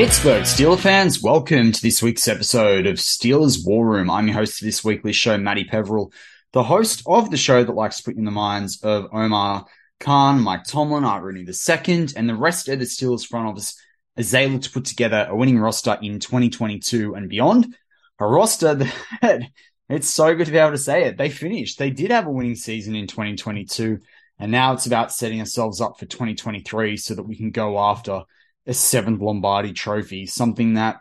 Pittsburgh 0.00 0.44
Steelers 0.44 0.78
fans, 0.78 1.22
welcome 1.22 1.72
to 1.72 1.82
this 1.82 2.02
week's 2.02 2.26
episode 2.26 2.86
of 2.86 2.96
Steelers 2.96 3.66
War 3.66 3.86
Room. 3.86 4.08
I'm 4.08 4.28
your 4.28 4.36
host 4.36 4.62
of 4.62 4.64
this 4.64 4.82
weekly 4.82 5.12
show, 5.12 5.36
Matty 5.36 5.64
Peverill, 5.64 6.10
the 6.54 6.62
host 6.62 7.02
of 7.04 7.30
the 7.30 7.36
show 7.36 7.62
that 7.62 7.74
likes 7.74 7.98
to 7.98 8.04
put 8.04 8.16
in 8.16 8.24
the 8.24 8.30
minds 8.30 8.82
of 8.82 9.08
Omar 9.12 9.66
Khan, 9.98 10.40
Mike 10.40 10.64
Tomlin, 10.64 11.04
Art 11.04 11.22
Rooney 11.22 11.40
II, 11.40 12.08
and 12.16 12.26
the 12.26 12.34
rest 12.34 12.66
of 12.70 12.78
the 12.78 12.86
Steelers 12.86 13.26
front 13.26 13.48
office 13.48 13.78
as 14.16 14.30
they 14.30 14.48
look 14.48 14.62
to 14.62 14.70
put 14.70 14.86
together 14.86 15.26
a 15.28 15.36
winning 15.36 15.58
roster 15.58 15.98
in 16.00 16.18
2022 16.18 17.14
and 17.14 17.28
beyond. 17.28 17.76
A 18.20 18.26
roster 18.26 18.76
that 18.76 19.50
it's 19.90 20.08
so 20.08 20.34
good 20.34 20.46
to 20.46 20.52
be 20.52 20.56
able 20.56 20.70
to 20.70 20.78
say 20.78 21.04
it. 21.04 21.18
They 21.18 21.28
finished. 21.28 21.78
They 21.78 21.90
did 21.90 22.10
have 22.10 22.26
a 22.26 22.30
winning 22.30 22.56
season 22.56 22.96
in 22.96 23.06
2022, 23.06 23.98
and 24.38 24.50
now 24.50 24.72
it's 24.72 24.86
about 24.86 25.12
setting 25.12 25.40
ourselves 25.40 25.82
up 25.82 25.98
for 25.98 26.06
2023 26.06 26.96
so 26.96 27.14
that 27.14 27.24
we 27.24 27.36
can 27.36 27.50
go 27.50 27.78
after 27.78 28.22
a 28.66 28.74
seventh 28.74 29.20
Lombardi 29.20 29.72
trophy, 29.72 30.26
something 30.26 30.74
that, 30.74 31.00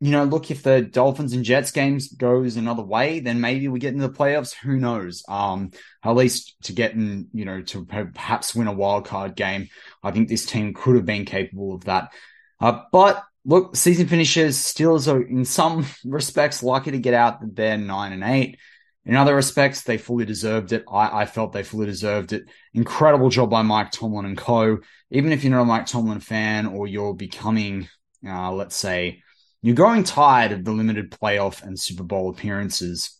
you 0.00 0.10
know, 0.10 0.24
look, 0.24 0.50
if 0.50 0.62
the 0.62 0.82
Dolphins 0.82 1.32
and 1.32 1.44
Jets 1.44 1.70
games 1.70 2.08
goes 2.12 2.56
another 2.56 2.82
way, 2.82 3.20
then 3.20 3.40
maybe 3.40 3.68
we 3.68 3.78
get 3.78 3.94
into 3.94 4.06
the 4.06 4.12
playoffs. 4.12 4.54
Who 4.54 4.76
knows? 4.76 5.22
Um, 5.28 5.70
at 6.04 6.14
least 6.14 6.54
to 6.64 6.72
get 6.72 6.92
in, 6.92 7.28
you 7.32 7.44
know, 7.46 7.62
to 7.62 7.86
perhaps 7.86 8.54
win 8.54 8.68
a 8.68 8.72
wild 8.72 9.06
card 9.06 9.36
game. 9.36 9.68
I 10.02 10.10
think 10.10 10.28
this 10.28 10.44
team 10.44 10.74
could 10.74 10.96
have 10.96 11.06
been 11.06 11.24
capable 11.24 11.74
of 11.74 11.84
that. 11.84 12.12
Uh, 12.60 12.82
but 12.92 13.24
look, 13.46 13.74
season 13.76 14.06
finishes, 14.08 14.58
Steelers 14.58 15.10
are 15.10 15.22
in 15.22 15.44
some 15.44 15.86
respects 16.04 16.62
lucky 16.62 16.90
to 16.90 16.98
get 16.98 17.14
out 17.14 17.54
they're 17.54 17.78
nine 17.78 18.12
and 18.12 18.24
eight. 18.24 18.58
In 19.06 19.14
other 19.14 19.36
respects, 19.36 19.82
they 19.82 19.98
fully 19.98 20.24
deserved 20.24 20.72
it. 20.72 20.84
I, 20.90 21.22
I, 21.22 21.26
felt 21.26 21.52
they 21.52 21.62
fully 21.62 21.86
deserved 21.86 22.32
it. 22.32 22.46
Incredible 22.74 23.28
job 23.28 23.50
by 23.50 23.62
Mike 23.62 23.92
Tomlin 23.92 24.26
and 24.26 24.36
co. 24.36 24.78
Even 25.10 25.30
if 25.30 25.44
you're 25.44 25.52
not 25.52 25.62
a 25.62 25.64
Mike 25.64 25.86
Tomlin 25.86 26.18
fan 26.18 26.66
or 26.66 26.88
you're 26.88 27.14
becoming, 27.14 27.88
uh, 28.26 28.50
let's 28.50 28.74
say, 28.74 29.22
you're 29.62 29.76
growing 29.76 30.02
tired 30.02 30.50
of 30.50 30.64
the 30.64 30.72
limited 30.72 31.12
playoff 31.12 31.62
and 31.62 31.78
Super 31.78 32.02
Bowl 32.02 32.30
appearances, 32.30 33.16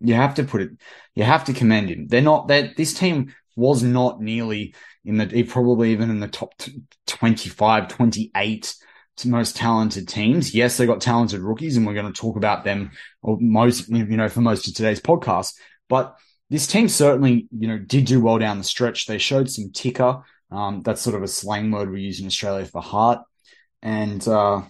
you 0.00 0.12
have 0.12 0.34
to 0.34 0.44
put 0.44 0.60
it, 0.60 0.70
you 1.14 1.24
have 1.24 1.44
to 1.44 1.54
commend 1.54 1.88
him. 1.88 2.08
They're 2.08 2.20
not 2.20 2.48
that 2.48 2.76
this 2.76 2.92
team 2.92 3.34
was 3.56 3.82
not 3.82 4.20
nearly 4.20 4.74
in 5.06 5.16
the, 5.16 5.42
probably 5.44 5.92
even 5.92 6.10
in 6.10 6.20
the 6.20 6.28
top 6.28 6.52
25, 7.06 7.88
28 7.88 8.76
most 9.24 9.56
talented 9.56 10.08
teams. 10.08 10.54
Yes, 10.54 10.76
they 10.76 10.86
got 10.86 11.00
talented 11.00 11.40
rookies, 11.40 11.76
and 11.76 11.86
we're 11.86 11.94
going 11.94 12.12
to 12.12 12.20
talk 12.20 12.36
about 12.36 12.64
them 12.64 12.90
or 13.22 13.38
most, 13.40 13.88
you 13.88 14.04
know, 14.04 14.28
for 14.28 14.40
most 14.40 14.68
of 14.68 14.74
today's 14.74 15.00
podcast. 15.00 15.54
But 15.88 16.16
this 16.50 16.66
team 16.66 16.88
certainly, 16.88 17.48
you 17.56 17.68
know, 17.68 17.78
did 17.78 18.04
do 18.04 18.20
well 18.20 18.38
down 18.38 18.58
the 18.58 18.64
stretch. 18.64 19.06
They 19.06 19.18
showed 19.18 19.50
some 19.50 19.70
ticker. 19.72 20.22
Um, 20.50 20.82
that's 20.82 21.02
sort 21.02 21.16
of 21.16 21.22
a 21.22 21.28
slang 21.28 21.70
word 21.70 21.90
we 21.90 22.02
use 22.02 22.20
in 22.20 22.26
Australia 22.26 22.66
for 22.66 22.80
heart. 22.80 23.22
And 23.82 24.26
uh, 24.28 24.62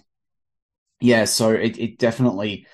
yeah, 0.99 1.25
so 1.25 1.51
it, 1.51 1.77
it 1.77 1.99
definitely 1.99 2.65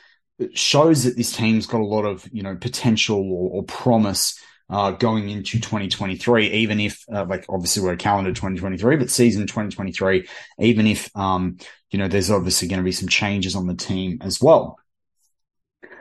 shows 0.54 1.04
that 1.04 1.18
this 1.18 1.36
team's 1.36 1.68
got 1.68 1.82
a 1.82 1.86
lot 1.86 2.06
of, 2.06 2.28
you 2.32 2.44
know, 2.44 2.56
potential 2.56 3.20
or, 3.20 3.50
or 3.58 3.64
promise 3.64 4.40
uh, 4.74 4.90
going 4.90 5.30
into 5.30 5.60
2023, 5.60 6.48
even 6.48 6.80
if, 6.80 7.06
uh, 7.14 7.24
like, 7.30 7.46
obviously 7.48 7.84
we're 7.84 7.94
a 7.94 7.98
calendar 7.98 8.32
2023, 8.32 8.96
but 8.96 9.12
season 9.12 9.46
2023, 9.46 10.28
even 10.58 10.88
if, 10.88 11.16
um, 11.16 11.58
you 11.92 12.00
know, 12.00 12.08
there's 12.08 12.32
obviously 12.32 12.68
going 12.68 12.80
to 12.80 12.84
be 12.84 12.92
some 12.92 13.08
changes 13.08 13.56
on 13.56 13.68
the 13.68 13.76
team 13.76 14.18
as 14.22 14.42
well. 14.42 14.80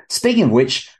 Speaking 0.08 0.44
of 0.44 0.50
which, 0.52 0.90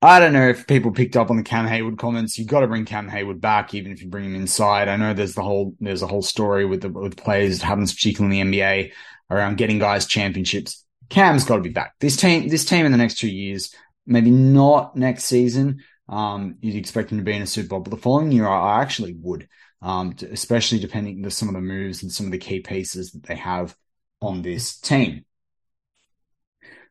I 0.00 0.20
don't 0.20 0.32
know 0.32 0.48
if 0.48 0.66
people 0.66 0.90
picked 0.90 1.18
up 1.18 1.28
on 1.28 1.36
the 1.36 1.42
Cam 1.42 1.66
Heyward 1.66 1.98
comments. 1.98 2.38
You've 2.38 2.48
got 2.48 2.60
to 2.60 2.66
bring 2.66 2.86
Cam 2.86 3.10
Heyward 3.10 3.42
back, 3.42 3.74
even 3.74 3.92
if 3.92 4.00
you 4.00 4.08
bring 4.08 4.24
him 4.24 4.34
inside. 4.34 4.88
I 4.88 4.96
know 4.96 5.12
there's 5.12 5.34
the 5.34 5.42
whole, 5.42 5.74
there's 5.80 6.02
a 6.02 6.06
whole 6.06 6.22
story 6.22 6.64
with 6.64 6.80
the, 6.80 6.88
with 6.88 7.18
players 7.18 7.58
that 7.58 7.66
happens, 7.66 7.92
particularly 7.92 8.40
in 8.40 8.50
the 8.50 8.60
NBA 8.60 8.92
around 9.30 9.58
getting 9.58 9.78
guys 9.78 10.06
championships. 10.06 10.82
Cam's 11.10 11.44
got 11.44 11.56
to 11.56 11.62
be 11.62 11.68
back. 11.68 11.92
This 12.00 12.16
team, 12.16 12.48
this 12.48 12.64
team 12.64 12.86
in 12.86 12.92
the 12.92 12.96
next 12.96 13.18
two 13.18 13.28
years, 13.28 13.74
maybe 14.06 14.30
not 14.30 14.96
next 14.96 15.24
season, 15.24 15.82
um, 16.08 16.56
you'd 16.60 16.76
expect 16.76 17.12
him 17.12 17.18
to 17.18 17.24
be 17.24 17.34
in 17.34 17.42
a 17.42 17.46
Super 17.46 17.68
Bowl, 17.68 17.80
but 17.80 17.90
the 17.90 17.96
following 17.96 18.32
year, 18.32 18.48
I 18.48 18.80
actually 18.80 19.14
would, 19.20 19.48
um, 19.82 20.14
especially 20.30 20.78
depending 20.78 21.24
on 21.24 21.30
some 21.30 21.48
of 21.48 21.54
the 21.54 21.60
moves 21.60 22.02
and 22.02 22.10
some 22.10 22.26
of 22.26 22.32
the 22.32 22.38
key 22.38 22.60
pieces 22.60 23.12
that 23.12 23.24
they 23.24 23.36
have 23.36 23.76
on 24.20 24.42
this 24.42 24.78
team. 24.78 25.24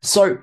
So, 0.02 0.38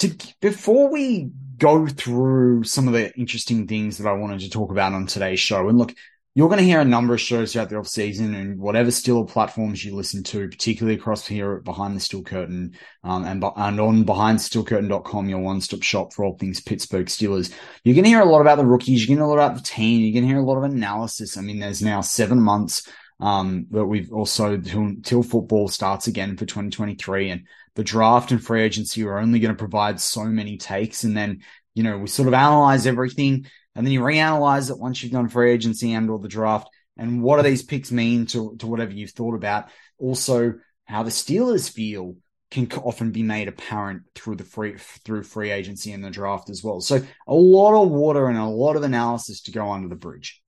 to, 0.00 0.14
before 0.40 0.90
we 0.90 1.30
go 1.58 1.86
through 1.86 2.64
some 2.64 2.86
of 2.86 2.94
the 2.94 3.14
interesting 3.16 3.66
things 3.66 3.98
that 3.98 4.08
I 4.08 4.12
wanted 4.12 4.40
to 4.40 4.50
talk 4.50 4.70
about 4.70 4.92
on 4.92 5.06
today's 5.06 5.40
show, 5.40 5.68
and 5.68 5.78
look, 5.78 5.94
you're 6.36 6.50
going 6.50 6.58
to 6.58 6.64
hear 6.64 6.80
a 6.80 6.84
number 6.84 7.14
of 7.14 7.20
shows 7.20 7.54
throughout 7.54 7.70
the 7.70 7.78
off 7.78 7.88
season 7.88 8.34
and 8.34 8.58
whatever 8.58 8.90
still 8.90 9.24
platforms 9.24 9.82
you 9.82 9.96
listen 9.96 10.22
to, 10.22 10.46
particularly 10.50 10.98
across 10.98 11.26
here 11.26 11.54
at 11.54 11.64
Behind 11.64 11.96
the 11.96 12.00
Steel 12.00 12.22
Curtain 12.22 12.76
um, 13.02 13.24
and, 13.24 13.42
and 13.56 13.80
on 13.80 14.04
behindsteelcurtain.com, 14.04 15.30
your 15.30 15.38
one 15.38 15.62
stop 15.62 15.82
shop 15.82 16.12
for 16.12 16.26
all 16.26 16.36
things 16.36 16.60
Pittsburgh 16.60 17.06
Steelers. 17.06 17.54
You're 17.84 17.94
going 17.94 18.04
to 18.04 18.10
hear 18.10 18.20
a 18.20 18.26
lot 18.26 18.42
about 18.42 18.58
the 18.58 18.66
rookies. 18.66 19.00
You're 19.00 19.16
going 19.16 19.24
to 19.24 19.24
hear 19.24 19.32
a 19.32 19.34
lot 19.34 19.50
about 19.50 19.56
the 19.56 19.66
team. 19.66 20.02
You're 20.02 20.12
going 20.12 20.24
to 20.24 20.28
hear 20.28 20.42
a 20.42 20.46
lot 20.46 20.58
of 20.58 20.64
analysis. 20.64 21.38
I 21.38 21.40
mean, 21.40 21.58
there's 21.58 21.80
now 21.80 22.02
seven 22.02 22.38
months 22.38 22.86
Um, 23.18 23.66
we've 23.70 24.12
also 24.12 24.52
until 24.52 25.22
football 25.22 25.68
starts 25.68 26.06
again 26.06 26.36
for 26.36 26.44
2023 26.44 27.30
and 27.30 27.46
the 27.76 27.84
draft 27.84 28.30
and 28.30 28.44
free 28.44 28.60
agency 28.60 29.02
are 29.04 29.18
only 29.18 29.38
going 29.38 29.54
to 29.54 29.58
provide 29.58 30.02
so 30.02 30.26
many 30.26 30.58
takes. 30.58 31.02
And 31.02 31.16
then, 31.16 31.40
you 31.74 31.82
know, 31.82 31.96
we 31.96 32.08
sort 32.08 32.28
of 32.28 32.34
analyze 32.34 32.86
everything 32.86 33.46
and 33.76 33.86
then 33.86 33.92
you 33.92 34.00
reanalyze 34.00 34.70
it 34.70 34.78
once 34.78 35.02
you've 35.02 35.12
done 35.12 35.28
free 35.28 35.52
agency 35.52 35.92
and 35.92 36.08
or 36.08 36.18
the 36.18 36.28
draft. 36.28 36.68
And 36.96 37.22
what 37.22 37.36
do 37.36 37.42
these 37.42 37.62
picks 37.62 37.92
mean 37.92 38.24
to, 38.26 38.56
to 38.58 38.66
whatever 38.66 38.92
you've 38.92 39.10
thought 39.10 39.34
about? 39.34 39.68
Also, 39.98 40.54
how 40.86 41.02
the 41.02 41.10
Steelers 41.10 41.70
feel 41.70 42.16
can 42.50 42.70
often 42.78 43.10
be 43.10 43.22
made 43.22 43.48
apparent 43.48 44.02
through 44.14 44.36
the 44.36 44.44
free 44.44 44.76
through 45.04 45.24
free 45.24 45.50
agency 45.50 45.92
and 45.92 46.02
the 46.02 46.10
draft 46.10 46.48
as 46.48 46.62
well. 46.64 46.80
So 46.80 47.02
a 47.26 47.34
lot 47.34 47.80
of 47.80 47.90
water 47.90 48.28
and 48.28 48.38
a 48.38 48.46
lot 48.46 48.76
of 48.76 48.82
analysis 48.82 49.42
to 49.42 49.52
go 49.52 49.70
under 49.70 49.88
the 49.88 49.96
bridge. 49.96 50.40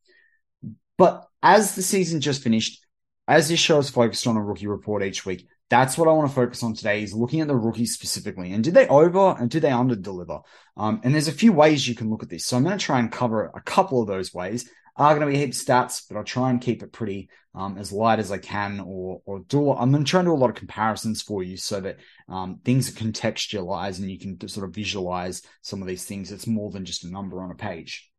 But 0.96 1.26
as 1.42 1.74
the 1.74 1.82
season 1.82 2.20
just 2.20 2.42
finished, 2.42 2.84
as 3.26 3.48
this 3.48 3.60
show 3.60 3.78
is 3.78 3.90
focused 3.90 4.26
on 4.26 4.36
a 4.36 4.42
rookie 4.42 4.66
report 4.66 5.02
each 5.02 5.26
week, 5.26 5.46
that's 5.70 5.98
what 5.98 6.08
I 6.08 6.12
want 6.12 6.28
to 6.28 6.34
focus 6.34 6.62
on 6.62 6.74
today 6.74 7.02
is 7.02 7.12
looking 7.14 7.40
at 7.40 7.48
the 7.48 7.56
rookies 7.56 7.94
specifically. 7.94 8.52
And 8.52 8.64
did 8.64 8.74
they 8.74 8.88
over 8.88 9.36
and 9.38 9.50
did 9.50 9.62
they 9.62 9.70
under 9.70 9.96
deliver? 9.96 10.40
Um, 10.76 11.00
and 11.04 11.14
there's 11.14 11.28
a 11.28 11.32
few 11.32 11.52
ways 11.52 11.86
you 11.86 11.94
can 11.94 12.10
look 12.10 12.22
at 12.22 12.30
this. 12.30 12.46
So 12.46 12.56
I'm 12.56 12.64
going 12.64 12.78
to 12.78 12.84
try 12.84 12.98
and 12.98 13.12
cover 13.12 13.50
a 13.54 13.60
couple 13.60 14.00
of 14.00 14.08
those 14.08 14.32
ways. 14.32 14.70
Are 14.96 15.14
going 15.14 15.26
to 15.28 15.32
be 15.32 15.38
heaps 15.38 15.64
stats, 15.64 16.02
but 16.08 16.16
I'll 16.16 16.24
try 16.24 16.50
and 16.50 16.60
keep 16.60 16.82
it 16.82 16.90
pretty 16.90 17.28
um, 17.54 17.78
as 17.78 17.92
light 17.92 18.18
as 18.18 18.32
I 18.32 18.38
can, 18.38 18.80
or 18.80 19.22
or 19.26 19.38
do. 19.46 19.72
I'm 19.72 19.92
going 19.92 20.02
to 20.04 20.10
try 20.10 20.18
and 20.18 20.26
do 20.26 20.32
a 20.32 20.34
lot 20.34 20.50
of 20.50 20.56
comparisons 20.56 21.22
for 21.22 21.40
you 21.40 21.56
so 21.56 21.80
that 21.80 21.98
um, 22.28 22.58
things 22.64 22.88
are 22.88 23.00
contextualized 23.00 24.00
and 24.00 24.10
you 24.10 24.18
can 24.18 24.48
sort 24.48 24.68
of 24.68 24.74
visualize 24.74 25.42
some 25.62 25.80
of 25.82 25.86
these 25.86 26.04
things. 26.04 26.32
It's 26.32 26.48
more 26.48 26.72
than 26.72 26.84
just 26.84 27.04
a 27.04 27.12
number 27.12 27.40
on 27.40 27.52
a 27.52 27.54
page. 27.54 28.10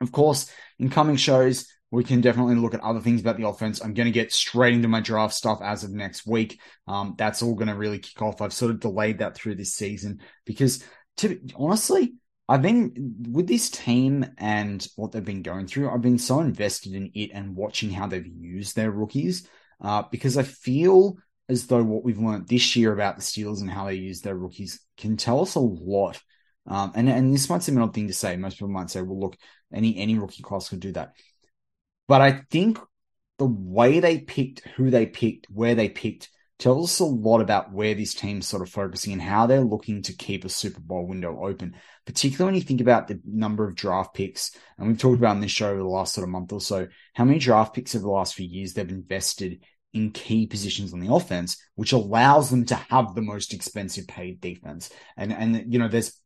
Of 0.00 0.12
course, 0.12 0.50
in 0.78 0.90
coming 0.90 1.16
shows, 1.16 1.66
we 1.90 2.04
can 2.04 2.20
definitely 2.20 2.56
look 2.56 2.74
at 2.74 2.80
other 2.80 3.00
things 3.00 3.20
about 3.20 3.38
the 3.38 3.48
offense. 3.48 3.82
I'm 3.82 3.94
going 3.94 4.06
to 4.06 4.12
get 4.12 4.32
straight 4.32 4.74
into 4.74 4.88
my 4.88 5.00
draft 5.00 5.34
stuff 5.34 5.60
as 5.62 5.84
of 5.84 5.90
next 5.90 6.26
week. 6.26 6.60
Um, 6.86 7.14
that's 7.16 7.42
all 7.42 7.54
going 7.54 7.68
to 7.68 7.74
really 7.74 7.98
kick 7.98 8.20
off. 8.20 8.42
I've 8.42 8.52
sort 8.52 8.70
of 8.70 8.80
delayed 8.80 9.18
that 9.18 9.34
through 9.34 9.54
this 9.54 9.74
season 9.74 10.20
because, 10.44 10.84
to 11.18 11.40
honestly, 11.56 12.14
I've 12.48 12.62
been 12.62 13.14
with 13.30 13.46
this 13.46 13.70
team 13.70 14.26
and 14.38 14.86
what 14.96 15.12
they've 15.12 15.24
been 15.24 15.42
going 15.42 15.66
through. 15.66 15.90
I've 15.90 16.02
been 16.02 16.18
so 16.18 16.40
invested 16.40 16.94
in 16.94 17.10
it 17.14 17.30
and 17.32 17.56
watching 17.56 17.90
how 17.90 18.06
they've 18.06 18.26
used 18.26 18.76
their 18.76 18.90
rookies 18.90 19.48
uh, 19.82 20.02
because 20.10 20.36
I 20.36 20.42
feel 20.42 21.16
as 21.48 21.66
though 21.66 21.82
what 21.82 22.04
we've 22.04 22.18
learned 22.18 22.48
this 22.48 22.76
year 22.76 22.92
about 22.92 23.16
the 23.16 23.22
Steelers 23.22 23.60
and 23.60 23.70
how 23.70 23.86
they 23.86 23.94
use 23.94 24.20
their 24.20 24.36
rookies 24.36 24.80
can 24.96 25.16
tell 25.16 25.40
us 25.40 25.54
a 25.54 25.60
lot. 25.60 26.20
Um, 26.66 26.92
and 26.94 27.08
and 27.08 27.32
this 27.32 27.48
might 27.48 27.62
seem 27.62 27.76
an 27.76 27.82
odd 27.82 27.94
thing 27.94 28.08
to 28.08 28.12
say. 28.12 28.36
Most 28.36 28.54
people 28.54 28.68
might 28.68 28.90
say, 28.90 29.00
"Well, 29.00 29.18
look, 29.18 29.36
any 29.72 29.96
any 29.96 30.18
rookie 30.18 30.42
class 30.42 30.68
could 30.68 30.80
do 30.80 30.92
that." 30.92 31.12
But 32.06 32.20
I 32.20 32.42
think 32.50 32.78
the 33.38 33.46
way 33.46 34.00
they 34.00 34.18
picked, 34.18 34.66
who 34.76 34.90
they 34.90 35.06
picked, 35.06 35.46
where 35.50 35.74
they 35.74 35.88
picked, 35.88 36.30
tells 36.58 36.90
us 36.90 37.00
a 37.00 37.04
lot 37.04 37.40
about 37.40 37.72
where 37.72 37.94
this 37.94 38.14
team's 38.14 38.46
sort 38.46 38.62
of 38.62 38.68
focusing 38.68 39.12
and 39.12 39.22
how 39.22 39.46
they're 39.46 39.60
looking 39.60 40.02
to 40.02 40.12
keep 40.12 40.44
a 40.44 40.48
Super 40.48 40.80
Bowl 40.80 41.06
window 41.06 41.44
open. 41.44 41.76
Particularly 42.04 42.48
when 42.48 42.60
you 42.60 42.66
think 42.66 42.80
about 42.80 43.06
the 43.06 43.20
number 43.24 43.66
of 43.66 43.76
draft 43.76 44.14
picks, 44.14 44.56
and 44.76 44.88
we've 44.88 44.98
talked 44.98 45.18
about 45.18 45.36
in 45.36 45.40
this 45.40 45.52
show 45.52 45.70
over 45.70 45.78
the 45.78 45.84
last 45.84 46.14
sort 46.14 46.24
of 46.24 46.30
month 46.30 46.52
or 46.52 46.60
so, 46.60 46.88
how 47.14 47.24
many 47.24 47.38
draft 47.38 47.74
picks 47.74 47.94
over 47.94 48.02
the 48.02 48.10
last 48.10 48.34
few 48.34 48.46
years 48.46 48.72
they've 48.72 48.88
invested 48.88 49.62
in 49.92 50.10
key 50.10 50.46
positions 50.46 50.92
on 50.92 51.00
the 51.00 51.12
offense, 51.12 51.62
which 51.76 51.92
allows 51.92 52.50
them 52.50 52.64
to 52.66 52.74
have 52.74 53.14
the 53.14 53.22
most 53.22 53.54
expensive 53.54 54.06
paid 54.06 54.40
defense. 54.40 54.90
And 55.16 55.32
and 55.32 55.72
you 55.72 55.78
know, 55.78 55.88
there's 55.88 56.20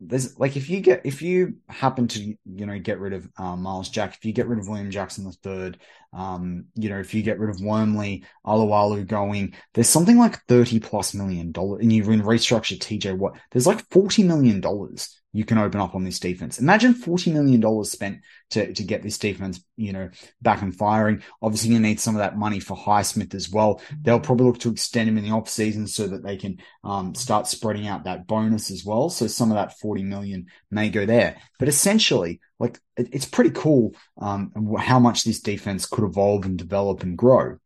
there's 0.00 0.38
like 0.38 0.56
if 0.56 0.68
you 0.68 0.80
get 0.80 1.02
if 1.04 1.22
you 1.22 1.56
happen 1.68 2.06
to 2.08 2.20
you 2.20 2.66
know 2.66 2.78
get 2.78 3.00
rid 3.00 3.12
of 3.12 3.28
um, 3.38 3.62
Myles 3.62 3.88
Jack, 3.88 4.16
if 4.16 4.24
you 4.24 4.32
get 4.32 4.46
rid 4.46 4.58
of 4.58 4.68
William 4.68 4.90
Jackson 4.90 5.24
the 5.24 5.32
third, 5.32 5.78
um, 6.16 6.64
you 6.74 6.88
know 6.88 6.98
if 6.98 7.14
you 7.14 7.22
get 7.22 7.38
rid 7.38 7.50
of 7.50 7.60
Wormley, 7.60 8.24
Alualu 8.44 9.06
going, 9.06 9.54
there's 9.74 9.88
something 9.88 10.18
like 10.18 10.42
thirty 10.46 10.80
plus 10.80 11.14
million 11.14 11.52
dollars, 11.52 11.82
and 11.82 11.92
you've 11.92 12.06
been 12.06 12.22
restructured 12.22 12.78
TJ 12.78 13.16
Watt. 13.16 13.38
There's 13.50 13.66
like 13.66 13.88
forty 13.90 14.22
million 14.22 14.60
dollars 14.60 15.20
you 15.36 15.44
can 15.44 15.58
open 15.58 15.82
up 15.82 15.94
on 15.94 16.02
this 16.02 16.18
defense. 16.18 16.58
Imagine 16.58 16.94
$40 16.94 17.30
million 17.30 17.84
spent 17.84 18.20
to, 18.50 18.72
to 18.72 18.82
get 18.82 19.02
this 19.02 19.18
defense, 19.18 19.62
you 19.76 19.92
know, 19.92 20.08
back 20.40 20.62
and 20.62 20.74
firing. 20.74 21.22
Obviously, 21.42 21.74
you 21.74 21.78
need 21.78 22.00
some 22.00 22.14
of 22.16 22.20
that 22.20 22.38
money 22.38 22.58
for 22.58 22.74
Highsmith 22.74 23.34
as 23.34 23.50
well. 23.50 23.82
They'll 24.00 24.18
probably 24.18 24.46
look 24.46 24.60
to 24.60 24.70
extend 24.70 25.10
him 25.10 25.18
in 25.18 25.24
the 25.24 25.32
off 25.32 25.50
season 25.50 25.88
so 25.88 26.06
that 26.06 26.22
they 26.22 26.38
can 26.38 26.56
um, 26.84 27.14
start 27.14 27.48
spreading 27.48 27.86
out 27.86 28.04
that 28.04 28.26
bonus 28.26 28.70
as 28.70 28.82
well. 28.82 29.10
So 29.10 29.26
some 29.26 29.50
of 29.50 29.56
that 29.56 29.78
40 29.78 30.04
million 30.04 30.46
may 30.70 30.88
go 30.88 31.04
there. 31.04 31.36
But 31.58 31.68
essentially, 31.68 32.40
like 32.58 32.78
it, 32.96 33.08
it's 33.12 33.26
pretty 33.26 33.50
cool 33.50 33.94
um, 34.18 34.52
how 34.78 34.98
much 34.98 35.24
this 35.24 35.40
defense 35.40 35.86
could 35.86 36.04
evolve 36.04 36.44
and 36.44 36.58
develop 36.58 37.02
and 37.02 37.16
grow. 37.16 37.58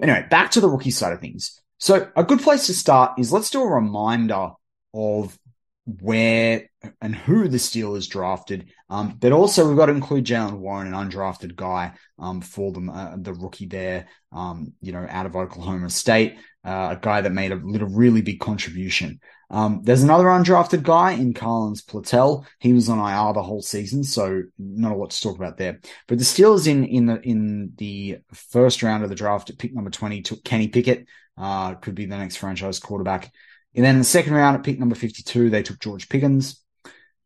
Anyway, 0.00 0.26
back 0.30 0.50
to 0.52 0.60
the 0.60 0.68
rookie 0.68 0.90
side 0.90 1.12
of 1.12 1.20
things. 1.20 1.60
So 1.78 2.10
a 2.16 2.24
good 2.24 2.40
place 2.40 2.66
to 2.66 2.74
start 2.74 3.18
is 3.18 3.32
let's 3.32 3.50
do 3.50 3.62
a 3.62 3.74
reminder 3.74 4.50
of 4.94 5.38
where 5.86 6.68
and 7.00 7.14
who 7.14 7.48
the 7.48 7.58
Steelers 7.58 8.08
drafted. 8.08 8.70
Um, 8.90 9.16
but 9.20 9.32
also 9.32 9.66
we've 9.66 9.76
got 9.76 9.86
to 9.86 9.92
include 9.92 10.24
Jaylen 10.24 10.58
Warren, 10.58 10.92
an 10.92 11.10
undrafted 11.10 11.54
guy 11.54 11.92
um, 12.18 12.40
for 12.40 12.72
them, 12.72 12.90
uh, 12.90 13.16
the 13.16 13.34
rookie 13.34 13.66
there, 13.66 14.08
um, 14.32 14.72
you 14.80 14.92
know, 14.92 15.06
out 15.08 15.26
of 15.26 15.36
Oklahoma 15.36 15.90
State, 15.90 16.38
uh, 16.64 16.96
a 16.96 16.98
guy 17.00 17.20
that 17.20 17.32
made 17.32 17.52
a 17.52 17.56
little 17.56 17.88
really 17.88 18.22
big 18.22 18.40
contribution. 18.40 19.20
Um, 19.48 19.80
there's 19.84 20.02
another 20.02 20.24
undrafted 20.24 20.82
guy 20.82 21.12
in 21.12 21.32
Carlins 21.32 21.82
Platel. 21.82 22.44
He 22.58 22.72
was 22.72 22.88
on 22.88 22.98
IR 22.98 23.32
the 23.32 23.42
whole 23.42 23.62
season, 23.62 24.02
so 24.02 24.42
not 24.58 24.92
a 24.92 24.96
lot 24.96 25.10
to 25.10 25.20
talk 25.20 25.36
about 25.36 25.56
there. 25.56 25.80
But 26.08 26.18
the 26.18 26.24
Steelers 26.24 26.66
in 26.66 26.84
in 26.84 27.06
the 27.06 27.20
in 27.20 27.72
the 27.76 28.18
first 28.32 28.82
round 28.82 29.04
of 29.04 29.08
the 29.08 29.14
draft 29.14 29.50
at 29.50 29.58
pick 29.58 29.72
number 29.72 29.90
twenty 29.90 30.22
took 30.22 30.42
Kenny 30.42 30.68
Pickett. 30.68 31.06
Uh, 31.38 31.74
could 31.74 31.94
be 31.94 32.06
the 32.06 32.16
next 32.16 32.36
franchise 32.36 32.80
quarterback. 32.80 33.30
And 33.74 33.84
then 33.84 33.96
in 33.96 34.00
the 34.00 34.04
second 34.04 34.32
round 34.32 34.56
at 34.56 34.62
pick 34.62 34.78
number 34.78 34.94
52, 34.94 35.50
they 35.50 35.62
took 35.62 35.78
George 35.78 36.08
Pickens. 36.08 36.62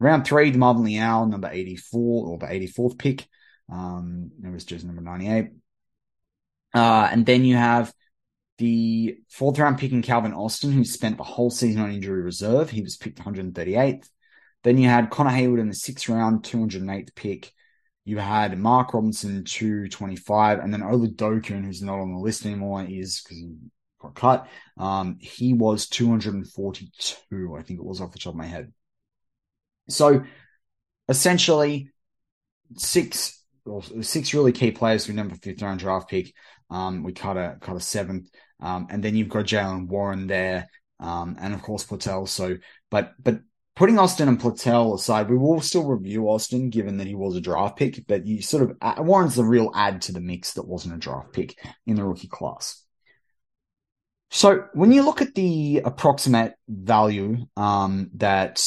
Round 0.01 0.25
three, 0.25 0.51
Marvin 0.51 0.83
Leal, 0.85 1.27
number 1.27 1.49
84, 1.49 2.27
or 2.27 2.39
the 2.39 2.47
84th 2.47 2.99
pick. 2.99 3.29
Um, 3.71 4.33
it 4.43 4.51
was 4.51 4.65
just 4.65 4.85
number 4.85 5.01
98. 5.01 5.51
Uh, 6.75 7.09
and 7.13 7.25
then 7.25 7.45
you 7.45 7.55
have 7.55 7.93
the 8.61 9.17
fourth 9.31 9.59
round 9.59 9.79
pick 9.79 9.91
in 9.91 10.03
Calvin 10.03 10.35
Austin, 10.35 10.71
who 10.71 10.85
spent 10.85 11.17
the 11.17 11.25
whole 11.25 11.51
season 11.51 11.81
on 11.81 11.91
injury 11.91 12.21
reserve. 12.21 12.69
He 12.69 12.83
was 12.83 12.99
picked 12.99 13.19
138th. 13.19 14.07
Then 14.63 14.77
you 14.77 14.87
had 14.87 15.09
Connor 15.09 15.31
Heyward 15.31 15.61
in 15.61 15.69
the 15.69 15.75
sixth 15.75 16.11
round, 16.11 16.43
208th 16.43 17.15
pick. 17.15 17.51
You 18.05 18.19
had 18.19 18.59
Mark 18.59 18.93
Robinson, 18.93 19.45
225, 19.45 20.59
and 20.59 20.73
then 20.73 20.83
Oladokun, 20.83 21.65
who's 21.65 21.81
not 21.81 22.01
on 22.01 22.13
the 22.13 22.21
list 22.21 22.45
anymore, 22.45 22.85
is 22.85 23.23
because 23.23 23.39
he 23.39 23.55
got 23.99 24.15
cut. 24.15 24.49
Um, 24.77 25.17
he 25.21 25.55
was 25.55 25.89
242, 25.89 27.57
I 27.57 27.63
think 27.63 27.81
it 27.81 27.85
was 27.85 28.03
off 28.03 28.13
the 28.13 28.19
top 28.19 28.35
of 28.35 28.39
my 28.39 28.47
head. 28.47 28.73
So 29.89 30.25
essentially, 31.09 31.91
six 32.77 33.43
six 34.03 34.35
really 34.35 34.53
key 34.53 34.71
players 34.71 35.05
who 35.05 35.13
number 35.13 35.35
fifth 35.37 35.63
round 35.63 35.81
draft 35.81 36.11
pick. 36.11 36.35
Um, 36.71 37.03
we 37.03 37.13
cut 37.13 37.37
a 37.37 37.57
cut 37.61 37.77
a 37.77 37.81
seventh, 37.81 38.31
um, 38.61 38.87
and 38.91 39.03
then 39.03 39.17
you've 39.17 39.29
got 39.29 39.47
Jaylen 39.47 39.89
Warren 39.89 40.27
there, 40.27 40.69
um, 40.99 41.37
and 41.41 41.55
of 41.55 41.63
course 41.63 41.85
Platel. 41.85 42.29
So, 42.29 42.57
but 42.91 43.13
but 43.23 43.41
putting 43.77 43.99
Austin 43.99 44.29
and 44.29 44.41
Platel 44.41 44.95
aside, 44.95 45.31
we 45.31 45.39
will 45.39 45.61
still 45.61 45.87
review 45.87 46.29
Austin 46.29 46.71
given 46.71 46.99
that 46.99 47.07
he 47.07 47.15
was 47.15 47.37
a 47.37 47.41
draft 47.41 47.77
pick. 47.79 48.07
But 48.07 48.27
you 48.27 48.43
sort 48.43 48.65
of 48.65 48.77
uh, 48.81 48.95
Warren's 48.99 49.37
the 49.37 49.45
real 49.45 49.71
add 49.75 50.03
to 50.03 50.13
the 50.13 50.21
mix 50.21 50.55
that 50.55 50.67
wasn't 50.67 50.95
a 50.95 50.99
draft 50.99 51.33
pick 51.33 51.59
in 51.87 51.97
the 51.97 52.05
rookie 52.05 52.29
class. 52.29 52.85
So 54.33 54.67
when 54.75 54.93
you 54.93 55.03
look 55.03 55.23
at 55.23 55.35
the 55.35 55.83
approximate 55.85 56.55
value 56.69 57.47
um, 57.57 58.11
that 58.15 58.65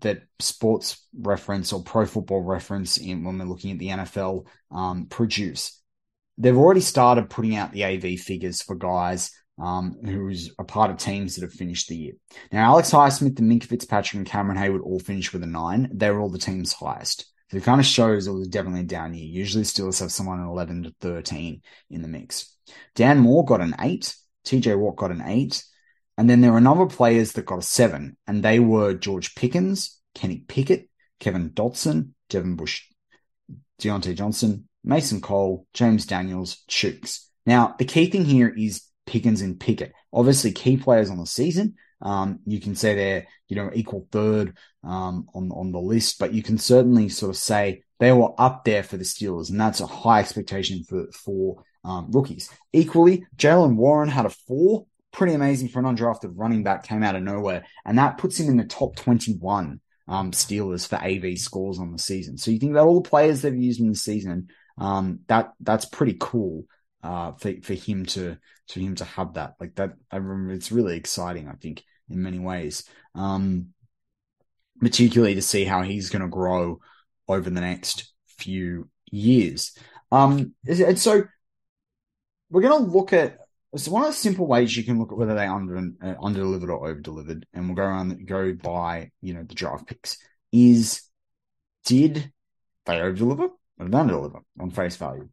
that 0.00 0.22
sports 0.38 1.06
reference 1.18 1.72
or 1.72 1.82
pro 1.82 2.06
football 2.06 2.40
reference 2.40 2.96
in 2.96 3.22
when 3.22 3.38
we're 3.38 3.44
looking 3.44 3.72
at 3.72 3.78
the 3.78 3.88
NFL 3.88 4.46
um, 4.70 5.06
produce, 5.06 5.81
they've 6.38 6.56
already 6.56 6.80
started 6.80 7.30
putting 7.30 7.56
out 7.56 7.72
the 7.72 7.84
AV 7.84 8.18
figures 8.18 8.62
for 8.62 8.74
guys 8.74 9.30
um, 9.60 9.96
who's 10.04 10.50
a 10.58 10.64
part 10.64 10.90
of 10.90 10.96
teams 10.96 11.36
that 11.36 11.42
have 11.42 11.52
finished 11.52 11.88
the 11.88 11.96
year. 11.96 12.12
Now, 12.50 12.64
Alex 12.64 12.90
Highsmith, 12.90 13.38
and 13.38 13.50
Minkah 13.50 13.64
Fitzpatrick, 13.66 14.18
and 14.18 14.26
Cameron 14.26 14.58
Heyward 14.58 14.82
all 14.82 14.98
finished 14.98 15.32
with 15.32 15.42
a 15.42 15.46
nine. 15.46 15.90
They 15.92 16.10
were 16.10 16.20
all 16.20 16.30
the 16.30 16.38
team's 16.38 16.72
highest. 16.72 17.26
So 17.50 17.58
it 17.58 17.64
kind 17.64 17.80
of 17.80 17.86
shows 17.86 18.26
it 18.26 18.32
was 18.32 18.48
definitely 18.48 18.80
a 18.80 18.84
down 18.84 19.14
year. 19.14 19.26
Usually, 19.26 19.64
Steelers 19.64 20.00
have 20.00 20.10
someone 20.10 20.40
at 20.40 20.46
11 20.46 20.84
to 20.84 20.94
13 21.00 21.60
in 21.90 22.02
the 22.02 22.08
mix. 22.08 22.56
Dan 22.94 23.18
Moore 23.18 23.44
got 23.44 23.60
an 23.60 23.74
eight. 23.80 24.14
TJ 24.46 24.78
Watt 24.78 24.96
got 24.96 25.10
an 25.10 25.22
eight. 25.26 25.62
And 26.18 26.28
then 26.28 26.40
there 26.40 26.52
were 26.52 26.58
a 26.58 26.62
number 26.62 26.84
of 26.84 26.92
players 26.92 27.32
that 27.32 27.46
got 27.46 27.58
a 27.58 27.62
seven, 27.62 28.16
and 28.26 28.42
they 28.42 28.58
were 28.58 28.94
George 28.94 29.34
Pickens, 29.34 29.98
Kenny 30.14 30.44
Pickett, 30.46 30.88
Kevin 31.20 31.50
Dotson, 31.50 32.10
Devin 32.28 32.56
Bush, 32.56 32.84
Diontae 33.80 34.14
Johnson, 34.14 34.68
Mason 34.84 35.20
Cole, 35.20 35.66
James 35.74 36.06
Daniels, 36.06 36.62
Chuks. 36.68 37.26
Now, 37.46 37.74
the 37.78 37.84
key 37.84 38.06
thing 38.06 38.24
here 38.24 38.48
is 38.48 38.82
Pickens 39.06 39.40
and 39.40 39.58
Pickett. 39.58 39.92
Obviously, 40.12 40.52
key 40.52 40.76
players 40.76 41.10
on 41.10 41.18
the 41.18 41.26
season. 41.26 41.74
Um, 42.00 42.40
you 42.46 42.60
can 42.60 42.74
say 42.74 42.94
they're, 42.94 43.26
you 43.48 43.56
know, 43.56 43.70
equal 43.72 44.08
third 44.10 44.56
um, 44.82 45.28
on 45.34 45.50
on 45.52 45.70
the 45.70 45.80
list, 45.80 46.18
but 46.18 46.34
you 46.34 46.42
can 46.42 46.58
certainly 46.58 47.08
sort 47.08 47.30
of 47.30 47.36
say 47.36 47.82
they 48.00 48.12
were 48.12 48.32
up 48.38 48.64
there 48.64 48.82
for 48.82 48.96
the 48.96 49.04
Steelers, 49.04 49.50
and 49.50 49.60
that's 49.60 49.80
a 49.80 49.86
high 49.86 50.18
expectation 50.20 50.82
for 50.82 51.06
for 51.12 51.62
um, 51.84 52.10
rookies. 52.10 52.50
Equally, 52.72 53.24
Jaylen 53.36 53.76
Warren 53.76 54.08
had 54.08 54.26
a 54.26 54.30
four, 54.30 54.86
pretty 55.12 55.34
amazing 55.34 55.68
for 55.68 55.78
an 55.78 55.84
undrafted 55.84 56.32
running 56.34 56.64
back, 56.64 56.84
came 56.84 57.04
out 57.04 57.14
of 57.14 57.22
nowhere, 57.22 57.64
and 57.84 57.98
that 57.98 58.18
puts 58.18 58.38
him 58.38 58.48
in 58.48 58.56
the 58.56 58.64
top 58.64 58.96
twenty-one 58.96 59.80
um, 60.08 60.32
Steelers 60.32 60.86
for 60.86 60.96
AV 60.96 61.38
scores 61.38 61.78
on 61.78 61.92
the 61.92 61.98
season. 61.98 62.36
So 62.36 62.50
you 62.50 62.58
think 62.58 62.72
about 62.72 62.88
all 62.88 63.00
the 63.00 63.08
players 63.08 63.42
they've 63.42 63.54
used 63.54 63.80
in 63.80 63.90
the 63.90 63.94
season, 63.94 64.48
um, 64.78 65.20
that 65.28 65.52
that's 65.60 65.84
pretty 65.84 66.16
cool 66.18 66.64
uh, 67.02 67.32
for 67.32 67.54
for 67.62 67.74
him 67.74 68.06
to 68.06 68.36
for 68.68 68.80
him 68.80 68.94
to 68.96 69.04
have 69.04 69.34
that 69.34 69.54
like 69.60 69.74
that. 69.76 69.92
I 70.10 70.16
remember 70.16 70.52
it's 70.52 70.72
really 70.72 70.96
exciting. 70.96 71.48
I 71.48 71.54
think 71.54 71.82
in 72.08 72.22
many 72.22 72.38
ways, 72.38 72.84
um, 73.14 73.68
particularly 74.80 75.34
to 75.34 75.42
see 75.42 75.64
how 75.64 75.82
he's 75.82 76.10
going 76.10 76.22
to 76.22 76.28
grow 76.28 76.80
over 77.28 77.48
the 77.48 77.60
next 77.60 78.12
few 78.26 78.88
years. 79.10 79.76
Um, 80.10 80.54
and 80.66 80.98
so 80.98 81.24
we're 82.50 82.62
going 82.62 82.84
to 82.84 82.90
look 82.90 83.12
at 83.12 83.38
so 83.74 83.90
one 83.90 84.02
of 84.02 84.08
the 84.08 84.14
simple 84.14 84.46
ways 84.46 84.76
you 84.76 84.84
can 84.84 84.98
look 84.98 85.12
at 85.12 85.16
whether 85.16 85.34
they 85.34 85.46
under 85.46 85.78
uh, 85.78 86.14
under 86.22 86.40
delivered 86.40 86.70
or 86.70 86.86
over 86.88 87.00
delivered, 87.00 87.46
and 87.54 87.66
we'll 87.66 87.76
go 87.76 87.84
around 87.84 88.26
go 88.26 88.52
by 88.52 89.10
you 89.22 89.32
know 89.32 89.44
the 89.44 89.54
draft 89.54 89.86
picks 89.86 90.18
is 90.52 91.02
did 91.86 92.30
they 92.84 93.00
over 93.00 93.16
deliver 93.16 93.48
deliver 93.78 94.40
on 94.60 94.70
face 94.70 94.96
value? 94.96 95.28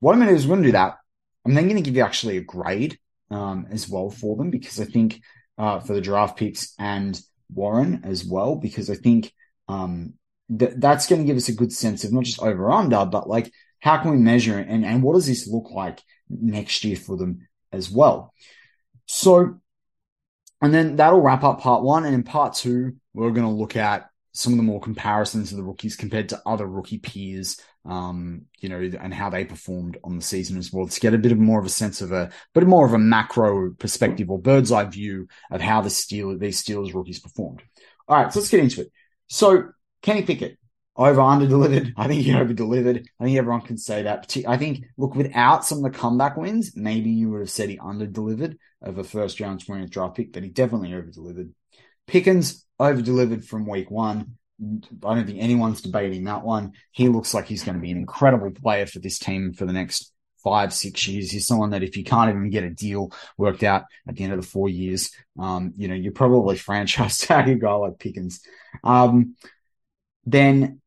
What 0.00 0.12
I'm 0.12 0.18
going 0.18 0.28
to 0.28 0.34
do 0.34 0.38
is 0.38 0.46
we're 0.46 0.56
going 0.56 0.62
to 0.62 0.68
do 0.68 0.72
that. 0.72 0.98
I'm 1.44 1.54
then 1.54 1.64
going 1.64 1.76
to 1.76 1.82
give 1.82 1.96
you 1.96 2.02
actually 2.02 2.36
a 2.36 2.42
grade 2.42 2.98
um, 3.30 3.66
as 3.70 3.88
well 3.88 4.10
for 4.10 4.36
them 4.36 4.50
because 4.50 4.80
I 4.80 4.84
think 4.84 5.20
uh, 5.58 5.80
for 5.80 5.94
the 5.94 6.00
draft 6.00 6.38
picks 6.38 6.74
and 6.78 7.20
Warren 7.52 8.02
as 8.04 8.24
well 8.24 8.56
because 8.56 8.90
I 8.90 8.94
think 8.94 9.32
um, 9.68 10.14
th- 10.56 10.74
that's 10.76 11.06
going 11.06 11.22
to 11.22 11.26
give 11.26 11.36
us 11.36 11.48
a 11.48 11.54
good 11.54 11.72
sense 11.72 12.04
of 12.04 12.12
not 12.12 12.24
just 12.24 12.42
over 12.42 12.70
under, 12.70 13.04
but 13.04 13.28
like 13.28 13.52
how 13.80 13.98
can 13.98 14.12
we 14.12 14.16
measure 14.18 14.58
it 14.58 14.68
and, 14.68 14.84
and 14.84 15.02
what 15.02 15.14
does 15.14 15.26
this 15.26 15.48
look 15.48 15.70
like 15.70 16.00
next 16.28 16.84
year 16.84 16.96
for 16.96 17.16
them 17.16 17.48
as 17.72 17.90
well? 17.90 18.32
So, 19.06 19.60
and 20.60 20.72
then 20.72 20.96
that'll 20.96 21.20
wrap 21.20 21.42
up 21.42 21.60
part 21.60 21.82
one. 21.82 22.04
And 22.04 22.14
in 22.14 22.22
part 22.22 22.54
two, 22.54 22.96
we're 23.12 23.32
going 23.32 23.46
to 23.46 23.52
look 23.52 23.76
at 23.76 24.08
some 24.32 24.52
of 24.52 24.56
the 24.56 24.62
more 24.62 24.80
comparisons 24.80 25.50
of 25.50 25.58
the 25.58 25.62
rookies 25.62 25.94
compared 25.94 26.28
to 26.30 26.42
other 26.46 26.66
rookie 26.66 26.98
peers, 26.98 27.60
um, 27.84 28.42
you 28.60 28.68
know, 28.68 28.78
and 29.00 29.12
how 29.12 29.28
they 29.28 29.44
performed 29.44 29.98
on 30.04 30.16
the 30.16 30.22
season 30.22 30.56
as 30.56 30.72
well 30.72 30.86
to 30.86 31.00
get 31.00 31.14
a 31.14 31.18
bit 31.18 31.32
of 31.32 31.38
more 31.38 31.60
of 31.60 31.66
a 31.66 31.70
sense 31.70 32.00
of 32.00 32.12
a, 32.12 32.30
bit 32.54 32.66
more 32.66 32.86
of 32.86 32.94
a 32.94 32.98
macro 32.98 33.72
perspective 33.72 34.30
or 34.30 34.40
bird's 34.40 34.72
eye 34.72 34.84
view 34.84 35.28
of 35.50 35.60
how 35.60 35.80
the 35.80 35.90
Steelers, 35.90 36.38
these 36.38 36.62
Steelers 36.62 36.94
rookies 36.94 37.20
performed. 37.20 37.62
All 38.08 38.16
right, 38.16 38.32
so 38.32 38.40
let's 38.40 38.50
get 38.50 38.60
into 38.60 38.82
it. 38.82 38.92
So 39.28 39.68
Kenny 40.00 40.22
Pickett, 40.22 40.58
over 40.96 41.20
under 41.20 41.46
delivered. 41.46 41.92
I 41.96 42.06
think 42.06 42.22
he 42.22 42.34
over 42.34 42.52
delivered. 42.52 43.08
I 43.18 43.24
think 43.24 43.38
everyone 43.38 43.62
can 43.62 43.78
say 43.78 44.02
that. 44.02 44.34
I 44.46 44.56
think, 44.56 44.84
look, 44.96 45.14
without 45.14 45.64
some 45.64 45.78
of 45.78 45.84
the 45.84 45.98
comeback 45.98 46.36
wins, 46.36 46.72
maybe 46.76 47.10
you 47.10 47.30
would 47.30 47.40
have 47.40 47.50
said 47.50 47.68
he 47.68 47.78
under 47.78 48.06
delivered 48.06 48.58
of 48.82 48.98
a 48.98 49.04
first 49.04 49.40
round 49.40 49.64
20th 49.64 49.90
draft 49.90 50.16
pick, 50.16 50.32
but 50.32 50.42
he 50.42 50.50
definitely 50.50 50.94
over 50.94 51.10
delivered. 51.10 51.52
Pickens 52.06 52.66
over 52.82 53.02
delivered 53.02 53.44
from 53.44 53.66
week 53.66 53.90
one. 53.90 54.36
I 54.60 55.14
don't 55.14 55.26
think 55.26 55.40
anyone's 55.40 55.80
debating 55.80 56.24
that 56.24 56.44
one. 56.44 56.72
He 56.92 57.08
looks 57.08 57.34
like 57.34 57.46
he's 57.46 57.64
going 57.64 57.76
to 57.76 57.80
be 57.80 57.90
an 57.90 57.96
incredible 57.96 58.50
player 58.50 58.86
for 58.86 59.00
this 59.00 59.18
team 59.18 59.52
for 59.52 59.66
the 59.66 59.72
next 59.72 60.12
five, 60.42 60.72
six 60.72 61.06
years. 61.06 61.30
He's 61.30 61.46
someone 61.46 61.70
that 61.70 61.82
if 61.82 61.96
you 61.96 62.04
can't 62.04 62.30
even 62.30 62.50
get 62.50 62.64
a 62.64 62.70
deal 62.70 63.12
worked 63.36 63.62
out 63.62 63.84
at 64.06 64.16
the 64.16 64.24
end 64.24 64.32
of 64.32 64.40
the 64.40 64.46
four 64.46 64.68
years, 64.68 65.10
um, 65.38 65.72
you 65.76 65.88
know, 65.88 65.94
you're 65.94 66.12
probably 66.12 66.56
franchise 66.58 67.18
tag 67.18 67.48
a 67.48 67.54
guy 67.54 67.72
like 67.72 67.98
Pickens. 67.98 68.40
Um, 68.84 69.36
then 70.24 70.80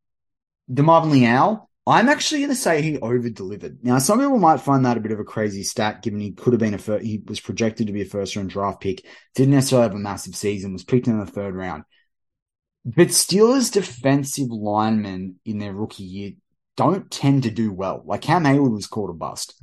DeMarvin 0.72 1.12
Leal, 1.12 1.65
I'm 1.88 2.10
actually 2.10 2.42
going 2.42 2.50
to 2.50 2.56
say 2.56 2.82
he 2.82 2.98
over 3.00 3.30
delivered. 3.30 3.84
Now, 3.84 4.00
some 4.00 4.20
people 4.20 4.40
might 4.40 4.60
find 4.60 4.86
that 4.86 4.98
a 4.98 5.02
bit 5.02 5.12
of 5.12 5.20
a 5.20 5.24
crazy 5.24 5.62
stat, 5.62 6.02
given 6.02 6.20
he 6.20 6.32
could 6.32 6.54
have 6.54 6.60
been 6.60 6.74
a 6.74 6.80
first, 6.80 7.06
he 7.06 7.22
was 7.28 7.40
projected 7.40 7.88
to 7.88 7.94
be 7.94 8.02
a 8.02 8.06
first 8.06 8.36
round 8.36 8.50
draft 8.50 8.82
pick, 8.82 9.06
didn't 9.36 9.54
necessarily 9.54 9.90
have 9.90 9.96
a 9.96 10.00
massive 10.00 10.36
season, 10.36 10.74
was 10.74 10.84
picked 10.84 11.08
in 11.08 11.20
the 11.20 11.28
third 11.28 11.54
round. 11.54 11.84
But 12.86 13.10
Steelers 13.10 13.72
defensive 13.72 14.50
linemen 14.50 15.40
in 15.46 15.60
their 15.60 15.74
rookie 15.74 16.04
year 16.04 16.32
don't 16.76 17.10
tend 17.10 17.44
to 17.44 17.52
do 17.52 17.72
well. 17.72 18.04
Like 18.06 18.22
Cam 18.22 18.44
Heyward 18.44 18.74
was 18.74 18.88
called 18.88 19.12
a 19.12 19.14
bust. 19.14 19.62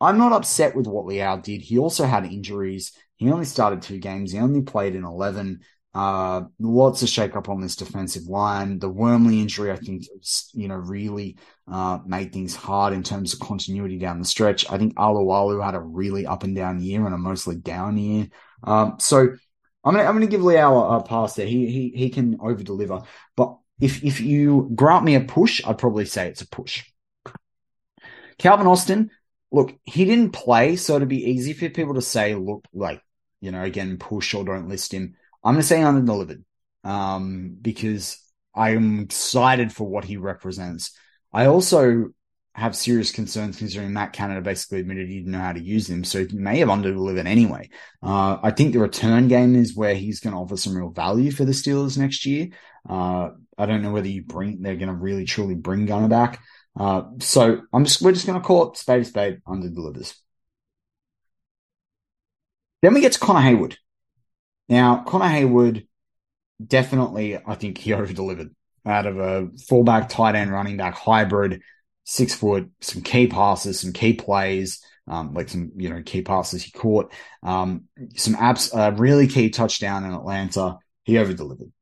I'm 0.00 0.18
not 0.18 0.32
upset 0.32 0.74
with 0.74 0.86
what 0.86 1.06
Leal 1.06 1.38
did. 1.38 1.62
He 1.62 1.78
also 1.78 2.04
had 2.04 2.26
injuries. 2.26 2.92
He 3.16 3.30
only 3.30 3.44
started 3.44 3.80
two 3.80 3.98
games. 3.98 4.32
He 4.32 4.38
only 4.38 4.62
played 4.62 4.94
in 4.94 5.04
11. 5.04 5.60
Uh, 5.94 6.42
lots 6.58 7.02
of 7.02 7.08
shake 7.08 7.36
up 7.36 7.48
on 7.48 7.60
this 7.60 7.76
defensive 7.76 8.24
line. 8.24 8.80
The 8.80 8.88
Wormley 8.88 9.40
injury, 9.40 9.70
I 9.70 9.76
think, 9.76 10.04
you 10.52 10.66
know, 10.66 10.74
really 10.74 11.38
uh, 11.70 12.00
made 12.04 12.32
things 12.32 12.56
hard 12.56 12.92
in 12.92 13.04
terms 13.04 13.32
of 13.32 13.40
continuity 13.40 13.98
down 13.98 14.18
the 14.18 14.24
stretch. 14.24 14.68
I 14.70 14.76
think 14.76 14.96
Alualu 14.96 15.64
had 15.64 15.76
a 15.76 15.80
really 15.80 16.26
up 16.26 16.42
and 16.42 16.56
down 16.56 16.80
year 16.80 17.06
and 17.06 17.14
a 17.14 17.18
mostly 17.18 17.54
down 17.54 17.96
year. 17.96 18.28
Um, 18.64 18.96
so 18.98 19.28
I'm 19.84 19.94
gonna 19.94 20.08
I'm 20.08 20.14
gonna 20.14 20.26
give 20.26 20.44
a, 20.44 20.66
a 20.66 21.02
pass 21.02 21.34
there. 21.34 21.46
He 21.46 21.70
he 21.70 21.92
he 21.94 22.10
can 22.10 22.38
over 22.40 22.62
deliver. 22.62 23.02
But 23.36 23.56
if 23.80 24.02
if 24.02 24.20
you 24.20 24.70
grant 24.74 25.04
me 25.04 25.14
a 25.14 25.20
push, 25.20 25.60
I'd 25.64 25.78
probably 25.78 26.06
say 26.06 26.28
it's 26.28 26.42
a 26.42 26.48
push. 26.48 26.84
Calvin 28.38 28.66
Austin, 28.66 29.10
look, 29.52 29.74
he 29.84 30.04
didn't 30.04 30.32
play, 30.32 30.76
so 30.76 30.96
it'd 30.96 31.08
be 31.08 31.30
easy 31.30 31.52
for 31.52 31.68
people 31.70 31.94
to 31.94 32.02
say, 32.02 32.34
look, 32.34 32.64
like 32.72 33.00
you 33.40 33.50
know, 33.50 33.62
again, 33.62 33.98
push 33.98 34.32
or 34.34 34.44
don't 34.44 34.68
list 34.68 34.92
him. 34.92 35.16
I'm 35.44 35.54
gonna 35.54 35.62
say 35.62 35.82
under 35.82 36.04
delivered, 36.04 36.44
um, 36.82 37.56
because 37.60 38.18
I'm 38.54 39.00
excited 39.00 39.72
for 39.72 39.86
what 39.86 40.04
he 40.04 40.16
represents. 40.16 40.96
I 41.32 41.46
also 41.46 42.10
have 42.54 42.76
serious 42.76 43.10
concerns 43.10 43.58
considering 43.58 43.92
Matt 43.92 44.12
Canada 44.12 44.40
basically 44.40 44.78
admitted 44.78 45.08
he 45.08 45.18
didn't 45.18 45.32
know 45.32 45.40
how 45.40 45.52
to 45.52 45.60
use 45.62 45.88
them, 45.88 46.04
so 46.04 46.24
he 46.24 46.36
may 46.36 46.60
have 46.60 46.70
under-delivered 46.70 47.26
anyway. 47.26 47.68
Uh, 48.00 48.38
I 48.40 48.52
think 48.52 48.72
the 48.72 48.78
return 48.78 49.26
game 49.26 49.56
is 49.56 49.74
where 49.74 49.96
he's 49.96 50.20
going 50.20 50.34
to 50.34 50.38
offer 50.40 50.56
some 50.56 50.76
real 50.76 50.90
value 50.90 51.32
for 51.32 51.44
the 51.44 51.50
Steelers 51.50 51.98
next 51.98 52.24
year. 52.26 52.50
Uh, 52.88 53.30
I 53.58 53.66
don't 53.66 53.82
know 53.82 53.90
whether 53.90 54.08
you 54.08 54.22
bring 54.22 54.62
they're 54.62 54.76
going 54.76 54.88
to 54.88 54.94
really 54.94 55.24
truly 55.24 55.56
bring 55.56 55.86
Gunner 55.86 56.08
back. 56.08 56.40
Uh, 56.78 57.02
so 57.18 57.62
I'm 57.72 57.84
just 57.84 58.02
we're 58.02 58.12
just 58.12 58.26
going 58.26 58.40
to 58.40 58.46
call 58.46 58.70
it 58.70 58.76
spade 58.76 59.06
spade 59.06 59.40
under 59.46 59.68
delivers. 59.68 60.14
Then 62.82 62.94
we 62.94 63.00
get 63.00 63.12
to 63.12 63.18
Connor 63.18 63.40
Heyward. 63.40 63.76
Now 64.68 65.02
Connor 65.04 65.26
Heyward 65.26 65.86
definitely 66.64 67.36
I 67.36 67.54
think 67.54 67.78
he 67.78 67.92
over 67.92 68.12
delivered 68.12 68.54
out 68.86 69.06
of 69.06 69.18
a 69.18 69.48
fullback, 69.68 70.08
tight 70.08 70.34
end, 70.34 70.52
running 70.52 70.76
back 70.76 70.94
hybrid 70.94 71.62
six 72.04 72.34
foot, 72.34 72.70
some 72.80 73.02
key 73.02 73.26
passes, 73.26 73.80
some 73.80 73.92
key 73.92 74.12
plays, 74.12 74.84
um, 75.08 75.34
like 75.34 75.48
some, 75.48 75.72
you 75.76 75.88
know, 75.88 76.02
key 76.02 76.22
passes 76.22 76.62
he 76.62 76.70
caught, 76.70 77.12
um, 77.42 77.84
some 78.16 78.34
apps, 78.34 78.74
uh, 78.76 78.94
really 78.96 79.26
key 79.26 79.50
touchdown 79.50 80.04
in 80.04 80.12
Atlanta. 80.12 80.78
He 81.04 81.18
over 81.18 81.32
delivered. 81.32 81.72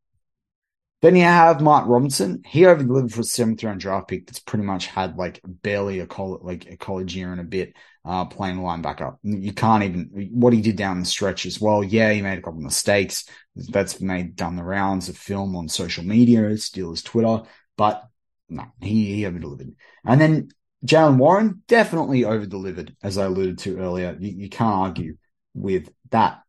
Then 1.00 1.16
you 1.16 1.24
have 1.24 1.60
Mark 1.60 1.88
Robinson. 1.88 2.42
He 2.46 2.64
over 2.64 2.82
delivered 2.82 3.12
for 3.12 3.22
a 3.22 3.24
seventh 3.24 3.62
round 3.64 3.80
draft 3.80 4.08
pick 4.08 4.26
that's 4.26 4.38
pretty 4.38 4.64
much 4.64 4.86
had 4.86 5.16
like 5.16 5.40
barely 5.44 5.98
a 5.98 6.06
college, 6.06 6.42
like 6.42 6.70
a 6.70 6.76
college 6.76 7.16
year 7.16 7.32
and 7.32 7.40
a 7.40 7.44
bit, 7.44 7.74
uh, 8.04 8.24
playing 8.24 8.58
linebacker. 8.58 9.16
You 9.22 9.52
can't 9.52 9.84
even, 9.84 10.30
what 10.32 10.52
he 10.52 10.60
did 10.60 10.76
down 10.76 11.00
the 11.00 11.06
stretch 11.06 11.46
as 11.46 11.60
well. 11.60 11.84
Yeah, 11.84 12.12
he 12.12 12.22
made 12.22 12.38
a 12.38 12.42
couple 12.42 12.58
of 12.58 12.64
mistakes. 12.64 13.24
That's 13.54 14.00
made 14.00 14.36
done 14.36 14.56
the 14.56 14.64
rounds 14.64 15.08
of 15.08 15.16
film 15.16 15.54
on 15.56 15.68
social 15.68 16.04
media, 16.04 16.56
still 16.56 16.92
Steelers 16.92 17.04
Twitter, 17.04 17.42
but 17.76 18.04
no, 18.48 18.64
he, 18.80 19.14
he 19.14 19.26
over 19.26 19.38
delivered. 19.38 19.74
And 20.04 20.20
then 20.20 20.48
Jaylen 20.84 21.16
Warren 21.16 21.62
definitely 21.68 22.24
over 22.24 22.46
delivered, 22.46 22.96
as 23.02 23.18
I 23.18 23.26
alluded 23.26 23.58
to 23.58 23.78
earlier. 23.78 24.16
You, 24.18 24.32
you, 24.32 24.48
can't 24.48 24.74
argue 24.74 25.16
with 25.54 25.88
that. 26.10 26.42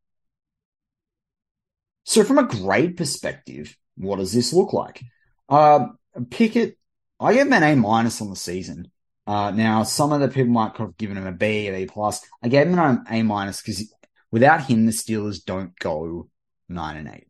So, 2.04 2.24
from 2.24 2.40
a 2.40 2.48
grade 2.48 2.98
perspective, 2.98 3.78
what 3.96 4.18
does 4.18 4.34
this 4.34 4.52
look 4.52 4.74
like? 4.74 5.04
Uh, 5.48 5.88
Pickett, 6.30 6.78
I 7.20 7.34
gave 7.34 7.46
him 7.46 7.54
an 7.54 7.64
A 7.64 7.76
minus 7.76 8.22
on 8.22 8.30
the 8.30 8.36
season. 8.36 8.92
Uh, 9.26 9.52
now, 9.52 9.84
some 9.84 10.12
of 10.12 10.20
the 10.20 10.28
people 10.28 10.52
might 10.52 10.76
have 10.78 10.98
given 10.98 11.18
him 11.18 11.28
a 11.28 11.32
B, 11.32 11.68
a 11.68 11.72
B 11.72 11.86
plus. 11.86 12.22
I 12.42 12.50
gave 12.50 12.68
him 12.68 12.78
an 12.78 13.06
A 13.10 13.24
minus 13.24 13.62
because 13.62 13.94
without 14.32 14.66
him, 14.66 14.86
the 14.86 14.92
Steelers 14.92 15.44
don't 15.44 15.78
go 15.80 16.30
nine 16.68 16.98
and 16.98 17.08
eight. 17.08 17.28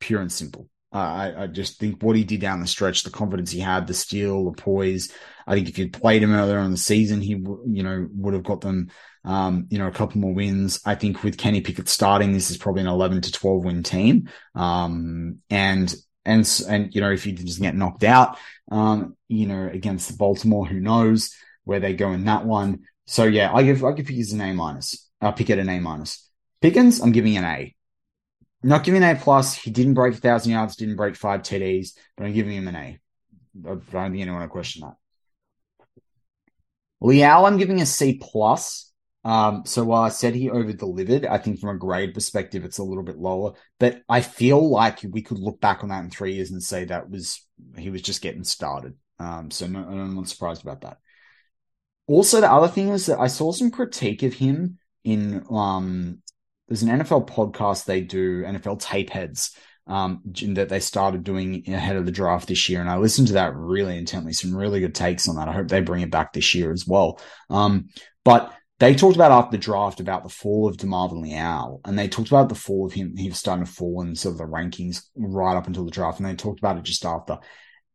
Pure 0.00 0.22
and 0.22 0.32
simple. 0.32 0.68
Uh, 0.94 0.98
I, 0.98 1.42
I, 1.42 1.46
just 1.48 1.80
think 1.80 2.00
what 2.00 2.14
he 2.14 2.22
did 2.22 2.40
down 2.40 2.60
the 2.60 2.68
stretch, 2.68 3.02
the 3.02 3.10
confidence 3.10 3.50
he 3.50 3.58
had, 3.58 3.88
the 3.88 3.94
steel, 3.94 4.44
the 4.44 4.52
poise. 4.52 5.12
I 5.44 5.54
think 5.54 5.68
if 5.68 5.76
you'd 5.76 5.92
played 5.92 6.22
him 6.22 6.32
earlier 6.32 6.60
in 6.60 6.70
the 6.70 6.76
season, 6.76 7.20
he 7.20 7.30
you 7.30 7.82
know 7.82 8.06
would 8.12 8.32
have 8.32 8.44
got 8.44 8.60
them, 8.60 8.90
um, 9.24 9.66
you 9.70 9.78
know, 9.78 9.88
a 9.88 9.92
couple 9.92 10.20
more 10.20 10.32
wins. 10.32 10.80
I 10.86 10.94
think 10.94 11.24
with 11.24 11.36
Kenny 11.36 11.62
Pickett 11.62 11.88
starting, 11.88 12.32
this 12.32 12.48
is 12.52 12.58
probably 12.58 12.82
an 12.82 12.86
eleven 12.86 13.20
to 13.22 13.32
twelve 13.32 13.64
win 13.64 13.82
team. 13.82 14.30
Um, 14.54 15.40
and 15.50 15.92
and 16.24 16.48
and 16.68 16.94
you 16.94 17.00
know 17.00 17.10
if 17.10 17.26
you 17.26 17.32
just 17.32 17.60
get 17.60 17.74
knocked 17.74 18.04
out, 18.04 18.38
um, 18.70 19.16
you 19.28 19.46
know, 19.46 19.68
against 19.72 20.16
Baltimore, 20.18 20.66
who 20.66 20.80
knows 20.80 21.34
where 21.64 21.80
they 21.80 21.94
go 21.94 22.12
in 22.12 22.24
that 22.24 22.44
one. 22.44 22.84
So 23.06 23.24
yeah, 23.24 23.52
I 23.52 23.62
give 23.62 23.84
I 23.84 23.92
give 23.92 24.06
Pickens 24.06 24.32
an 24.32 24.40
A 24.40 24.52
minus. 24.52 25.08
I 25.20 25.30
pick 25.30 25.50
it 25.50 25.58
an 25.58 25.68
A 25.68 25.80
minus. 25.80 26.28
Pickens, 26.60 27.00
I'm 27.00 27.12
giving 27.12 27.36
an 27.36 27.44
A. 27.44 27.74
Not 28.62 28.84
giving 28.84 29.02
an 29.02 29.16
A 29.16 29.20
plus. 29.20 29.54
He 29.54 29.70
didn't 29.70 29.94
break 29.94 30.14
thousand 30.14 30.52
yards, 30.52 30.76
didn't 30.76 30.96
break 30.96 31.16
five 31.16 31.42
TDs, 31.42 31.90
but 32.16 32.24
I'm 32.24 32.32
giving 32.32 32.54
him 32.54 32.68
an 32.68 32.76
A. 32.76 32.78
I 32.78 33.68
don't 33.68 33.80
think 33.90 34.22
anyone 34.22 34.40
will 34.40 34.48
question 34.48 34.82
that. 34.82 34.96
Leal, 37.00 37.44
I'm 37.44 37.58
giving 37.58 37.80
a 37.82 37.86
C 37.86 38.18
plus. 38.20 38.90
Um, 39.24 39.62
so 39.64 39.84
while 39.84 40.02
I 40.02 40.10
said 40.10 40.34
he 40.34 40.50
over 40.50 40.72
delivered, 40.72 41.24
I 41.24 41.38
think 41.38 41.58
from 41.58 41.70
a 41.70 41.78
grade 41.78 42.12
perspective, 42.12 42.64
it's 42.64 42.78
a 42.78 42.84
little 42.84 43.02
bit 43.02 43.16
lower. 43.16 43.54
But 43.80 44.02
I 44.08 44.20
feel 44.20 44.68
like 44.68 45.00
we 45.08 45.22
could 45.22 45.38
look 45.38 45.60
back 45.60 45.82
on 45.82 45.88
that 45.88 46.04
in 46.04 46.10
three 46.10 46.34
years 46.34 46.50
and 46.50 46.62
say 46.62 46.84
that 46.84 47.08
was 47.08 47.44
he 47.76 47.90
was 47.90 48.02
just 48.02 48.22
getting 48.22 48.44
started. 48.44 48.94
Um, 49.18 49.50
so 49.50 49.66
no, 49.66 49.80
I'm 49.80 50.14
not 50.14 50.28
surprised 50.28 50.62
about 50.62 50.82
that. 50.82 50.98
Also, 52.06 52.40
the 52.40 52.52
other 52.52 52.68
thing 52.68 52.88
is 52.88 53.06
that 53.06 53.18
I 53.18 53.28
saw 53.28 53.52
some 53.52 53.70
critique 53.70 54.22
of 54.22 54.34
him 54.34 54.78
in 55.04 55.44
um, 55.50 56.18
there's 56.68 56.82
an 56.82 57.00
NFL 57.00 57.28
podcast 57.28 57.84
they 57.84 58.00
do, 58.00 58.42
NFL 58.42 58.80
tape 58.80 59.10
heads, 59.10 59.56
um, 59.86 60.22
that 60.24 60.68
they 60.68 60.80
started 60.80 61.24
doing 61.24 61.62
ahead 61.68 61.96
of 61.96 62.06
the 62.06 62.12
draft 62.12 62.48
this 62.48 62.68
year. 62.68 62.80
And 62.80 62.88
I 62.88 62.96
listened 62.96 63.28
to 63.28 63.34
that 63.34 63.54
really 63.54 63.98
intently, 63.98 64.32
some 64.32 64.56
really 64.56 64.80
good 64.80 64.94
takes 64.94 65.28
on 65.28 65.36
that. 65.36 65.48
I 65.48 65.52
hope 65.52 65.68
they 65.68 65.80
bring 65.80 66.02
it 66.02 66.10
back 66.10 66.32
this 66.32 66.54
year 66.54 66.72
as 66.72 66.86
well. 66.86 67.20
Um, 67.50 67.88
but 68.24 68.52
they 68.84 68.94
talked 68.94 69.16
about 69.16 69.32
after 69.32 69.56
the 69.56 69.62
draft 69.62 69.98
about 69.98 70.24
the 70.24 70.28
fall 70.28 70.68
of 70.68 70.76
DeMarvin 70.76 71.22
Leal, 71.22 71.80
and 71.86 71.98
they 71.98 72.06
talked 72.06 72.28
about 72.28 72.50
the 72.50 72.54
fall 72.54 72.84
of 72.84 72.92
him. 72.92 73.16
He 73.16 73.30
was 73.30 73.38
starting 73.38 73.64
to 73.64 73.70
fall 73.70 74.02
in 74.02 74.14
sort 74.14 74.34
of 74.34 74.38
the 74.38 74.44
rankings 74.44 75.04
right 75.16 75.56
up 75.56 75.66
until 75.66 75.86
the 75.86 75.90
draft, 75.90 76.18
and 76.18 76.28
they 76.28 76.34
talked 76.34 76.58
about 76.58 76.76
it 76.76 76.82
just 76.82 77.04
after. 77.06 77.38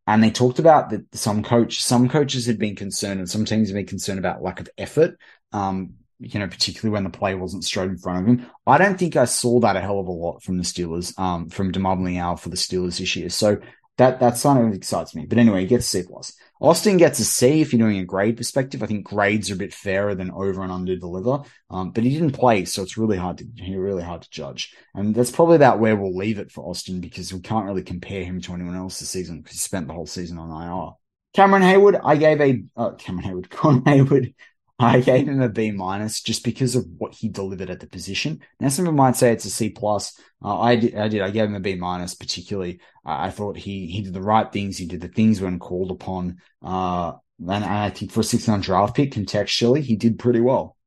And 0.08 0.24
they 0.24 0.31
talked 0.31 0.58
about 0.58 0.89
that 0.89 1.15
some 1.15 1.43
coach, 1.43 1.84
some 1.84 2.10
coaches 2.10 2.48
had 2.48 2.58
been 2.58 2.75
concerned, 2.75 3.19
and 3.19 3.29
some 3.29 3.46
teams 3.46 3.69
had 3.69 3.75
been 3.75 3.86
concerned 3.86 4.17
about 4.17 4.41
lack 4.41 4.60
of 4.60 4.69
effort. 4.79 5.19
Um, 5.51 5.93
you 6.19 6.39
know, 6.39 6.48
particularly 6.48 6.91
when 6.91 7.03
the 7.03 7.10
play 7.17 7.36
wasn't 7.36 7.63
straight 7.63 7.89
in 7.89 7.98
front 7.98 8.19
of 8.19 8.25
him. 8.27 8.46
I 8.67 8.77
don't 8.77 8.98
think 8.98 9.15
I 9.15 9.25
saw 9.25 9.60
that 9.62 9.77
a 9.77 9.81
hell 9.81 10.00
of 10.00 10.08
a 10.08 10.12
lot 10.12 10.43
from 10.43 10.58
the 10.58 10.63
Steelers, 10.63 11.17
um, 11.17 11.50
from 11.50 11.72
DeMarvin 11.72 12.03
Leal 12.03 12.36
for 12.36 12.50
the 12.50 12.58
Steelers 12.58 13.00
this 13.00 13.15
year. 13.15 13.29
So 13.29 13.60
that 13.98 14.19
that 14.19 14.41
kind 14.41 14.67
of 14.67 14.74
excites 14.74 15.13
me. 15.13 15.25
But 15.25 15.38
anyway, 15.38 15.62
he 15.62 15.67
gets 15.67 15.86
C 15.86 16.03
plus. 16.03 16.36
Austin 16.62 16.98
gets 16.98 17.20
a 17.20 17.25
C 17.25 17.62
if 17.62 17.72
you're 17.72 17.88
doing 17.88 18.00
a 18.00 18.06
grade 18.06 18.36
perspective. 18.36 18.84
I 18.84 18.86
think 18.86 19.06
grades 19.06 19.50
are 19.50 19.54
a 19.54 19.58
bit 19.58 19.74
fairer 19.74 20.13
than 20.13 20.32
over 20.32 20.62
and 20.62 20.72
under 20.72 20.96
deliver. 20.98 21.44
Um, 21.70 21.92
but 21.92 22.04
he 22.04 22.10
didn't 22.10 22.32
play, 22.34 22.66
so 22.66 22.84
it's 22.84 22.98
really 22.98 23.16
hard 23.16 23.38
to 23.38 23.46
really 23.78 24.04
hard 24.04 24.24
to 24.24 24.30
judge. 24.30 24.74
And 24.94 25.16
that's 25.16 25.32
probably 25.32 25.56
about 25.56 25.80
where 25.80 25.96
we'll 25.96 26.16
leave 26.16 26.38
it 26.38 26.51
for 26.51 26.70
Austin 26.70 27.00
because 27.00 27.34
we 27.34 27.39
can't 27.39 27.66
really 27.66 27.84
compare 27.84 28.25
him 28.25 28.42
to 28.42 28.54
anyone 28.54 28.75
else 28.75 29.00
this 29.00 29.10
season 29.10 29.38
because 29.38 29.54
he 29.54 29.60
spent 29.60 29.88
the 29.88 29.94
whole 29.94 30.06
season 30.06 30.38
on 30.38 30.50
IR. 30.50 30.96
Cameron 31.34 31.63
Heyward, 31.63 32.01
I 32.04 32.18
gave 32.18 32.42
a 32.42 32.63
uh, 32.75 32.92
Cameron 32.92 33.25
Heyward, 33.25 33.50
Con 33.50 33.84
Heyward, 33.84 34.34
I 34.79 35.01
gave 35.01 35.27
him 35.27 35.41
a 35.41 35.50
B 35.50 35.71
minus 35.71 36.21
just 36.21 36.43
because 36.43 36.75
of 36.75 36.86
what 36.98 37.13
he 37.13 37.27
delivered 37.27 37.69
at 37.69 37.81
the 37.81 37.88
position. 37.88 38.39
Now, 38.59 38.69
some 38.69 38.86
people 38.86 38.95
might 38.95 39.17
say 39.17 39.31
it's 39.31 39.45
a 39.45 39.50
C 39.50 39.69
plus. 39.69 40.19
Uh, 40.43 40.57
I 40.57 40.77
did. 40.77 40.95
I 40.95 41.07
did. 41.09 41.21
I 41.21 41.31
gave 41.31 41.45
him 41.45 41.55
a 41.55 41.59
B 41.59 41.75
minus, 41.75 42.15
particularly. 42.15 42.79
Uh, 43.05 43.17
I 43.19 43.29
thought 43.29 43.57
he 43.57 43.88
he 43.88 44.01
did 44.01 44.13
the 44.13 44.21
right 44.21 44.50
things. 44.50 44.77
He 44.77 44.86
did 44.86 45.01
the 45.01 45.09
things 45.09 45.41
when 45.41 45.59
called 45.59 45.91
upon. 45.91 46.38
Uh, 46.62 47.13
and 47.39 47.65
I 47.65 47.89
think 47.89 48.12
for 48.12 48.21
a 48.21 48.24
69 48.24 48.62
draft 48.62 48.95
pick, 48.95 49.12
contextually, 49.12 49.81
he 49.81 49.95
did 49.95 50.19
pretty 50.19 50.39
well. 50.39 50.77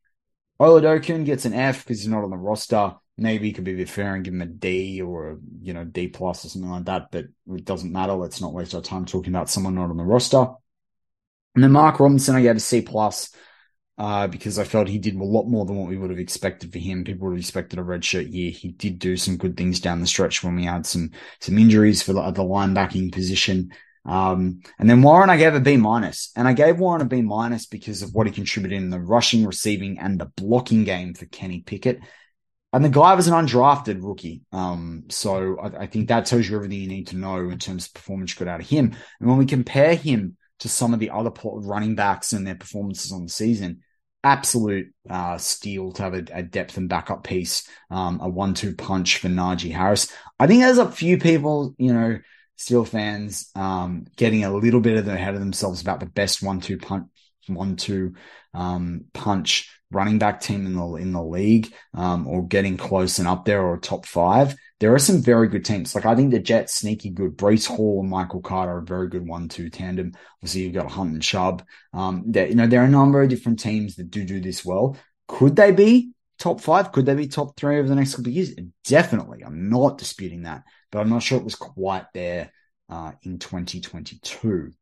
Oladokun 0.60 1.24
gets 1.24 1.44
an 1.44 1.54
F 1.54 1.84
because 1.84 2.00
he's 2.00 2.08
not 2.08 2.24
on 2.24 2.30
the 2.30 2.36
roster. 2.36 2.94
Maybe 3.18 3.46
he 3.46 3.52
could 3.52 3.64
be 3.64 3.74
a 3.74 3.76
bit 3.76 3.90
fair 3.90 4.14
and 4.14 4.24
give 4.24 4.32
him 4.32 4.42
a 4.42 4.46
D 4.46 5.02
or 5.02 5.32
a 5.32 5.36
you 5.60 5.74
know 5.74 5.84
D 5.84 6.08
plus 6.08 6.44
or 6.44 6.48
something 6.48 6.70
like 6.70 6.86
that. 6.86 7.10
But 7.10 7.26
it 7.48 7.64
doesn't 7.66 7.92
matter. 7.92 8.14
Let's 8.14 8.40
not 8.40 8.54
waste 8.54 8.74
our 8.74 8.80
time 8.80 9.04
talking 9.04 9.34
about 9.34 9.50
someone 9.50 9.74
not 9.74 9.90
on 9.90 9.98
the 9.98 10.04
roster. 10.04 10.46
And 11.54 11.62
then 11.62 11.72
Mark 11.72 12.00
Robinson, 12.00 12.36
I 12.36 12.42
gave 12.42 12.56
a 12.56 12.60
C 12.60 12.80
plus 12.80 13.34
uh, 13.98 14.26
because 14.26 14.58
I 14.58 14.64
felt 14.64 14.88
he 14.88 14.98
did 14.98 15.16
a 15.16 15.24
lot 15.24 15.46
more 15.46 15.64
than 15.64 15.76
what 15.76 15.88
we 15.88 15.98
would 15.98 16.10
have 16.10 16.18
expected 16.18 16.72
for 16.72 16.78
him. 16.78 17.04
People 17.04 17.28
would 17.28 17.34
have 17.34 17.40
expected 17.40 17.78
a 17.78 17.82
redshirt 17.82 18.32
year. 18.32 18.50
He 18.50 18.72
did 18.72 18.98
do 18.98 19.16
some 19.16 19.36
good 19.36 19.56
things 19.56 19.80
down 19.80 20.00
the 20.00 20.06
stretch 20.06 20.42
when 20.42 20.56
we 20.56 20.64
had 20.64 20.86
some 20.86 21.10
some 21.40 21.58
injuries 21.58 22.02
for 22.02 22.12
the, 22.12 22.30
the 22.30 22.42
linebacking 22.42 23.12
position. 23.12 23.72
Um, 24.04 24.62
and 24.78 24.90
then 24.90 25.02
Warren, 25.02 25.30
I 25.30 25.36
gave 25.36 25.54
a 25.54 25.60
B 25.60 25.76
minus, 25.76 26.32
and 26.34 26.48
I 26.48 26.54
gave 26.54 26.78
Warren 26.80 27.02
a 27.02 27.04
B 27.04 27.22
minus 27.22 27.66
because 27.66 28.02
of 28.02 28.14
what 28.14 28.26
he 28.26 28.32
contributed 28.32 28.76
in 28.76 28.90
the 28.90 28.98
rushing, 28.98 29.46
receiving, 29.46 29.98
and 29.98 30.18
the 30.18 30.26
blocking 30.26 30.84
game 30.84 31.14
for 31.14 31.26
Kenny 31.26 31.60
Pickett. 31.60 32.00
And 32.72 32.84
the 32.84 32.88
guy 32.88 33.14
was 33.14 33.28
an 33.28 33.34
undrafted 33.34 34.02
rookie. 34.02 34.40
Um, 34.50 35.04
so 35.10 35.58
I, 35.60 35.82
I 35.82 35.86
think 35.86 36.08
that 36.08 36.24
tells 36.24 36.48
you 36.48 36.56
everything 36.56 36.80
you 36.80 36.88
need 36.88 37.08
to 37.08 37.16
know 37.16 37.36
in 37.50 37.58
terms 37.58 37.86
of 37.86 37.94
performance 37.94 38.32
good 38.32 38.48
out 38.48 38.60
of 38.60 38.68
him. 38.68 38.96
And 39.20 39.28
when 39.28 39.36
we 39.36 39.44
compare 39.44 39.94
him 39.94 40.38
to 40.62 40.68
some 40.68 40.94
of 40.94 41.00
the 41.00 41.10
other 41.10 41.32
running 41.42 41.96
backs 41.96 42.32
and 42.32 42.46
their 42.46 42.54
performances 42.54 43.10
on 43.10 43.24
the 43.24 43.28
season. 43.28 43.80
Absolute 44.22 44.94
uh, 45.10 45.36
steal 45.36 45.90
to 45.90 46.02
have 46.02 46.14
a, 46.14 46.24
a, 46.32 46.42
depth 46.44 46.76
and 46.76 46.88
backup 46.88 47.24
piece, 47.24 47.68
um, 47.90 48.20
a 48.22 48.28
one-two 48.28 48.76
punch 48.76 49.18
for 49.18 49.26
Najee 49.26 49.72
Harris. 49.72 50.12
I 50.38 50.46
think 50.46 50.60
there's 50.60 50.78
a 50.78 50.92
few 50.92 51.18
people, 51.18 51.74
you 51.78 51.92
know, 51.92 52.20
Steel 52.56 52.84
fans, 52.84 53.50
um, 53.56 54.06
getting 54.14 54.44
a 54.44 54.54
little 54.54 54.78
bit 54.78 55.08
ahead 55.08 55.34
of 55.34 55.40
themselves 55.40 55.80
about 55.80 55.98
the 55.98 56.06
best 56.06 56.44
one-two 56.44 56.78
punch, 56.78 57.08
one-two 57.48 58.14
um, 58.54 59.06
punch 59.12 59.68
running 59.90 60.20
back 60.20 60.40
team 60.40 60.64
in 60.66 60.76
the 60.76 60.94
in 60.94 61.12
the 61.12 61.22
league, 61.22 61.74
um, 61.92 62.28
or 62.28 62.46
getting 62.46 62.76
close 62.76 63.18
and 63.18 63.26
up 63.26 63.44
there, 63.44 63.62
or 63.62 63.78
top 63.78 64.06
five 64.06 64.54
there 64.82 64.92
are 64.92 64.98
some 64.98 65.22
very 65.22 65.46
good 65.46 65.64
teams. 65.64 65.94
Like 65.94 66.06
I 66.06 66.16
think 66.16 66.32
the 66.32 66.40
Jets 66.40 66.74
sneaky 66.74 67.10
good. 67.10 67.36
Breece 67.36 67.68
Hall 67.68 68.00
and 68.00 68.10
Michael 68.10 68.40
Carter 68.40 68.72
are 68.72 68.78
a 68.78 68.82
very 68.82 69.08
good 69.08 69.24
one-two 69.24 69.70
tandem. 69.70 70.12
Obviously, 70.38 70.62
you've 70.62 70.74
got 70.74 70.90
Hunt 70.90 71.12
and 71.12 71.22
Chubb. 71.22 71.64
Um, 71.92 72.24
you 72.34 72.56
know, 72.56 72.66
there 72.66 72.82
are 72.82 72.86
a 72.86 72.90
number 72.90 73.22
of 73.22 73.28
different 73.28 73.60
teams 73.60 73.94
that 73.94 74.10
do 74.10 74.24
do 74.24 74.40
this 74.40 74.64
well. 74.64 74.96
Could 75.28 75.54
they 75.54 75.70
be 75.70 76.10
top 76.36 76.60
five? 76.60 76.90
Could 76.90 77.06
they 77.06 77.14
be 77.14 77.28
top 77.28 77.56
three 77.56 77.78
over 77.78 77.88
the 77.88 77.94
next 77.94 78.16
couple 78.16 78.30
of 78.30 78.34
years? 78.34 78.56
Definitely. 78.82 79.44
I'm 79.44 79.70
not 79.70 79.98
disputing 79.98 80.42
that, 80.42 80.64
but 80.90 80.98
I'm 80.98 81.10
not 81.10 81.22
sure 81.22 81.38
it 81.38 81.44
was 81.44 81.54
quite 81.54 82.06
there 82.12 82.50
uh, 82.88 83.12
in 83.22 83.38
2022. 83.38 84.72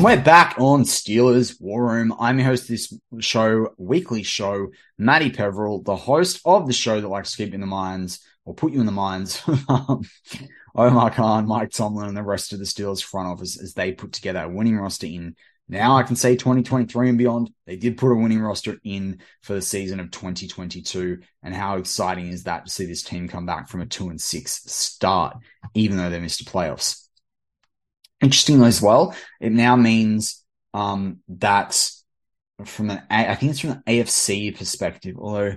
And 0.00 0.06
we're 0.06 0.24
back 0.24 0.54
on 0.56 0.84
Steelers 0.84 1.60
War 1.60 1.92
Room. 1.92 2.14
I'm 2.18 2.38
your 2.38 2.46
host 2.46 2.62
of 2.62 2.68
this 2.68 2.94
show, 3.18 3.74
weekly 3.76 4.22
show, 4.22 4.68
Matty 4.96 5.28
Peveril, 5.28 5.82
the 5.82 5.94
host 5.94 6.40
of 6.46 6.66
the 6.66 6.72
show 6.72 7.02
that 7.02 7.06
likes 7.06 7.32
to 7.32 7.36
keep 7.36 7.52
in 7.52 7.60
the 7.60 7.66
minds 7.66 8.24
or 8.46 8.54
put 8.54 8.72
you 8.72 8.80
in 8.80 8.86
the 8.86 8.92
minds 8.92 9.42
of 9.68 10.10
Omar 10.74 11.10
Khan, 11.10 11.46
Mike 11.46 11.70
Tomlin, 11.70 12.08
and 12.08 12.16
the 12.16 12.22
rest 12.22 12.54
of 12.54 12.60
the 12.60 12.64
Steelers 12.64 13.04
front 13.04 13.28
office 13.28 13.60
as 13.60 13.74
they 13.74 13.92
put 13.92 14.14
together 14.14 14.40
a 14.40 14.48
winning 14.48 14.78
roster 14.78 15.06
in 15.06 15.36
Now 15.68 15.98
I 15.98 16.02
can 16.02 16.16
say 16.16 16.34
2023 16.34 17.10
and 17.10 17.18
beyond, 17.18 17.50
they 17.66 17.76
did 17.76 17.98
put 17.98 18.10
a 18.10 18.16
winning 18.16 18.40
roster 18.40 18.78
in 18.82 19.20
for 19.42 19.52
the 19.52 19.60
season 19.60 20.00
of 20.00 20.10
2022. 20.10 21.18
And 21.42 21.54
how 21.54 21.76
exciting 21.76 22.28
is 22.28 22.44
that 22.44 22.64
to 22.64 22.72
see 22.72 22.86
this 22.86 23.02
team 23.02 23.28
come 23.28 23.44
back 23.44 23.68
from 23.68 23.82
a 23.82 23.86
two 23.86 24.08
and 24.08 24.18
six 24.18 24.62
start, 24.64 25.36
even 25.74 25.98
though 25.98 26.08
they 26.08 26.20
missed 26.20 26.42
the 26.42 26.50
playoffs? 26.50 27.09
Interestingly 28.20 28.68
as 28.68 28.82
well, 28.82 29.14
it 29.40 29.52
now 29.52 29.76
means 29.76 30.44
um, 30.74 31.20
that 31.28 31.90
from 32.64 32.90
an 32.90 33.02
I 33.08 33.34
think 33.34 33.50
it's 33.50 33.60
from 33.60 33.70
an 33.70 33.82
AFC 33.86 34.56
perspective, 34.56 35.16
although 35.18 35.56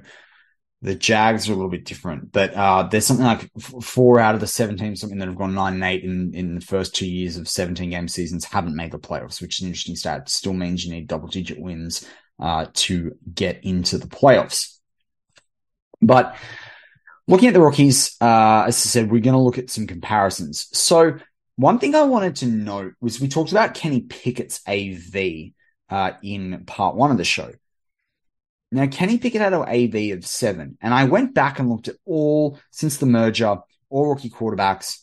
the 0.81 0.95
Jags 0.95 1.47
are 1.47 1.53
a 1.53 1.55
little 1.55 1.71
bit 1.71 1.85
different, 1.85 2.33
but 2.33 2.53
uh, 2.53 2.83
there's 2.83 3.05
something 3.05 3.25
like 3.25 3.49
four 3.81 4.19
out 4.19 4.35
of 4.35 4.41
the 4.41 4.47
seven 4.47 4.77
teams, 4.77 4.99
something 4.99 5.17
that 5.19 5.29
have 5.29 5.37
gone 5.37 5.55
nine 5.55 5.75
and 5.75 5.83
eight 5.83 6.03
in, 6.03 6.33
in 6.35 6.55
the 6.55 6.61
first 6.61 6.93
two 6.93 7.09
years 7.09 7.37
of 7.37 7.47
17 7.47 7.89
game 7.89 8.09
seasons 8.09 8.43
haven't 8.43 8.75
made 8.75 8.91
the 8.91 8.99
playoffs, 8.99 9.41
which 9.41 9.55
is 9.55 9.61
an 9.61 9.67
interesting 9.67 9.95
stat. 9.95 10.27
Still 10.27 10.51
means 10.51 10.85
you 10.85 10.91
need 10.91 11.07
double 11.07 11.29
digit 11.29 11.57
wins 11.57 12.05
uh, 12.37 12.65
to 12.73 13.15
get 13.33 13.63
into 13.63 13.97
the 13.97 14.07
playoffs. 14.07 14.77
But 16.01 16.35
looking 17.29 17.47
at 17.47 17.53
the 17.53 17.61
Rockies, 17.61 18.17
uh, 18.19 18.65
as 18.67 18.75
I 18.75 18.89
said, 18.89 19.09
we're 19.09 19.21
going 19.21 19.35
to 19.35 19.39
look 19.39 19.57
at 19.57 19.69
some 19.69 19.87
comparisons. 19.87 20.67
So 20.77 21.17
one 21.55 21.79
thing 21.79 21.95
I 21.95 22.03
wanted 22.03 22.37
to 22.37 22.47
note 22.47 22.93
was 22.99 23.19
we 23.19 23.27
talked 23.27 23.51
about 23.51 23.75
Kenny 23.75 24.01
Pickett's 24.01 24.61
AV 24.67 25.53
uh, 25.89 26.17
in 26.23 26.63
part 26.65 26.95
one 26.95 27.11
of 27.11 27.17
the 27.17 27.23
show. 27.23 27.51
Now, 28.71 28.87
Kenny 28.87 29.19
Pickett 29.19 29.41
had 29.41 29.53
an 29.53 29.61
AV 29.61 30.17
of 30.17 30.25
seven, 30.25 30.79
and 30.81 30.93
I 30.93 31.05
went 31.05 31.35
back 31.35 31.59
and 31.59 31.69
looked 31.69 31.89
at 31.89 31.95
all 32.05 32.59
since 32.71 32.97
the 32.97 33.05
merger, 33.05 33.57
all 33.89 34.09
rookie 34.09 34.31
quarterbacks, 34.31 34.97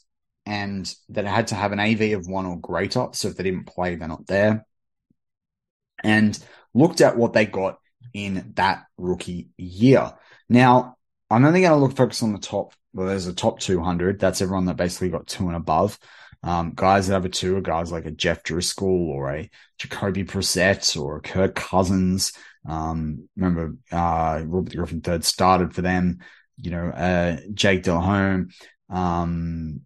and 0.45 0.93
that 1.11 1.25
had 1.25 1.49
to 1.49 1.55
have 1.55 1.71
an 1.71 1.79
AV 1.79 2.19
of 2.19 2.27
one 2.27 2.47
or 2.47 2.59
greater. 2.59 3.07
So 3.13 3.29
if 3.29 3.37
they 3.37 3.45
didn't 3.45 3.67
play, 3.67 3.95
they're 3.95 4.09
not 4.09 4.27
there. 4.27 4.67
And 6.03 6.37
looked 6.75 7.01
at 7.01 7.17
what 7.17 7.33
they 7.33 7.47
got 7.47 7.79
in 8.13 8.55
that 8.57 8.87
rookie 8.97 9.51
year. 9.57 10.15
Now, 10.49 10.97
I'm 11.31 11.45
only 11.45 11.61
going 11.61 11.73
to 11.73 11.77
look 11.77 11.97
focus 11.97 12.25
on 12.25 12.33
the 12.33 12.41
top. 12.41 12.75
Well, 12.93 13.07
there's 13.07 13.29
a 13.29 13.33
top 13.33 13.61
200. 13.61 14.19
That's 14.19 14.43
everyone 14.43 14.65
that 14.65 14.77
basically 14.77 15.11
got 15.11 15.29
two 15.29 15.47
and 15.47 15.57
above. 15.57 15.97
Um, 16.43 16.73
guys 16.75 17.07
that 17.07 17.15
have 17.15 17.25
a 17.25 17.29
two 17.29 17.61
guys 17.61 17.93
like 17.93 18.07
a 18.07 18.11
Jeff 18.11 18.43
Driskel 18.43 18.83
or 18.83 19.35
a 19.35 19.51
Jacoby 19.79 20.25
Brissett 20.25 21.01
or 21.01 21.21
Kirk 21.21 21.55
Cousins. 21.55 22.33
Um, 22.67 23.29
remember, 23.37 23.77
uh, 23.93 24.43
Robert 24.47 24.75
Griffin 24.75 25.03
III 25.07 25.23
started 25.23 25.75
for 25.75 25.83
them, 25.83 26.19
you 26.59 26.71
know, 26.71 26.89
uh, 26.89 27.39
Jake 27.53 27.83
Delhomme, 27.83 28.49
um, 28.89 29.83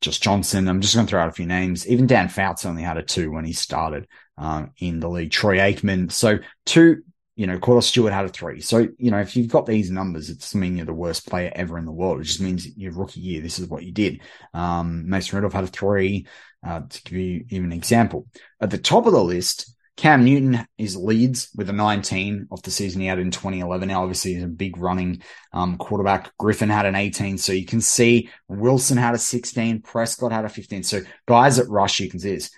Josh 0.00 0.20
Johnson. 0.20 0.68
I'm 0.68 0.80
just 0.80 0.94
going 0.94 1.06
to 1.06 1.10
throw 1.10 1.20
out 1.20 1.28
a 1.28 1.32
few 1.32 1.46
names. 1.46 1.86
Even 1.86 2.06
Dan 2.06 2.28
Fouts 2.28 2.64
only 2.64 2.82
had 2.82 2.96
a 2.96 3.02
two 3.02 3.30
when 3.30 3.44
he 3.44 3.52
started, 3.52 4.06
um, 4.36 4.72
in 4.78 5.00
the 5.00 5.08
league. 5.08 5.30
Troy 5.30 5.58
Aikman. 5.58 6.10
So 6.12 6.38
two, 6.64 7.02
you 7.38 7.46
know, 7.46 7.56
Kordell 7.56 7.84
Stewart 7.84 8.12
had 8.12 8.24
a 8.24 8.28
three. 8.28 8.60
So, 8.60 8.88
you 8.98 9.12
know, 9.12 9.20
if 9.20 9.36
you've 9.36 9.46
got 9.46 9.64
these 9.64 9.92
numbers, 9.92 10.28
it 10.28 10.40
doesn't 10.40 10.58
mean 10.58 10.76
you're 10.76 10.86
the 10.86 10.92
worst 10.92 11.24
player 11.28 11.52
ever 11.54 11.78
in 11.78 11.84
the 11.84 11.92
world. 11.92 12.20
It 12.20 12.24
just 12.24 12.40
means 12.40 12.76
your 12.76 12.90
rookie 12.92 13.20
year, 13.20 13.40
this 13.40 13.60
is 13.60 13.68
what 13.68 13.84
you 13.84 13.92
did. 13.92 14.22
Um, 14.52 15.08
Mason 15.08 15.36
Rudolph 15.36 15.52
had 15.52 15.62
a 15.62 15.68
three, 15.68 16.26
uh, 16.66 16.80
to 16.90 17.02
give 17.04 17.16
you 17.16 17.44
even 17.50 17.66
an 17.66 17.78
example. 17.78 18.26
At 18.60 18.70
the 18.70 18.78
top 18.78 19.06
of 19.06 19.12
the 19.12 19.22
list, 19.22 19.72
Cam 19.96 20.24
Newton 20.24 20.66
is 20.78 20.96
leads 20.96 21.50
with 21.54 21.70
a 21.70 21.72
19 21.72 22.48
off 22.50 22.62
the 22.62 22.72
season 22.72 23.02
he 23.02 23.06
had 23.06 23.20
in 23.20 23.30
2011. 23.30 23.86
Now, 23.86 24.02
obviously, 24.02 24.34
he's 24.34 24.42
a 24.42 24.48
big 24.48 24.76
running 24.76 25.22
um, 25.52 25.78
quarterback. 25.78 26.36
Griffin 26.38 26.70
had 26.70 26.86
an 26.86 26.96
18. 26.96 27.38
So 27.38 27.52
you 27.52 27.66
can 27.66 27.80
see 27.80 28.30
Wilson 28.48 28.96
had 28.96 29.14
a 29.14 29.18
16. 29.18 29.82
Prescott 29.82 30.32
had 30.32 30.44
a 30.44 30.48
15. 30.48 30.82
So 30.82 31.02
guys 31.28 31.60
at 31.60 31.68
rush, 31.68 32.00
you 32.00 32.10
can 32.10 32.18
see 32.18 32.34
this. 32.34 32.50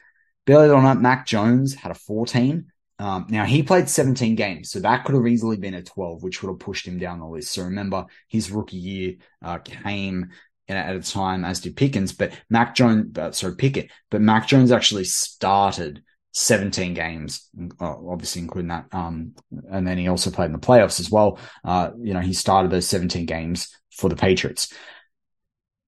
Billy 0.47 0.69
Donut, 0.69 1.03
Mac 1.03 1.27
Jones 1.27 1.75
had 1.75 1.93
a 1.93 1.95
14. 1.95 2.73
Um, 3.01 3.27
now 3.31 3.47
he 3.47 3.63
played 3.63 3.89
17 3.89 4.35
games, 4.35 4.71
so 4.71 4.79
that 4.81 5.05
could 5.05 5.15
have 5.15 5.27
easily 5.27 5.57
been 5.57 5.73
a 5.73 5.83
12, 5.83 6.23
which 6.23 6.43
would 6.43 6.51
have 6.51 6.59
pushed 6.59 6.87
him 6.87 6.99
down 6.99 7.19
the 7.19 7.27
list. 7.27 7.53
So 7.53 7.63
remember, 7.63 8.05
his 8.29 8.51
rookie 8.51 8.77
year 8.77 9.15
uh, 9.43 9.57
came 9.59 10.29
at 10.69 10.95
a 10.95 11.01
time 11.01 11.45
as 11.45 11.61
did 11.61 11.77
Pickens, 11.77 12.13
but 12.13 12.33
Mac 12.51 12.75
Jones, 12.75 13.17
uh, 13.19 13.33
sorry, 13.33 13.57
Pickett, 13.57 13.91
but 14.11 14.21
Mac 14.21 14.47
Jones 14.47 14.71
actually 14.71 15.05
started 15.05 16.03
17 16.33 16.93
games, 16.93 17.49
uh, 17.81 17.97
obviously 18.07 18.43
including 18.43 18.69
that. 18.69 18.85
Um, 18.93 19.35
and 19.71 19.87
then 19.87 19.97
he 19.97 20.09
also 20.09 20.31
played 20.31 20.47
in 20.47 20.53
the 20.53 20.59
playoffs 20.59 21.01
as 21.01 21.11
well. 21.11 21.39
Uh, 21.65 21.93
you 21.99 22.13
know, 22.13 22.21
he 22.21 22.35
started 22.35 22.71
those 22.71 22.87
17 22.87 23.25
games 23.25 23.75
for 23.91 24.11
the 24.11 24.17
Patriots. 24.17 24.75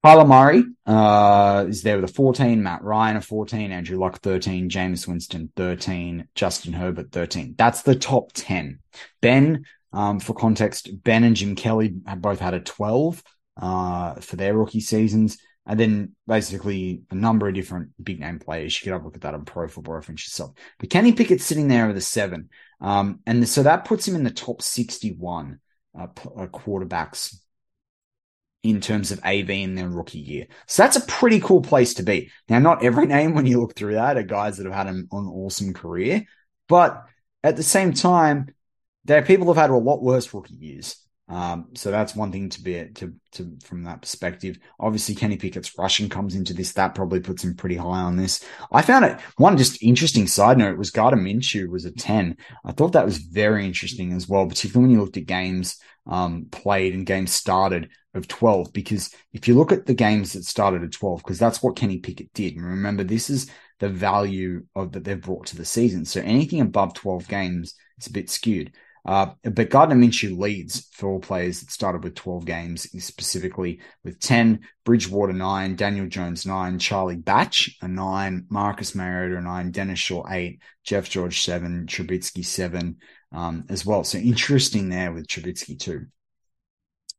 Kyler 0.04 0.26
Murray 0.26 0.64
uh, 0.84 1.64
is 1.68 1.82
there 1.82 2.00
with 2.00 2.10
a 2.10 2.12
14, 2.12 2.60
Matt 2.60 2.82
Ryan 2.82 3.18
a 3.18 3.20
14, 3.20 3.70
Andrew 3.70 3.98
Luck 4.00 4.18
13, 4.18 4.68
Jameis 4.68 5.06
Winston 5.06 5.52
13, 5.54 6.26
Justin 6.34 6.72
Herbert 6.72 7.12
13. 7.12 7.54
That's 7.56 7.82
the 7.82 7.94
top 7.94 8.32
10. 8.34 8.80
Ben, 9.20 9.64
um, 9.92 10.18
for 10.18 10.34
context, 10.34 10.90
Ben 11.04 11.22
and 11.22 11.36
Jim 11.36 11.54
Kelly 11.54 11.94
have 12.04 12.20
both 12.20 12.40
had 12.40 12.54
a 12.54 12.58
12 12.58 13.22
uh, 13.58 14.14
for 14.14 14.34
their 14.34 14.56
rookie 14.56 14.80
seasons. 14.80 15.38
And 15.66 15.78
then 15.78 16.16
basically 16.26 17.02
a 17.12 17.14
number 17.14 17.46
of 17.46 17.54
different 17.54 17.90
big 18.02 18.18
name 18.18 18.40
players. 18.40 18.76
You 18.76 18.84
could 18.84 18.94
have 18.94 19.02
a 19.02 19.04
look 19.04 19.14
at 19.14 19.20
that 19.20 19.34
on 19.34 19.44
Pro 19.44 19.68
Football 19.68 19.94
Reference 19.94 20.26
yourself. 20.26 20.54
But 20.80 20.90
Kenny 20.90 21.12
Pickett's 21.12 21.44
sitting 21.44 21.68
there 21.68 21.86
with 21.86 21.96
a 21.96 22.00
seven. 22.00 22.48
Um, 22.80 23.20
and 23.24 23.48
so 23.48 23.62
that 23.62 23.84
puts 23.84 24.08
him 24.08 24.16
in 24.16 24.24
the 24.24 24.32
top 24.32 24.62
61 24.62 25.60
uh, 25.96 26.02
uh, 26.02 26.46
quarterbacks 26.46 27.36
in 28.62 28.80
terms 28.80 29.10
of 29.10 29.20
AV 29.24 29.50
in 29.50 29.74
their 29.74 29.88
rookie 29.88 30.18
year. 30.18 30.46
So 30.66 30.82
that's 30.82 30.96
a 30.96 31.06
pretty 31.06 31.40
cool 31.40 31.62
place 31.62 31.94
to 31.94 32.02
be. 32.02 32.30
Now, 32.48 32.60
not 32.60 32.84
every 32.84 33.06
name 33.06 33.34
when 33.34 33.46
you 33.46 33.60
look 33.60 33.74
through 33.74 33.94
that 33.94 34.16
are 34.16 34.22
guys 34.22 34.56
that 34.56 34.66
have 34.66 34.74
had 34.74 34.86
an, 34.86 35.08
an 35.10 35.26
awesome 35.26 35.74
career, 35.74 36.24
but 36.68 37.04
at 37.42 37.56
the 37.56 37.62
same 37.62 37.92
time, 37.92 38.54
there 39.04 39.18
are 39.18 39.26
people 39.26 39.46
who've 39.46 39.56
had 39.56 39.70
a 39.70 39.76
lot 39.76 40.02
worse 40.02 40.32
rookie 40.32 40.54
years. 40.54 40.96
Um, 41.28 41.68
so 41.74 41.90
that's 41.90 42.14
one 42.14 42.30
thing 42.30 42.50
to 42.50 42.62
be 42.62 42.88
to 42.96 43.14
to 43.32 43.56
from 43.64 43.84
that 43.84 44.02
perspective. 44.02 44.58
Obviously, 44.78 45.14
Kenny 45.14 45.36
Pickett's 45.36 45.78
rushing 45.78 46.08
comes 46.08 46.34
into 46.34 46.52
this. 46.52 46.72
That 46.72 46.94
probably 46.94 47.20
puts 47.20 47.42
him 47.42 47.54
pretty 47.54 47.76
high 47.76 48.02
on 48.02 48.16
this. 48.16 48.44
I 48.70 48.82
found 48.82 49.06
it 49.06 49.18
one 49.38 49.56
just 49.56 49.82
interesting 49.82 50.26
side 50.26 50.58
note 50.58 50.76
was 50.76 50.90
Gardner 50.90 51.22
Minshew 51.22 51.70
was 51.70 51.86
a 51.86 51.90
ten. 51.90 52.36
I 52.64 52.72
thought 52.72 52.92
that 52.92 53.06
was 53.06 53.18
very 53.18 53.64
interesting 53.64 54.12
as 54.12 54.28
well, 54.28 54.46
particularly 54.46 54.88
when 54.88 54.94
you 54.94 55.02
looked 55.02 55.16
at 55.16 55.26
games 55.26 55.80
um, 56.06 56.48
played 56.50 56.92
and 56.92 57.06
games 57.06 57.32
started 57.32 57.88
of 58.14 58.28
twelve. 58.28 58.72
Because 58.72 59.14
if 59.32 59.48
you 59.48 59.54
look 59.54 59.72
at 59.72 59.86
the 59.86 59.94
games 59.94 60.32
that 60.32 60.44
started 60.44 60.82
at 60.82 60.92
twelve, 60.92 61.22
because 61.22 61.38
that's 61.38 61.62
what 61.62 61.76
Kenny 61.76 61.98
Pickett 61.98 62.32
did. 62.32 62.56
And 62.56 62.64
remember, 62.64 63.04
this 63.04 63.30
is 63.30 63.50
the 63.78 63.88
value 63.88 64.66
of 64.74 64.92
that 64.92 65.04
they've 65.04 65.20
brought 65.20 65.46
to 65.46 65.56
the 65.56 65.64
season. 65.64 66.04
So 66.04 66.20
anything 66.20 66.60
above 66.60 66.94
twelve 66.94 67.28
games, 67.28 67.74
it's 67.96 68.06
a 68.06 68.12
bit 68.12 68.30
skewed. 68.30 68.72
Uh, 69.04 69.32
but 69.42 69.68
Gardner 69.68 69.96
Minshew 69.96 70.38
leads 70.38 70.88
for 70.92 71.10
all 71.10 71.18
players 71.18 71.60
that 71.60 71.72
started 71.72 72.04
with 72.04 72.14
12 72.14 72.44
games, 72.44 73.04
specifically 73.04 73.80
with 74.04 74.20
10, 74.20 74.60
Bridgewater 74.84 75.32
9, 75.32 75.74
Daniel 75.74 76.06
Jones 76.06 76.46
9, 76.46 76.78
Charlie 76.78 77.16
Batch 77.16 77.76
a 77.82 77.88
9, 77.88 78.46
Marcus 78.48 78.94
Mariota 78.94 79.38
a 79.38 79.40
9, 79.40 79.70
Dennis 79.72 79.98
Shaw 79.98 80.24
8, 80.28 80.60
Jeff 80.84 81.10
George 81.10 81.42
7, 81.42 81.86
Trubisky 81.86 82.44
7 82.44 82.96
um, 83.32 83.64
as 83.68 83.84
well. 83.84 84.04
So 84.04 84.18
interesting 84.18 84.88
there 84.88 85.12
with 85.12 85.26
Trubisky 85.26 85.78
too. 85.78 86.06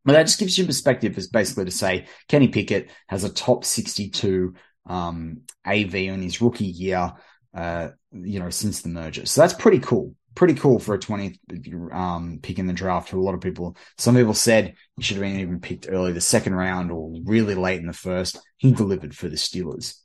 But 0.06 0.14
that 0.14 0.24
just 0.24 0.40
gives 0.40 0.58
you 0.58 0.66
perspective 0.66 1.18
is 1.18 1.28
basically 1.28 1.66
to 1.66 1.72
say 1.72 2.08
Kenny 2.28 2.50
Pickett 2.50 2.90
has 3.08 3.24
a 3.24 3.30
top 3.30 3.64
62 3.64 4.54
um, 4.86 5.42
AV 5.66 5.96
in 5.96 6.22
his 6.22 6.42
rookie 6.42 6.66
year, 6.66 7.14
uh, 7.54 7.90
you 8.12 8.40
know, 8.40 8.50
since 8.50 8.82
the 8.82 8.90
merger. 8.90 9.26
So 9.26 9.42
that's 9.42 9.54
pretty 9.54 9.80
cool 9.80 10.16
pretty 10.36 10.56
cool 10.56 10.80
for 10.80 10.96
a 10.96 11.00
20th 11.00 11.94
um, 11.94 12.40
pick 12.42 12.60
in 12.60 12.68
the 12.68 12.74
draft. 12.74 13.10
For 13.10 13.18
a 13.18 13.22
lot 13.22 13.36
of 13.36 13.42
people, 13.42 13.78
some 13.98 14.16
people 14.16 14.34
said 14.34 14.76
he 14.98 15.04
should 15.04 15.18
have 15.18 15.24
been 15.24 15.40
even 15.40 15.60
picked 15.60 15.88
early, 15.90 16.12
the 16.12 16.22
second 16.22 16.56
round 16.56 16.92
or 16.92 17.14
really 17.24 17.56
late 17.56 17.80
in 17.80 17.88
the 17.88 17.94
first. 17.94 18.40
He 18.58 18.72
delivered 18.72 19.16
for 19.16 19.30
the 19.30 19.36
Steelers. 19.36 19.96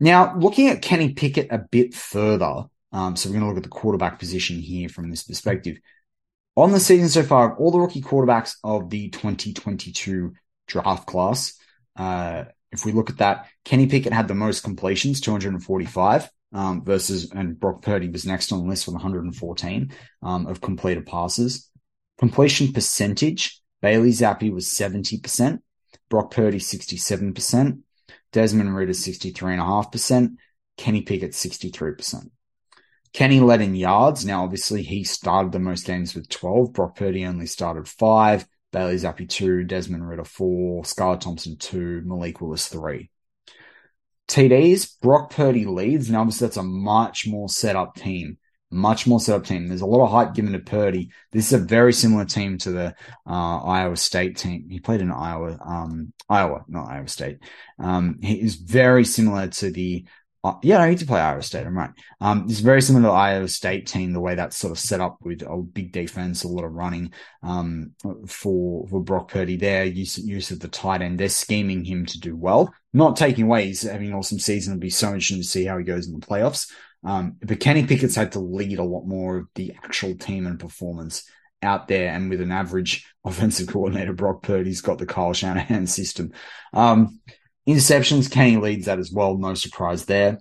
Now, 0.00 0.36
looking 0.36 0.68
at 0.68 0.82
Kenny 0.82 1.14
Pickett 1.14 1.48
a 1.50 1.58
bit 1.58 1.94
further, 1.94 2.64
um, 2.92 3.16
so 3.16 3.28
we're 3.28 3.34
going 3.34 3.42
to 3.42 3.48
look 3.48 3.56
at 3.56 3.64
the 3.64 3.68
quarterback 3.68 4.18
position 4.18 4.58
here 4.58 4.88
from 4.88 5.10
this 5.10 5.24
perspective. 5.24 5.78
On 6.58 6.72
the 6.72 6.80
season 6.80 7.08
so 7.08 7.22
far, 7.22 7.54
all 7.54 7.70
the 7.70 7.78
rookie 7.78 8.02
quarterbacks 8.02 8.56
of 8.64 8.90
the 8.90 9.10
2022 9.10 10.32
draft 10.66 11.06
class, 11.06 11.56
uh, 11.94 12.46
if 12.72 12.84
we 12.84 12.90
look 12.90 13.10
at 13.10 13.18
that, 13.18 13.46
Kenny 13.64 13.86
Pickett 13.86 14.12
had 14.12 14.26
the 14.26 14.34
most 14.34 14.64
completions, 14.64 15.20
245 15.20 16.28
um, 16.52 16.84
versus, 16.84 17.30
and 17.30 17.60
Brock 17.60 17.82
Purdy 17.82 18.08
was 18.08 18.26
next 18.26 18.50
on 18.50 18.58
the 18.58 18.68
list 18.68 18.88
with 18.88 18.94
114 18.94 19.92
um, 20.24 20.48
of 20.48 20.60
completed 20.60 21.06
passes. 21.06 21.70
Completion 22.18 22.72
percentage, 22.72 23.60
Bailey 23.80 24.10
Zappe 24.10 24.52
was 24.52 24.66
70%, 24.66 25.60
Brock 26.10 26.32
Purdy 26.32 26.58
67%, 26.58 27.82
Desmond 28.32 28.74
Ridder 28.74 28.94
63.5%, 28.94 30.34
Kenny 30.76 31.02
Pickett 31.02 31.34
63%. 31.34 32.30
Kenny 33.12 33.40
led 33.40 33.60
in 33.60 33.74
yards. 33.74 34.24
Now, 34.24 34.44
obviously, 34.44 34.82
he 34.82 35.04
started 35.04 35.52
the 35.52 35.58
most 35.58 35.86
games 35.86 36.14
with 36.14 36.28
12. 36.28 36.72
Brock 36.72 36.96
Purdy 36.96 37.24
only 37.24 37.46
started 37.46 37.88
five. 37.88 38.46
Bailey 38.72 38.96
Zappe 38.96 39.28
two. 39.28 39.64
Desmond 39.64 40.06
Ridder, 40.06 40.24
four. 40.24 40.82
Skylar 40.82 41.20
Thompson 41.20 41.56
two. 41.56 42.02
Malik 42.04 42.40
Willis 42.40 42.68
three. 42.68 43.10
TDs, 44.28 45.00
Brock 45.00 45.30
Purdy 45.30 45.64
leads, 45.64 46.08
and 46.08 46.16
obviously 46.16 46.46
that's 46.46 46.58
a 46.58 46.62
much 46.62 47.26
more 47.26 47.48
set 47.48 47.76
up 47.76 47.96
team. 47.96 48.36
Much 48.70 49.06
more 49.06 49.18
set 49.18 49.34
up 49.34 49.46
team. 49.46 49.66
There's 49.66 49.80
a 49.80 49.86
lot 49.86 50.04
of 50.04 50.10
hype 50.10 50.34
given 50.34 50.52
to 50.52 50.58
Purdy. 50.58 51.10
This 51.32 51.46
is 51.46 51.54
a 51.54 51.64
very 51.64 51.94
similar 51.94 52.26
team 52.26 52.58
to 52.58 52.70
the 52.70 52.94
uh, 53.26 53.58
Iowa 53.62 53.96
State 53.96 54.36
team. 54.36 54.68
He 54.68 54.78
played 54.78 55.00
in 55.00 55.10
Iowa, 55.10 55.58
um, 55.64 56.12
Iowa, 56.28 56.66
not 56.68 56.90
Iowa 56.90 57.08
State. 57.08 57.38
Um, 57.78 58.18
he 58.22 58.34
is 58.34 58.56
very 58.56 59.06
similar 59.06 59.48
to 59.48 59.70
the 59.70 60.04
uh, 60.44 60.54
yeah, 60.62 60.78
I 60.78 60.90
need 60.90 60.98
to 60.98 61.06
play 61.06 61.20
Iowa 61.20 61.42
State. 61.42 61.66
I'm 61.66 61.76
right. 61.76 61.90
Um, 62.20 62.46
it's 62.48 62.60
very 62.60 62.80
similar 62.80 63.06
to 63.06 63.08
the 63.08 63.14
Iowa 63.14 63.48
State 63.48 63.86
team, 63.86 64.12
the 64.12 64.20
way 64.20 64.36
that's 64.36 64.56
sort 64.56 64.70
of 64.70 64.78
set 64.78 65.00
up 65.00 65.18
with 65.22 65.42
a 65.42 65.56
big 65.56 65.92
defense, 65.92 66.44
a 66.44 66.48
lot 66.48 66.64
of 66.64 66.72
running, 66.72 67.12
um, 67.42 67.92
for, 68.26 68.86
for 68.86 69.02
Brock 69.02 69.30
Purdy 69.30 69.56
there, 69.56 69.84
use, 69.84 70.16
use 70.18 70.50
of 70.52 70.60
the 70.60 70.68
tight 70.68 71.02
end. 71.02 71.18
They're 71.18 71.28
scheming 71.28 71.84
him 71.84 72.06
to 72.06 72.20
do 72.20 72.36
well, 72.36 72.72
not 72.92 73.16
taking 73.16 73.44
away. 73.44 73.66
He's 73.66 73.82
having 73.82 74.08
an 74.08 74.14
awesome 74.14 74.38
season. 74.38 74.74
It'll 74.74 74.80
be 74.80 74.90
so 74.90 75.08
interesting 75.08 75.38
to 75.38 75.44
see 75.44 75.64
how 75.64 75.76
he 75.76 75.84
goes 75.84 76.06
in 76.06 76.18
the 76.18 76.24
playoffs. 76.24 76.70
Um, 77.04 77.36
but 77.42 77.60
Kenny 77.60 77.86
Pickett's 77.86 78.16
had 78.16 78.32
to 78.32 78.40
lead 78.40 78.78
a 78.78 78.84
lot 78.84 79.06
more 79.06 79.38
of 79.38 79.46
the 79.54 79.72
actual 79.82 80.14
team 80.14 80.46
and 80.46 80.58
performance 80.58 81.28
out 81.62 81.88
there. 81.88 82.12
And 82.12 82.30
with 82.30 82.40
an 82.40 82.52
average 82.52 83.06
offensive 83.24 83.68
coordinator, 83.68 84.12
Brock 84.12 84.42
Purdy's 84.42 84.80
got 84.80 84.98
the 84.98 85.06
Kyle 85.06 85.32
Shanahan 85.32 85.86
system. 85.86 86.32
Um, 86.72 87.20
Interceptions, 87.68 88.30
Kenny 88.30 88.56
leads 88.56 88.86
that 88.86 88.98
as 88.98 89.12
well. 89.12 89.36
No 89.36 89.52
surprise 89.52 90.06
there. 90.06 90.38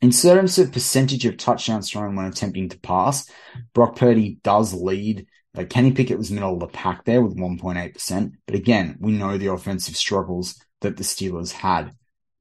In 0.00 0.12
terms 0.12 0.58
of 0.58 0.70
percentage 0.70 1.26
of 1.26 1.36
touchdowns 1.36 1.90
thrown 1.90 2.14
when 2.14 2.26
attempting 2.26 2.68
to 2.68 2.78
pass, 2.78 3.28
Brock 3.72 3.96
Purdy 3.96 4.38
does 4.44 4.72
lead. 4.72 5.26
Uh, 5.56 5.64
Kenny 5.64 5.90
Pickett 5.90 6.18
was 6.18 6.30
middle 6.30 6.54
of 6.54 6.60
the 6.60 6.68
pack 6.68 7.04
there 7.04 7.20
with 7.20 7.36
1.8%. 7.36 8.32
But 8.46 8.54
again, 8.54 8.96
we 9.00 9.12
know 9.12 9.38
the 9.38 9.48
offensive 9.48 9.96
struggles 9.96 10.62
that 10.82 10.96
the 10.96 11.02
Steelers 11.02 11.50
had. 11.50 11.92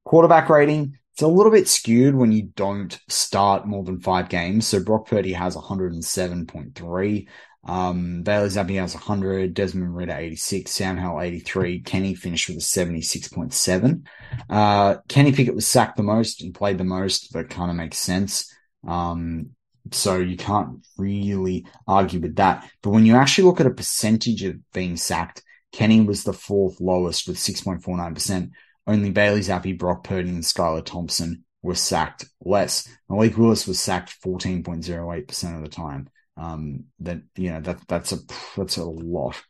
Quarterback 0.03 0.49
rating, 0.49 0.97
it's 1.13 1.21
a 1.21 1.27
little 1.27 1.51
bit 1.51 1.67
skewed 1.67 2.15
when 2.15 2.31
you 2.31 2.43
don't 2.55 2.99
start 3.07 3.65
more 3.65 3.83
than 3.83 4.01
five 4.01 4.29
games. 4.29 4.67
So 4.67 4.83
Brock 4.83 5.07
Purdy 5.07 5.33
has 5.33 5.55
107.3. 5.55 7.27
Um, 7.65 8.23
Bailey 8.23 8.49
Zappe 8.49 8.79
has 8.79 8.93
100, 8.93 9.53
Desmond 9.53 9.95
Ridder 9.95 10.15
86, 10.17 10.69
Sam 10.69 10.97
Howell 10.97 11.21
83, 11.21 11.79
Kenny 11.81 12.13
finished 12.13 12.49
with 12.49 12.57
a 12.57 12.61
76.7. 12.61 14.05
Uh, 14.49 14.95
Kenny 15.07 15.31
Pickett 15.31 15.55
was 15.55 15.67
sacked 15.67 15.95
the 15.95 16.03
most 16.03 16.41
and 16.41 16.53
played 16.53 16.77
the 16.77 16.83
most. 16.83 17.31
That 17.33 17.49
kind 17.49 17.71
of 17.71 17.77
makes 17.77 17.99
sense. 17.99 18.53
Um, 18.85 19.51
so 19.91 20.17
you 20.17 20.37
can't 20.37 20.85
really 20.97 21.65
argue 21.87 22.19
with 22.19 22.35
that. 22.35 22.69
But 22.81 22.91
when 22.91 23.05
you 23.05 23.15
actually 23.15 23.45
look 23.45 23.59
at 23.59 23.67
a 23.67 23.71
percentage 23.71 24.43
of 24.43 24.57
being 24.71 24.97
sacked, 24.97 25.41
Kenny 25.71 26.01
was 26.01 26.23
the 26.23 26.33
fourth 26.33 26.79
lowest 26.79 27.27
with 27.27 27.37
6.49%. 27.37 28.51
Only 28.85 29.11
Bailey 29.11 29.39
Zappe, 29.39 29.77
Brock 29.77 30.03
Purdy, 30.03 30.29
and 30.29 30.43
Skylar 30.43 30.85
Thompson 30.85 31.45
were 31.61 31.75
sacked 31.75 32.25
less. 32.43 32.87
Malik 33.09 33.37
Willis 33.37 33.65
was 33.65 33.79
sacked 33.79 34.21
14.08% 34.21 35.55
of 35.55 35.63
the 35.63 35.69
time. 35.69 36.09
Um, 36.35 36.85
that 36.99 37.21
you 37.35 37.51
know 37.51 37.61
that 37.61 37.87
that's 37.87 38.11
a 38.11 38.17
that's 38.57 38.77
a 38.77 38.85
lot. 38.85 39.41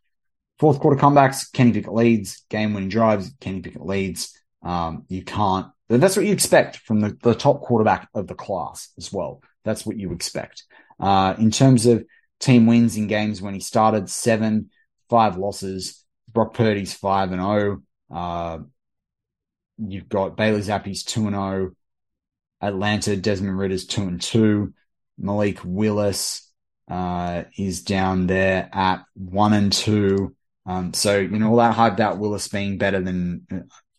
Fourth 0.59 0.79
quarter 0.79 1.01
comebacks, 1.01 1.51
Kenny 1.51 1.71
Pickett 1.71 1.93
leads. 1.93 2.43
Game 2.49 2.73
winning 2.73 2.89
drives, 2.89 3.33
Kenny 3.39 3.61
Pickett 3.61 3.85
leads. 3.85 4.37
Um, 4.61 5.05
you 5.07 5.23
can't. 5.23 5.67
That's 5.89 6.15
what 6.15 6.25
you 6.25 6.33
expect 6.33 6.77
from 6.77 7.01
the, 7.01 7.17
the 7.21 7.35
top 7.35 7.61
quarterback 7.61 8.09
of 8.13 8.27
the 8.27 8.35
class 8.35 8.89
as 8.97 9.11
well. 9.11 9.41
That's 9.63 9.85
what 9.85 9.97
you 9.97 10.11
expect. 10.13 10.63
Uh, 10.99 11.35
in 11.37 11.51
terms 11.51 11.85
of 11.85 12.05
team 12.39 12.65
wins 12.65 12.97
in 12.97 13.07
games 13.07 13.41
when 13.41 13.53
he 13.53 13.59
started, 13.59 14.09
seven, 14.09 14.69
five 15.09 15.37
losses. 15.37 16.03
Brock 16.31 16.53
Purdy's 16.53 16.93
five 16.93 17.31
and 17.31 17.41
zero. 17.41 17.81
Oh. 18.11 18.15
Uh, 18.15 18.59
you've 19.77 20.09
got 20.09 20.37
Bailey 20.37 20.61
Zappe's 20.61 21.03
two 21.03 21.27
and 21.27 21.35
zero. 21.35 21.71
Oh. 21.71 21.75
Atlanta 22.67 23.17
Desmond 23.17 23.57
Ridder's 23.57 23.85
two 23.85 24.03
and 24.03 24.21
two. 24.21 24.73
Malik 25.17 25.59
Willis 25.63 26.42
uh, 26.89 27.43
is 27.57 27.83
down 27.83 28.27
there 28.27 28.69
at 28.73 29.03
one 29.13 29.53
and 29.53 29.71
two. 29.71 30.35
Um, 30.65 30.93
so, 30.93 31.17
you 31.17 31.39
know, 31.39 31.49
all 31.49 31.57
that 31.57 31.73
hype 31.73 31.93
about 31.93 32.19
Willis 32.19 32.47
being 32.47 32.77
better 32.77 33.01
than, 33.01 33.45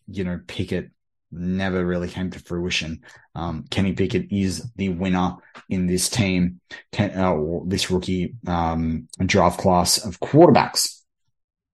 you 0.07 0.23
know, 0.23 0.39
Pickett 0.47 0.91
never 1.31 1.85
really 1.85 2.07
came 2.07 2.31
to 2.31 2.39
fruition. 2.39 3.01
Um, 3.35 3.65
Kenny 3.69 3.93
Pickett 3.93 4.31
is 4.31 4.71
the 4.75 4.89
winner 4.89 5.35
in 5.69 5.87
this 5.87 6.09
team, 6.09 6.61
uh, 6.97 7.35
this 7.65 7.91
rookie 7.91 8.35
um, 8.47 9.07
draft 9.25 9.59
class 9.59 10.03
of 10.03 10.19
quarterbacks. 10.19 11.01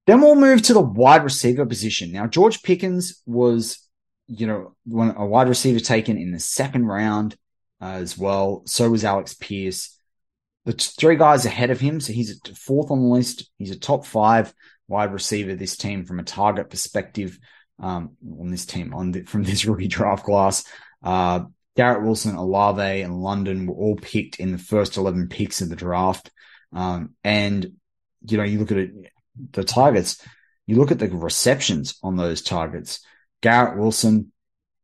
Then 0.08 0.22
we'll 0.22 0.36
move 0.36 0.64
to 0.64 0.74
the 0.74 0.82
wide 0.82 1.24
receiver 1.24 1.66
position. 1.66 2.12
Now, 2.12 2.28
George 2.28 2.64
Pickens 2.64 3.22
was, 3.26 3.88
you 4.28 4.48
know, 4.48 4.76
a 5.16 5.26
wide 5.26 5.48
receiver 5.48 5.80
taken 5.80 6.18
in 6.18 6.32
the 6.32 6.40
second 6.40 6.88
round 6.88 7.36
uh, 7.80 7.98
as 8.02 8.18
well. 8.18 8.64
So 8.66 8.90
was 8.90 9.06
Alex 9.06 9.36
Pierce 9.36 9.98
the 10.66 10.74
three 10.74 11.16
guys 11.16 11.46
ahead 11.46 11.72
of 11.72 11.80
him. 11.80 12.00
So 12.00 12.14
he's 12.14 12.40
fourth 12.56 12.92
on 12.92 13.00
the 13.02 13.08
list. 13.08 13.50
He's 13.58 13.72
a 13.72 13.80
top 13.80 14.06
five 14.06 14.54
wide 14.88 15.14
receiver 15.14 15.56
this 15.56 15.78
team 15.78 16.06
from 16.06 16.20
a 16.20 16.24
target 16.24 16.70
perspective 16.70 17.40
um, 17.80 18.12
on 18.40 18.52
this 18.52 18.66
team 18.66 18.94
on 18.94 19.12
the, 19.12 19.24
from 19.24 19.44
this 19.44 19.66
rookie 19.66 19.88
draft 19.88 20.26
class. 20.26 20.64
Uh, 21.04 21.46
Garrett 21.76 22.04
Wilson, 22.04 22.36
Olave, 22.36 23.02
and 23.02 23.22
London 23.22 23.66
were 23.66 23.76
all 23.76 23.96
picked 23.96 24.40
in 24.40 24.52
the 24.52 24.58
first 24.58 24.98
11 24.98 25.30
picks 25.30 25.62
of 25.62 25.70
the 25.70 25.76
draft. 25.76 26.30
Um, 26.74 27.16
and, 27.24 27.74
you 28.28 28.38
know, 28.38 28.44
you 28.44 28.60
look 28.60 28.72
at 28.72 28.78
it, 28.78 28.92
the 29.52 29.64
targets, 29.64 30.24
you 30.68 30.76
look 30.76 30.92
at 30.92 31.00
the 31.00 31.08
receptions 31.08 31.98
on 32.04 32.18
those 32.18 32.42
targets. 32.42 33.00
Garrett 33.42 33.80
Wilson, 33.80 34.32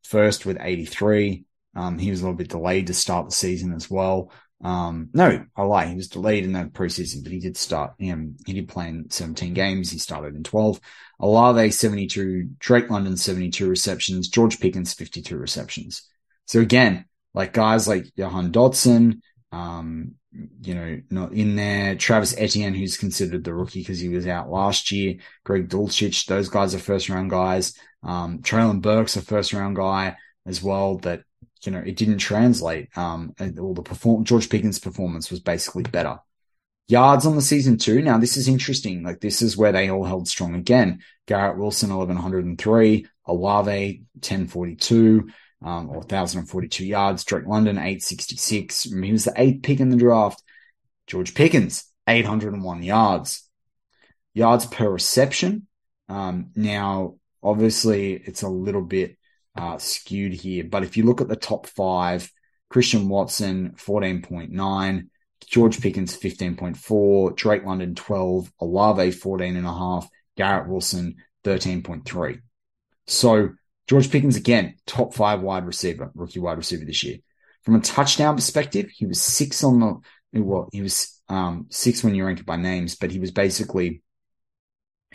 first 0.04 0.46
with 0.46 0.58
83. 0.60 1.44
Um, 1.76 2.00
he 2.00 2.10
was 2.10 2.22
a 2.22 2.24
little 2.24 2.38
bit 2.38 2.50
delayed 2.50 2.88
to 2.88 2.94
start 2.94 3.28
the 3.28 3.36
season 3.36 3.74
as 3.74 3.90
well. 3.90 4.32
Um, 4.64 5.10
no, 5.14 5.46
I 5.56 5.64
lie. 5.64 5.86
He 5.86 5.96
was 5.96 6.08
delayed 6.08 6.44
in 6.44 6.54
that 6.54 6.74
preseason, 6.74 7.24
but 7.24 7.32
he 7.32 7.40
did 7.40 7.58
start. 7.58 7.94
Um, 8.02 8.38
he 8.46 8.54
did 8.54 8.68
play 8.68 8.90
in 8.90 9.10
17 9.10 9.54
games. 9.54 9.92
He 9.92 10.00
started 10.00 10.36
in 10.36 10.44
12. 10.44 10.80
Olave 11.20 11.72
72, 11.72 12.50
Drake 12.60 12.90
London 12.90 13.18
72 13.18 13.68
receptions, 13.68 14.30
George 14.30 14.60
Pickens 14.60 14.94
52 14.94 15.38
receptions. 15.38 16.08
So 16.46 16.60
again, 16.60 17.06
like 17.34 17.54
guys 17.54 17.88
like 17.88 18.14
Jahan 18.16 18.52
Dotson, 18.52 19.22
um, 19.52 20.16
you 20.62 20.76
know, 20.76 21.02
not 21.10 21.34
in 21.34 21.56
there. 21.56 21.96
Travis 21.96 22.36
Etienne, 22.38 22.74
who's 22.74 22.98
considered 22.98 23.44
the 23.44 23.54
rookie 23.54 23.80
because 23.80 24.00
he 24.00 24.10
was 24.10 24.28
out 24.28 24.50
last 24.50 24.92
year. 24.92 25.16
Greg 25.44 25.70
Dulcich, 25.70 26.26
those 26.26 26.50
guys 26.50 26.76
are 26.76 26.80
first 26.80 27.10
round 27.10 27.30
guys. 27.30 27.74
Um, 28.04 28.40
Treylon 28.40 28.82
Burks 28.82 29.16
a 29.16 29.22
first 29.22 29.54
round 29.54 29.76
guy 29.76 30.16
as 30.46 30.62
well 30.62 30.98
that 31.00 31.24
you 31.64 31.72
know, 31.72 31.80
it 31.80 31.96
didn't 31.96 32.20
translate. 32.20 32.96
Um, 32.98 33.34
all 33.60 33.74
the 33.74 33.82
perform 33.82 34.24
George 34.24 34.50
Pickens' 34.50 34.80
performance 34.80 35.32
was 35.32 35.40
basically 35.40 35.84
better. 35.84 36.20
Yards 36.88 37.26
on 37.26 37.36
the 37.36 37.42
season 37.42 37.78
too. 37.78 38.02
Now 38.02 38.18
this 38.18 38.38
is 38.38 38.48
interesting. 38.48 39.04
Like 39.04 39.20
this 39.20 39.42
is 39.42 39.58
where 39.58 39.72
they 39.72 39.90
all 39.90 40.06
held 40.06 40.28
strong 40.28 40.56
again. 40.56 41.00
Garrett 41.26 41.58
Wilson, 41.58 41.90
1103, 41.90 43.06
Olave, 43.26 44.04
1042, 44.14 45.30
um, 45.64 45.90
or 45.90 46.00
1042 46.00 46.86
yards. 46.86 47.26
Drake 47.26 47.46
London, 47.46 47.78
866. 47.78 48.84
He 48.84 49.12
was 49.12 49.26
the 49.26 49.34
eighth 49.36 49.64
pick 49.64 49.80
in 49.80 49.90
the 49.90 49.98
draft. 49.98 50.42
George 51.08 51.34
Pickens, 51.34 51.86
801 52.08 52.84
yards. 52.84 53.50
Yards 54.34 54.66
per 54.66 54.90
reception. 54.90 55.68
Um, 56.08 56.52
now, 56.56 57.16
obviously 57.44 58.14
it's 58.14 58.44
a 58.44 58.50
little 58.50 58.82
bit 58.82 59.18
uh, 59.58 59.78
skewed 59.78 60.34
here. 60.34 60.64
But 60.64 60.84
if 60.84 60.98
you 60.98 61.04
look 61.04 61.22
at 61.22 61.28
the 61.28 61.36
top 61.36 61.68
five, 61.68 62.32
Christian 62.70 63.10
Watson, 63.10 63.74
14.9, 63.78 65.08
George 65.46 65.82
Pickens, 65.82 66.18
15.4, 66.18 67.36
Drake 67.36 67.66
London, 67.66 67.96
12, 67.96 68.52
Olave, 68.60 69.12
14.5, 69.12 70.08
Garrett 70.36 70.70
Wilson, 70.70 71.16
13.3. 71.44 72.42
So 73.08 73.50
George 73.88 74.12
Pickens, 74.12 74.36
again, 74.36 74.76
top 74.86 75.14
five 75.14 75.42
wide 75.42 75.66
receiver, 75.66 76.12
rookie 76.14 76.40
wide 76.40 76.58
receiver 76.58 76.86
this 76.86 77.04
year. 77.04 77.18
From 77.64 77.76
a 77.76 77.82
touchdown 77.82 78.36
perspective, 78.36 78.90
he 78.90 79.06
was 79.06 79.22
six 79.22 79.64
on 79.64 79.80
the, 79.80 80.42
well, 80.42 80.70
he 80.72 80.82
was 80.82 81.22
um, 81.30 81.68
six 81.70 82.04
when 82.04 82.16
you 82.16 82.26
rank 82.26 82.40
it 82.40 82.46
by 82.46 82.58
names, 82.58 82.96
but 82.96 83.12
he 83.12 83.20
was 83.20 83.32
basically 83.32 84.02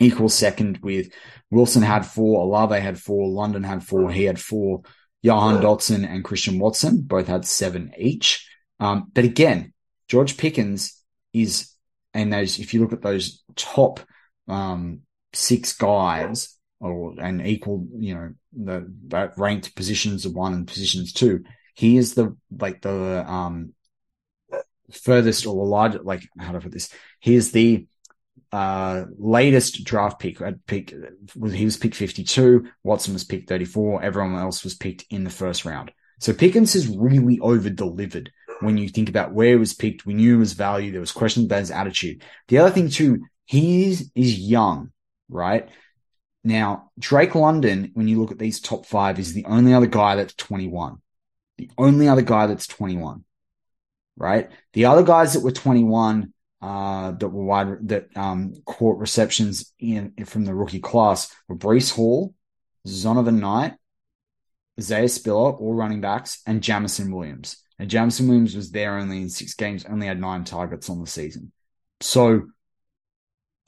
equal 0.03 0.29
second 0.29 0.79
with 0.81 1.11
Wilson 1.51 1.81
had 1.81 2.05
four, 2.05 2.41
Olave 2.41 2.79
had 2.79 2.99
four, 2.99 3.29
London 3.29 3.63
had 3.63 3.83
four, 3.83 4.11
he 4.11 4.23
had 4.23 4.39
four, 4.39 4.81
Jahan 5.23 5.61
Dotson 5.61 6.07
and 6.07 6.23
Christian 6.23 6.59
Watson 6.59 7.01
both 7.01 7.27
had 7.27 7.45
seven 7.45 7.93
each. 7.97 8.47
Um, 8.79 9.11
but 9.13 9.23
again, 9.23 9.73
George 10.09 10.37
Pickens 10.37 11.01
is, 11.31 11.71
and 12.13 12.33
those, 12.33 12.59
if 12.59 12.73
you 12.73 12.81
look 12.81 12.93
at 12.93 13.01
those 13.01 13.43
top 13.55 14.01
um, 14.47 15.01
six 15.31 15.73
guys, 15.73 16.57
or 16.79 17.15
and 17.17 17.47
equal, 17.47 17.87
you 17.97 18.13
know, 18.13 18.33
the 18.51 19.31
ranked 19.37 19.73
positions 19.73 20.25
of 20.25 20.33
one 20.33 20.53
and 20.53 20.67
positions 20.67 21.13
two, 21.13 21.43
he 21.75 21.95
is 21.97 22.13
the 22.13 22.35
like 22.51 22.81
the 22.81 23.25
um 23.25 23.73
furthest 24.91 25.45
or 25.45 25.55
the 25.55 25.69
largest, 25.69 26.03
like 26.03 26.27
how 26.37 26.51
do 26.51 26.57
I 26.57 26.61
put 26.61 26.73
this, 26.73 26.89
he 27.21 27.35
is 27.35 27.51
the 27.51 27.87
uh, 28.53 29.05
latest 29.17 29.83
draft 29.83 30.19
pick, 30.19 30.37
pick 30.67 30.93
was 31.35 31.53
he 31.53 31.65
was 31.65 31.75
picked 31.75 31.95
52. 31.95 32.67
Watson 32.83 33.13
was 33.13 33.23
picked 33.23 33.49
34. 33.49 34.03
Everyone 34.03 34.35
else 34.35 34.63
was 34.63 34.75
picked 34.75 35.05
in 35.09 35.23
the 35.23 35.31
first 35.31 35.65
round. 35.65 35.91
So 36.19 36.33
Pickens 36.33 36.73
has 36.73 36.87
really 36.87 37.39
over 37.39 37.71
delivered 37.71 38.31
when 38.59 38.77
you 38.77 38.89
think 38.89 39.09
about 39.09 39.33
where 39.33 39.49
he 39.49 39.55
was 39.55 39.73
picked. 39.73 40.05
We 40.05 40.13
knew 40.13 40.39
his 40.39 40.53
value. 40.53 40.91
There 40.91 41.01
was 41.01 41.11
questions 41.11 41.47
about 41.47 41.61
his 41.61 41.71
attitude. 41.71 42.21
The 42.47 42.59
other 42.59 42.69
thing 42.69 42.89
too, 42.89 43.25
he 43.45 43.85
is, 43.85 44.11
is 44.13 44.37
young, 44.37 44.91
right? 45.29 45.67
Now, 46.43 46.91
Drake 46.99 47.33
London, 47.33 47.89
when 47.95 48.07
you 48.07 48.21
look 48.21 48.31
at 48.31 48.37
these 48.37 48.61
top 48.61 48.85
five, 48.85 49.17
is 49.17 49.33
the 49.33 49.45
only 49.45 49.73
other 49.73 49.87
guy 49.87 50.15
that's 50.15 50.35
21. 50.35 51.01
The 51.57 51.71
only 51.75 52.07
other 52.07 52.21
guy 52.21 52.45
that's 52.45 52.67
21, 52.67 53.23
right? 54.15 54.51
The 54.73 54.85
other 54.85 55.01
guys 55.03 55.33
that 55.33 55.43
were 55.43 55.51
21, 55.51 56.32
uh, 56.63 57.11
that 57.11 57.27
were 57.27 57.43
wide, 57.43 57.89
that, 57.89 58.07
um, 58.15 58.53
caught 58.65 58.97
receptions 58.97 59.73
in, 59.79 60.13
from 60.25 60.45
the 60.45 60.55
rookie 60.55 60.79
class 60.79 61.29
were 61.49 61.57
Breece 61.57 61.91
Hall, 61.91 62.33
Zonovan 62.87 63.39
Knight, 63.39 63.73
Isaiah 64.79 65.09
Spiller, 65.09 65.51
all 65.51 65.73
running 65.73 65.99
backs, 65.99 66.41
and 66.47 66.63
Jameson 66.63 67.13
Williams. 67.13 67.57
And 67.79 67.89
Jameson 67.89 68.29
Williams 68.29 68.55
was 68.55 68.71
there 68.71 68.97
only 68.97 69.17
in 69.17 69.29
six 69.29 69.55
games, 69.55 69.83
only 69.83 70.07
had 70.07 70.21
nine 70.21 70.45
targets 70.45 70.89
on 70.89 71.01
the 71.01 71.07
season. 71.07 71.51
So 71.99 72.43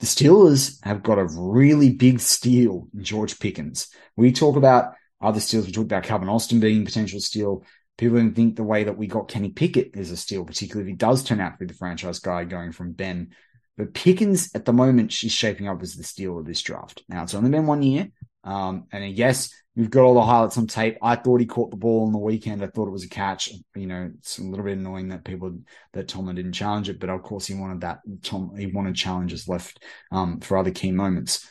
the 0.00 0.06
Steelers 0.06 0.82
have 0.82 1.02
got 1.02 1.18
a 1.18 1.26
really 1.26 1.90
big 1.90 2.18
steal 2.20 2.88
in 2.94 3.04
George 3.04 3.38
Pickens. 3.38 3.88
We 4.16 4.32
talk 4.32 4.56
about 4.56 4.94
other 5.20 5.40
steals. 5.40 5.66
We 5.66 5.72
talked 5.72 5.92
about 5.92 6.04
Calvin 6.04 6.30
Austin 6.30 6.60
being 6.60 6.86
potential 6.86 7.20
steal. 7.20 7.62
People 7.98 8.18
didn't 8.18 8.36
think 8.36 8.56
the 8.56 8.62
way 8.62 8.84
that 8.84 8.98
we 8.98 9.06
got 9.06 9.28
Kenny 9.28 9.50
Pickett 9.50 9.92
is 9.94 10.10
a 10.10 10.16
steal, 10.16 10.44
particularly 10.44 10.90
if 10.90 10.92
he 10.92 10.96
does 10.96 11.24
turn 11.24 11.40
out 11.40 11.52
to 11.52 11.58
be 11.58 11.66
the 11.66 11.74
franchise 11.74 12.18
guy 12.18 12.44
going 12.44 12.72
from 12.72 12.92
Ben. 12.92 13.30
But 13.76 13.94
Pickens 13.94 14.50
at 14.54 14.64
the 14.64 14.72
moment, 14.72 15.12
she's 15.12 15.32
shaping 15.32 15.68
up 15.68 15.82
as 15.82 15.94
the 15.94 16.02
steal 16.02 16.38
of 16.38 16.46
this 16.46 16.62
draft. 16.62 17.02
Now 17.08 17.22
it's 17.22 17.34
only 17.34 17.50
been 17.50 17.66
one 17.66 17.82
year. 17.82 18.08
Um, 18.44 18.86
and 18.92 19.12
yes, 19.12 19.50
we've 19.74 19.90
got 19.90 20.04
all 20.04 20.14
the 20.14 20.22
highlights 20.22 20.56
on 20.56 20.66
tape. 20.66 20.98
I 21.02 21.16
thought 21.16 21.40
he 21.40 21.46
caught 21.46 21.70
the 21.70 21.76
ball 21.76 22.06
on 22.06 22.12
the 22.12 22.18
weekend. 22.18 22.62
I 22.62 22.68
thought 22.68 22.86
it 22.86 22.92
was 22.92 23.04
a 23.04 23.08
catch. 23.08 23.50
You 23.74 23.86
know, 23.86 24.10
it's 24.18 24.38
a 24.38 24.42
little 24.42 24.64
bit 24.64 24.78
annoying 24.78 25.08
that 25.08 25.24
people 25.24 25.58
that 25.92 26.08
Tomlin 26.08 26.36
didn't 26.36 26.52
challenge 26.52 26.88
it, 26.88 27.00
but 27.00 27.10
of 27.10 27.22
course 27.22 27.46
he 27.46 27.54
wanted 27.54 27.80
that. 27.80 27.98
Tom 28.22 28.54
he 28.56 28.66
wanted 28.66 28.94
challenges 28.94 29.48
left 29.48 29.82
um, 30.12 30.40
for 30.40 30.56
other 30.56 30.70
key 30.70 30.92
moments. 30.92 31.46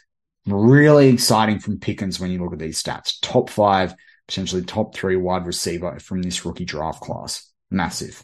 Really 0.47 1.09
exciting 1.09 1.59
from 1.59 1.79
Pickens 1.79 2.19
when 2.19 2.31
you 2.31 2.41
look 2.41 2.53
at 2.53 2.59
these 2.59 2.81
stats. 2.81 3.19
Top 3.21 3.49
five, 3.49 3.93
potentially 4.27 4.63
top 4.63 4.95
three 4.95 5.15
wide 5.15 5.45
receiver 5.45 5.99
from 5.99 6.21
this 6.21 6.45
rookie 6.45 6.65
draft 6.65 7.01
class. 7.01 7.51
Massive. 7.69 8.23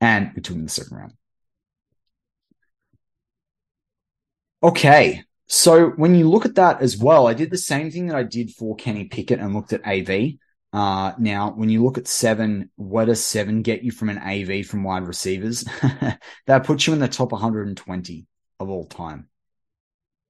And 0.00 0.32
we 0.34 0.42
took 0.42 0.54
him 0.54 0.60
in 0.60 0.66
the 0.66 0.70
second 0.70 0.96
round. 0.96 1.12
Okay, 4.62 5.22
so 5.46 5.90
when 5.90 6.14
you 6.14 6.28
look 6.28 6.44
at 6.44 6.56
that 6.56 6.82
as 6.82 6.96
well, 6.96 7.26
I 7.26 7.34
did 7.34 7.50
the 7.50 7.58
same 7.58 7.90
thing 7.90 8.06
that 8.06 8.16
I 8.16 8.22
did 8.22 8.50
for 8.50 8.74
Kenny 8.74 9.04
Pickett 9.04 9.38
and 9.38 9.54
looked 9.54 9.72
at 9.72 9.86
AV. 9.86 10.32
Uh, 10.72 11.12
now, 11.18 11.52
when 11.52 11.68
you 11.68 11.84
look 11.84 11.98
at 11.98 12.08
seven, 12.08 12.70
what 12.76 13.06
does 13.06 13.24
seven 13.24 13.62
get 13.62 13.82
you 13.82 13.90
from 13.90 14.08
an 14.08 14.18
AV 14.18 14.66
from 14.66 14.82
wide 14.82 15.06
receivers? 15.06 15.64
that 16.46 16.64
puts 16.64 16.86
you 16.86 16.92
in 16.92 16.98
the 16.98 17.08
top 17.08 17.32
120 17.32 18.26
of 18.58 18.68
all 18.68 18.84
time. 18.84 19.28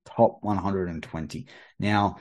Top 0.05 0.39
120. 0.43 1.47
Now, 1.79 2.17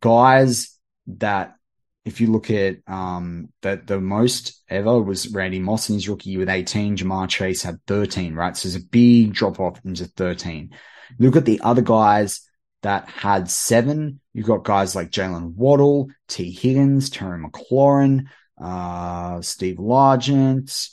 guys 0.00 0.76
that 1.06 1.54
if 2.04 2.20
you 2.20 2.28
look 2.28 2.50
at 2.50 2.76
um 2.86 3.48
that 3.62 3.86
the 3.86 4.00
most 4.00 4.62
ever 4.68 5.00
was 5.00 5.28
Randy 5.28 5.58
Moss 5.58 5.88
in 5.88 5.94
his 5.96 6.08
rookie 6.08 6.30
year 6.30 6.40
with 6.40 6.48
18, 6.48 6.96
Ja'Marr 6.96 7.28
Chase 7.28 7.62
had 7.62 7.78
13, 7.86 8.34
right? 8.34 8.56
So 8.56 8.68
there's 8.68 8.82
a 8.82 8.86
big 8.86 9.32
drop 9.32 9.60
off 9.60 9.80
into 9.84 10.06
13. 10.06 10.70
Look 11.18 11.36
at 11.36 11.44
the 11.44 11.60
other 11.62 11.82
guys 11.82 12.42
that 12.82 13.08
had 13.08 13.50
seven. 13.50 14.20
You've 14.32 14.46
got 14.46 14.64
guys 14.64 14.94
like 14.94 15.10
Jaylen 15.10 15.54
Waddle, 15.54 16.08
Tee 16.28 16.50
Higgins, 16.50 17.10
Terry 17.10 17.38
McLaurin, 17.38 18.26
uh, 18.60 19.42
Steve 19.42 19.76
Largent, 19.76 20.88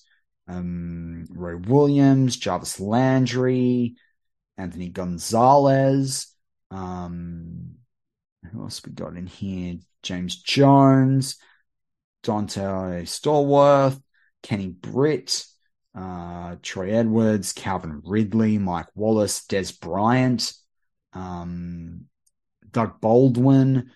um, 0.47 1.25
Roy 1.29 1.57
Williams, 1.57 2.35
Jarvis 2.37 2.79
Landry, 2.79 3.95
Anthony 4.57 4.89
Gonzalez. 4.89 6.33
Um, 6.71 7.75
who 8.51 8.63
else 8.63 8.81
we 8.85 8.91
got 8.91 9.15
in 9.15 9.27
here? 9.27 9.77
James 10.07 10.41
Jones, 10.41 11.35
Donté 12.23 13.03
Stallworth, 13.03 14.01
Kenny 14.41 14.67
Britt, 14.67 15.45
uh, 15.93 16.55
Troy 16.61 16.91
Edwards, 16.93 17.51
Calvin 17.51 18.01
Ridley, 18.05 18.57
Mike 18.57 18.87
Wallace, 18.95 19.45
Dez 19.47 19.77
Bryant, 19.77 20.53
um, 21.13 22.05
Doug 22.71 23.01
Baldwin, 23.01 23.91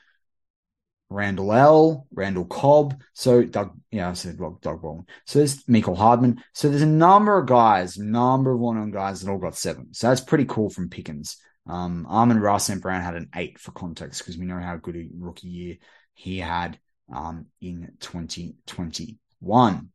Randall 1.09 1.53
L, 1.53 2.07
Randall 2.13 2.45
Cobb. 2.45 3.01
So 3.13 3.43
Doug, 3.43 3.71
yeah, 3.91 4.09
I 4.09 4.13
said 4.13 4.39
well, 4.39 4.59
Doug 4.61 4.81
Baldwin. 4.81 5.05
So 5.25 5.39
there's 5.39 5.63
Mecole 5.63 5.97
Hardman. 5.97 6.43
So 6.53 6.67
there's 6.69 6.81
a 6.81 6.87
number 6.87 7.37
of 7.37 7.47
guys, 7.47 7.97
number 7.97 8.51
of 8.51 8.59
one-on 8.59 8.91
guys 8.91 9.21
that 9.21 9.31
all 9.31 9.37
got 9.37 9.57
seven. 9.57 9.93
So 9.93 10.09
that's 10.09 10.21
pretty 10.21 10.45
cool 10.45 10.69
from 10.69 10.89
Pickens. 10.89 11.37
Um, 11.67 12.07
Amon-Ra 12.09 12.57
St. 12.57 12.81
Brown 12.81 13.01
had 13.01 13.15
an 13.15 13.29
eight 13.35 13.59
for 13.59 13.71
context 13.71 14.21
because 14.21 14.37
we 14.37 14.45
know 14.45 14.59
how 14.59 14.77
good 14.77 14.95
a 14.95 15.07
rookie 15.17 15.47
year 15.47 15.77
he 16.21 16.37
had 16.37 16.77
um, 17.11 17.47
in 17.61 17.93
2021. 17.99 19.89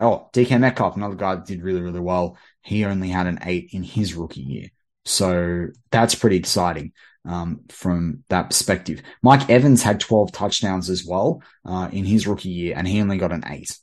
Oh, 0.00 0.30
DK 0.32 0.58
Metcalf, 0.58 0.96
another 0.96 1.14
guy 1.14 1.34
that 1.34 1.44
did 1.44 1.62
really, 1.62 1.82
really 1.82 2.00
well. 2.00 2.38
He 2.62 2.86
only 2.86 3.10
had 3.10 3.26
an 3.26 3.40
eight 3.42 3.70
in 3.72 3.82
his 3.82 4.14
rookie 4.14 4.40
year. 4.40 4.68
So 5.04 5.66
that's 5.90 6.14
pretty 6.14 6.36
exciting 6.36 6.92
um, 7.26 7.64
from 7.68 8.24
that 8.30 8.48
perspective. 8.48 9.02
Mike 9.22 9.50
Evans 9.50 9.82
had 9.82 10.00
12 10.00 10.32
touchdowns 10.32 10.88
as 10.88 11.04
well 11.04 11.42
uh, 11.66 11.90
in 11.92 12.06
his 12.06 12.26
rookie 12.26 12.48
year, 12.48 12.74
and 12.74 12.88
he 12.88 13.02
only 13.02 13.18
got 13.18 13.32
an 13.32 13.44
eight. 13.48 13.76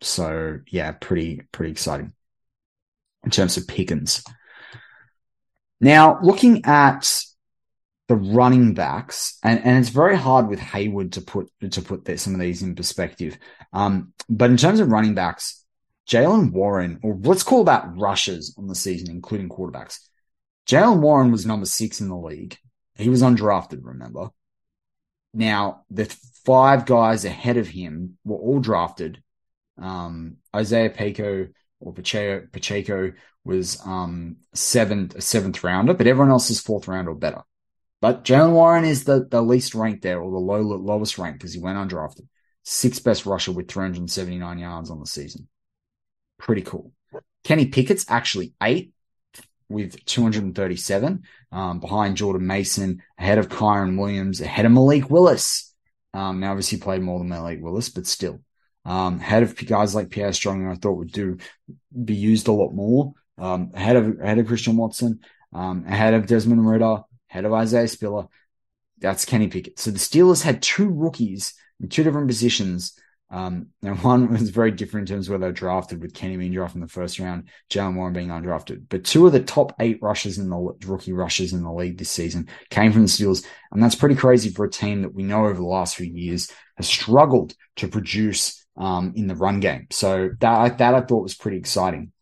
So 0.00 0.58
yeah, 0.66 0.90
pretty, 0.90 1.42
pretty 1.52 1.70
exciting 1.70 2.14
in 3.22 3.30
terms 3.30 3.56
of 3.56 3.68
Pickens. 3.68 4.24
Now, 5.80 6.18
looking 6.20 6.64
at 6.64 7.22
the 8.08 8.16
running 8.16 8.74
backs, 8.74 9.38
and, 9.42 9.64
and 9.64 9.78
it's 9.78 9.88
very 9.88 10.16
hard 10.16 10.48
with 10.48 10.58
Heyward 10.58 11.12
to 11.12 11.20
put 11.20 11.50
to 11.70 11.82
put 11.82 12.04
this, 12.04 12.22
some 12.22 12.34
of 12.34 12.40
these 12.40 12.62
in 12.62 12.74
perspective. 12.74 13.38
Um, 13.72 14.12
but 14.28 14.50
in 14.50 14.56
terms 14.56 14.80
of 14.80 14.90
running 14.90 15.14
backs, 15.14 15.64
Jaylen 16.08 16.52
Warren, 16.52 17.00
or 17.02 17.18
let's 17.22 17.42
call 17.42 17.64
that 17.64 17.88
rushes 17.94 18.54
on 18.58 18.66
the 18.66 18.74
season, 18.74 19.10
including 19.10 19.48
quarterbacks. 19.48 19.98
Jaylen 20.66 21.00
Warren 21.00 21.32
was 21.32 21.46
number 21.46 21.66
six 21.66 22.00
in 22.00 22.08
the 22.08 22.16
league. 22.16 22.56
He 22.96 23.08
was 23.08 23.22
undrafted, 23.22 23.80
remember. 23.82 24.30
Now, 25.34 25.84
the 25.90 26.04
five 26.44 26.84
guys 26.86 27.24
ahead 27.24 27.56
of 27.56 27.68
him 27.68 28.18
were 28.24 28.36
all 28.36 28.60
drafted. 28.60 29.22
Um, 29.80 30.36
Isaiah 30.54 30.90
Pacheco 30.90 31.48
or 31.80 31.92
Pacheco, 31.92 32.46
Pacheco 32.52 33.12
was 33.44 33.80
um, 33.84 34.36
seventh, 34.54 35.14
a 35.16 35.20
seventh 35.20 35.64
rounder, 35.64 35.94
but 35.94 36.06
everyone 36.06 36.30
else 36.30 36.50
is 36.50 36.60
fourth 36.60 36.86
round 36.88 37.08
or 37.08 37.14
better. 37.14 37.42
But 38.02 38.24
Jaylen 38.24 38.52
Warren 38.52 38.84
is 38.84 39.04
the, 39.04 39.28
the 39.30 39.40
least 39.40 39.76
ranked 39.76 40.02
there, 40.02 40.20
or 40.20 40.28
the 40.28 40.36
low, 40.36 40.60
lowest 40.60 41.18
ranked 41.18 41.38
because 41.38 41.54
he 41.54 41.60
went 41.60 41.78
undrafted. 41.78 42.26
Sixth 42.64 43.04
best 43.04 43.26
rusher 43.26 43.52
with 43.52 43.68
379 43.68 44.58
yards 44.58 44.90
on 44.90 44.98
the 44.98 45.06
season. 45.06 45.48
Pretty 46.36 46.62
cool. 46.62 46.90
Kenny 47.44 47.66
Pickett's 47.66 48.04
actually 48.08 48.54
eight 48.60 48.92
with 49.68 50.04
237, 50.04 51.22
um, 51.52 51.78
behind 51.78 52.16
Jordan 52.16 52.44
Mason, 52.44 53.02
ahead 53.18 53.38
of 53.38 53.48
Kyren 53.48 53.96
Williams, 53.96 54.40
ahead 54.40 54.66
of 54.66 54.72
Malik 54.72 55.08
Willis. 55.08 55.72
Um, 56.12 56.40
now 56.40 56.50
obviously 56.50 56.78
he 56.78 56.82
played 56.82 57.02
more 57.02 57.20
than 57.20 57.28
Malik 57.28 57.60
Willis, 57.62 57.88
but 57.88 58.08
still. 58.08 58.40
Um, 58.84 59.20
ahead 59.20 59.44
of 59.44 59.54
guys 59.64 59.94
like 59.94 60.10
Pierre 60.10 60.32
Strong, 60.32 60.68
I 60.68 60.74
thought 60.74 60.98
would 60.98 61.12
do 61.12 61.38
be 62.04 62.14
used 62.14 62.48
a 62.48 62.52
lot 62.52 62.72
more. 62.72 63.12
Um, 63.38 63.70
ahead 63.74 63.94
of 63.94 64.20
ahead 64.20 64.38
of 64.38 64.48
Christian 64.48 64.76
Watson, 64.76 65.20
um, 65.52 65.84
ahead 65.86 66.14
of 66.14 66.26
Desmond 66.26 66.68
Ridder, 66.68 67.02
head 67.32 67.46
of 67.46 67.52
Isaiah 67.54 67.88
Spiller. 67.88 68.26
That's 68.98 69.24
Kenny 69.24 69.48
Pickett. 69.48 69.78
So 69.78 69.90
the 69.90 69.98
Steelers 69.98 70.42
had 70.42 70.60
two 70.60 70.86
rookies 70.86 71.54
in 71.80 71.88
two 71.88 72.04
different 72.04 72.28
positions. 72.28 72.92
Um, 73.30 73.68
and 73.82 73.98
one 74.02 74.30
was 74.30 74.50
very 74.50 74.70
different 74.70 75.08
in 75.08 75.16
terms 75.16 75.26
of 75.26 75.30
where 75.30 75.38
they 75.38 75.46
were 75.46 75.52
drafted, 75.52 76.02
with 76.02 76.12
Kenny 76.12 76.36
being 76.36 76.52
drafted 76.52 76.76
in 76.76 76.82
the 76.82 76.88
first 76.88 77.18
round, 77.18 77.48
Jaylen 77.70 77.94
Warren 77.94 78.12
being 78.12 78.28
undrafted. 78.28 78.82
But 78.90 79.04
two 79.04 79.26
of 79.26 79.32
the 79.32 79.40
top 79.40 79.74
eight 79.80 79.98
rushers 80.02 80.36
in 80.36 80.50
the 80.50 80.58
rookie 80.86 81.14
rushers 81.14 81.54
in 81.54 81.62
the 81.62 81.72
league 81.72 81.96
this 81.96 82.10
season 82.10 82.48
came 82.68 82.92
from 82.92 83.02
the 83.02 83.08
Steelers. 83.08 83.46
And 83.72 83.82
that's 83.82 83.94
pretty 83.94 84.14
crazy 84.14 84.50
for 84.50 84.66
a 84.66 84.70
team 84.70 85.00
that 85.00 85.14
we 85.14 85.22
know 85.22 85.46
over 85.46 85.54
the 85.54 85.64
last 85.64 85.96
few 85.96 86.12
years 86.12 86.52
has 86.76 86.86
struggled 86.86 87.54
to 87.76 87.88
produce 87.88 88.62
um, 88.76 89.14
in 89.16 89.26
the 89.26 89.36
run 89.36 89.60
game. 89.60 89.86
So 89.90 90.32
that, 90.40 90.76
that 90.76 90.94
I 90.94 91.00
thought 91.00 91.22
was 91.22 91.34
pretty 91.34 91.56
exciting. 91.56 92.12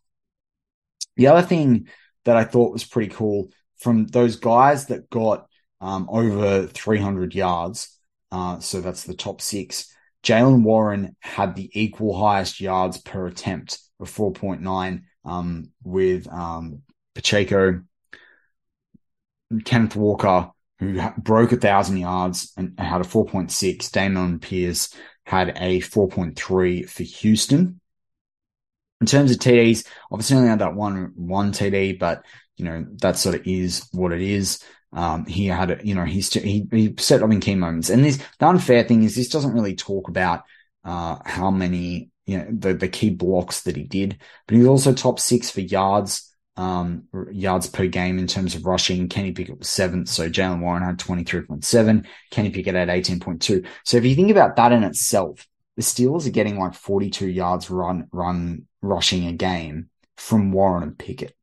The 1.17 1.27
other 1.27 1.45
thing 1.45 1.89
that 2.23 2.37
I 2.37 2.45
thought 2.45 2.71
was 2.71 2.85
pretty 2.85 3.13
cool 3.13 3.49
from 3.81 4.05
those 4.07 4.35
guys 4.37 4.85
that 4.87 5.09
got 5.09 5.47
um, 5.81 6.07
over 6.09 6.67
300 6.67 7.33
yards. 7.35 7.97
Uh, 8.31 8.59
so 8.59 8.79
that's 8.79 9.03
the 9.03 9.15
top 9.15 9.41
six. 9.41 9.93
Jaylen 10.23 10.61
Warren 10.61 11.15
had 11.19 11.55
the 11.55 11.69
equal 11.73 12.17
highest 12.17 12.61
yards 12.61 12.99
per 12.99 13.25
attempt 13.25 13.79
of 13.99 14.09
4.9 14.09 15.01
um, 15.25 15.71
with 15.83 16.31
um, 16.31 16.83
Pacheco, 17.15 17.81
Kenneth 19.65 19.95
Walker, 19.95 20.51
who 20.79 21.01
broke 21.17 21.51
a 21.51 21.57
thousand 21.57 21.97
yards 21.97 22.53
and 22.55 22.79
had 22.79 23.01
a 23.01 23.05
4.6. 23.05 23.49
Dameon 23.89 24.39
Pierce 24.41 24.93
had 25.25 25.49
a 25.57 25.81
4.3 25.81 26.87
for 26.87 27.03
Houston. 27.03 27.79
In 28.99 29.07
terms 29.07 29.31
of 29.31 29.37
TDs, 29.37 29.87
obviously 30.11 30.37
only 30.37 30.49
had 30.49 30.59
that 30.59 30.75
one 30.75 31.13
one 31.15 31.51
TD, 31.53 31.97
but 31.97 32.23
you 32.57 32.65
know 32.65 32.85
that 33.01 33.17
sort 33.17 33.35
of 33.35 33.47
is 33.47 33.87
what 33.91 34.11
it 34.11 34.21
is. 34.21 34.63
Um, 34.93 35.25
he 35.25 35.47
had, 35.47 35.71
a, 35.71 35.85
you 35.85 35.95
know, 35.95 36.03
he's 36.03 36.31
he 36.33 36.67
he 36.71 36.93
set 36.97 37.23
up 37.23 37.31
in 37.31 37.39
key 37.39 37.55
moments, 37.55 37.89
and 37.89 38.03
this 38.03 38.21
the 38.39 38.47
unfair 38.47 38.83
thing 38.83 39.03
is 39.03 39.15
this 39.15 39.29
doesn't 39.29 39.53
really 39.53 39.75
talk 39.75 40.09
about 40.09 40.43
uh, 40.83 41.17
how 41.25 41.49
many 41.51 42.09
you 42.25 42.37
know 42.37 42.47
the 42.49 42.73
the 42.73 42.87
key 42.87 43.09
blocks 43.09 43.61
that 43.63 43.75
he 43.75 43.83
did, 43.83 44.19
but 44.47 44.57
he's 44.57 44.67
also 44.67 44.93
top 44.93 45.19
six 45.19 45.49
for 45.49 45.61
yards 45.61 46.31
um, 46.57 47.07
yards 47.31 47.67
per 47.67 47.87
game 47.87 48.19
in 48.19 48.27
terms 48.27 48.55
of 48.55 48.65
rushing. 48.65 49.09
Kenny 49.09 49.31
Pickett 49.31 49.57
was 49.57 49.69
seventh, 49.69 50.09
so 50.09 50.29
Jaylen 50.29 50.61
Warren 50.61 50.83
had 50.83 50.97
23.7. 50.97 52.05
Kenny 52.29 52.49
Pickett 52.49 52.75
had 52.75 52.89
18.2. 52.89 53.65
So 53.83 53.97
if 53.97 54.05
you 54.05 54.15
think 54.15 54.31
about 54.31 54.55
that 54.57 54.71
in 54.71 54.83
itself, 54.83 55.47
the 55.75 55.81
Steelers 55.81 56.27
are 56.27 56.31
getting 56.31 56.59
like 56.59 56.73
42 56.73 57.27
yards 57.27 57.69
run, 57.69 58.07
run 58.11 58.67
rushing 58.81 59.27
a 59.27 59.33
game 59.33 59.89
from 60.17 60.51
Warren 60.51 60.83
and 60.83 60.97
Pickett. 60.97 61.35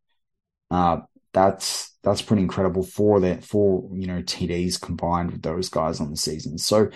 Uh, 0.71 0.99
that's, 1.33 1.97
that's 2.03 2.23
pretty 2.23 2.43
incredible 2.43 2.83
for 2.83 3.21
that, 3.21 3.45
for, 3.45 3.89
you 3.93 4.07
know, 4.07 4.23
TDs 4.23 4.81
combined 4.81 5.31
with 5.31 5.43
those 5.43 5.69
guys 5.69 6.01
on 6.01 6.11
the 6.11 6.17
season. 6.17 6.59
So 6.59 6.91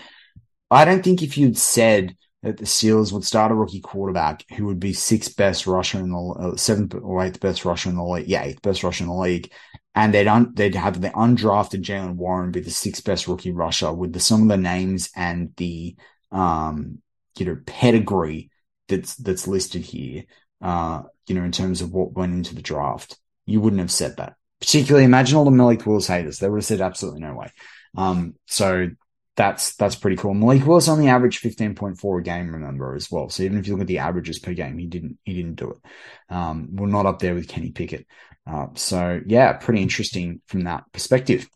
I 0.70 0.84
don't 0.84 1.02
think 1.04 1.22
if 1.22 1.36
you'd 1.36 1.58
said, 1.58 2.16
that 2.42 2.56
the 2.56 2.64
Steelers 2.64 3.12
would 3.12 3.24
start 3.24 3.52
a 3.52 3.54
rookie 3.54 3.80
quarterback 3.80 4.44
who 4.56 4.66
would 4.66 4.80
be 4.80 4.92
sixth 4.92 5.36
best 5.36 5.66
rusher 5.66 6.00
in 6.00 6.10
the 6.10 6.18
uh, 6.18 6.56
seventh 6.56 6.94
or 6.94 7.24
eighth 7.24 7.40
best 7.40 7.64
rusher 7.64 7.88
in 7.88 7.96
the 7.96 8.04
league. 8.04 8.28
Yeah, 8.28 8.42
eighth 8.42 8.62
best 8.62 8.82
rusher 8.82 9.04
in 9.04 9.10
the 9.10 9.16
league, 9.16 9.52
and 9.94 10.12
they'd 10.12 10.26
un, 10.26 10.52
they'd 10.54 10.74
have 10.74 11.00
the 11.00 11.10
undrafted 11.10 11.82
Jaylen 11.82 12.16
Warren 12.16 12.50
be 12.50 12.60
the 12.60 12.70
sixth 12.70 13.04
best 13.04 13.28
rookie 13.28 13.52
rusher 13.52 13.92
with 13.92 14.12
the, 14.12 14.20
some 14.20 14.42
of 14.42 14.48
the 14.48 14.56
names 14.56 15.10
and 15.14 15.52
the 15.56 15.96
um 16.32 16.98
you 17.38 17.46
know 17.46 17.58
pedigree 17.66 18.50
that's 18.88 19.14
that's 19.16 19.46
listed 19.46 19.82
here. 19.82 20.24
Uh, 20.60 21.02
you 21.26 21.34
know, 21.34 21.44
in 21.44 21.52
terms 21.52 21.80
of 21.80 21.92
what 21.92 22.12
went 22.12 22.32
into 22.32 22.54
the 22.54 22.62
draft, 22.62 23.18
you 23.46 23.60
wouldn't 23.60 23.80
have 23.80 23.90
said 23.90 24.16
that. 24.16 24.34
Particularly, 24.60 25.04
imagine 25.04 25.36
all 25.36 25.44
the 25.44 25.50
Malik 25.50 25.84
Willis 25.86 26.06
haters; 26.06 26.38
they 26.38 26.48
would 26.48 26.58
have 26.58 26.64
said 26.64 26.80
absolutely 26.80 27.20
no 27.20 27.34
way. 27.34 27.50
Um, 27.96 28.34
so 28.46 28.90
that's 29.36 29.74
that's 29.76 29.96
pretty 29.96 30.16
cool. 30.16 30.34
Malik 30.34 30.66
Willis 30.66 30.88
only 30.88 31.08
averaged 31.08 31.42
15.4 31.42 32.20
a 32.20 32.22
game, 32.22 32.52
remember, 32.52 32.94
as 32.94 33.10
well. 33.10 33.28
So 33.28 33.42
even 33.42 33.58
if 33.58 33.66
you 33.66 33.72
look 33.72 33.82
at 33.82 33.86
the 33.86 33.98
averages 33.98 34.38
per 34.38 34.52
game, 34.52 34.78
he 34.78 34.86
didn't 34.86 35.18
he 35.24 35.34
didn't 35.34 35.56
do 35.56 35.70
it. 35.70 36.34
Um, 36.34 36.68
we're 36.72 36.86
not 36.86 37.06
up 37.06 37.18
there 37.18 37.34
with 37.34 37.48
Kenny 37.48 37.70
Pickett. 37.70 38.06
Uh, 38.46 38.66
so 38.74 39.20
yeah, 39.26 39.52
pretty 39.54 39.82
interesting 39.82 40.42
from 40.46 40.64
that 40.64 40.84
perspective. 40.92 41.48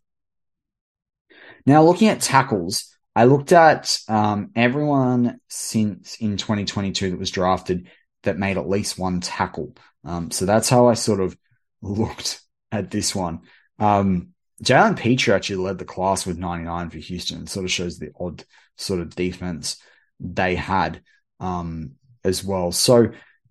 Now 1.66 1.82
looking 1.82 2.09
at 2.09 2.20
tackles, 2.20 2.97
I 3.14 3.24
looked 3.24 3.53
at 3.53 3.99
um, 4.09 4.51
everyone 4.55 5.39
since 5.49 6.16
in 6.16 6.37
2022 6.37 7.11
that 7.11 7.18
was 7.18 7.30
drafted 7.30 7.89
that 8.22 8.39
made 8.39 8.57
at 8.57 8.68
least 8.68 8.99
one 8.99 9.20
tackle. 9.20 9.76
Um, 10.05 10.30
so 10.30 10.47
that's 10.47 10.68
how 10.68 10.89
I 10.89 10.95
sort 10.95 11.20
of 11.20 11.37
looked 11.83 12.41
at 12.72 12.91
this 12.91 13.14
one. 13.14 13.41
Um, 13.79 14.29
Jalen 14.62 14.99
Pitre 14.99 15.35
actually 15.35 15.57
led 15.57 15.79
the 15.79 15.85
class 15.85 16.27
with 16.27 16.39
99 16.39 16.91
for 16.91 16.99
Houston. 16.99 17.43
It 17.43 17.49
sort 17.49 17.64
of 17.64 17.70
shows 17.70 17.99
the 17.99 18.12
odd 18.18 18.45
sort 18.77 19.01
of 19.01 19.14
defense 19.14 19.77
they 20.18 20.55
had 20.55 21.03
um, 21.41 21.93
as 22.24 22.43
well. 22.43 22.72
So 22.72 23.11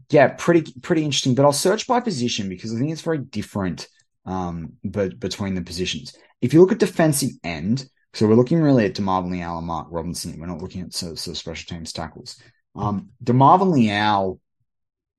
yeah, 0.10 0.30
pretty 0.38 0.72
pretty 0.82 1.04
interesting. 1.04 1.36
But 1.36 1.46
I'll 1.46 1.54
search 1.54 1.88
by 1.88 2.00
position 2.00 2.50
because 2.50 2.74
I 2.74 2.80
think 2.80 2.92
it's 2.92 3.02
very 3.02 3.20
different 3.20 3.88
um, 4.26 4.74
but 4.84 5.20
between 5.20 5.56
the 5.56 5.62
positions. 5.62 6.16
If 6.42 6.54
you 6.54 6.62
look 6.62 6.72
at 6.72 6.80
defensive 6.80 7.32
end, 7.44 7.88
so 8.14 8.28
we're 8.28 8.36
looking 8.36 8.62
really 8.62 8.86
at 8.86 8.96
DeMarvin 8.96 9.32
Leal 9.32 9.58
and 9.58 9.68
Mark 9.68 9.88
Robinson. 9.92 10.40
We're 10.40 10.48
not 10.48 10.62
looking 10.62 10.82
at 10.82 10.94
sort 10.94 11.18
sort 11.18 11.36
of 11.36 11.38
special 11.38 11.76
teams 11.76 11.94
tackles. 11.94 12.42
Um, 12.76 13.10
DeMarvin 13.24 13.72
Leal 13.72 14.40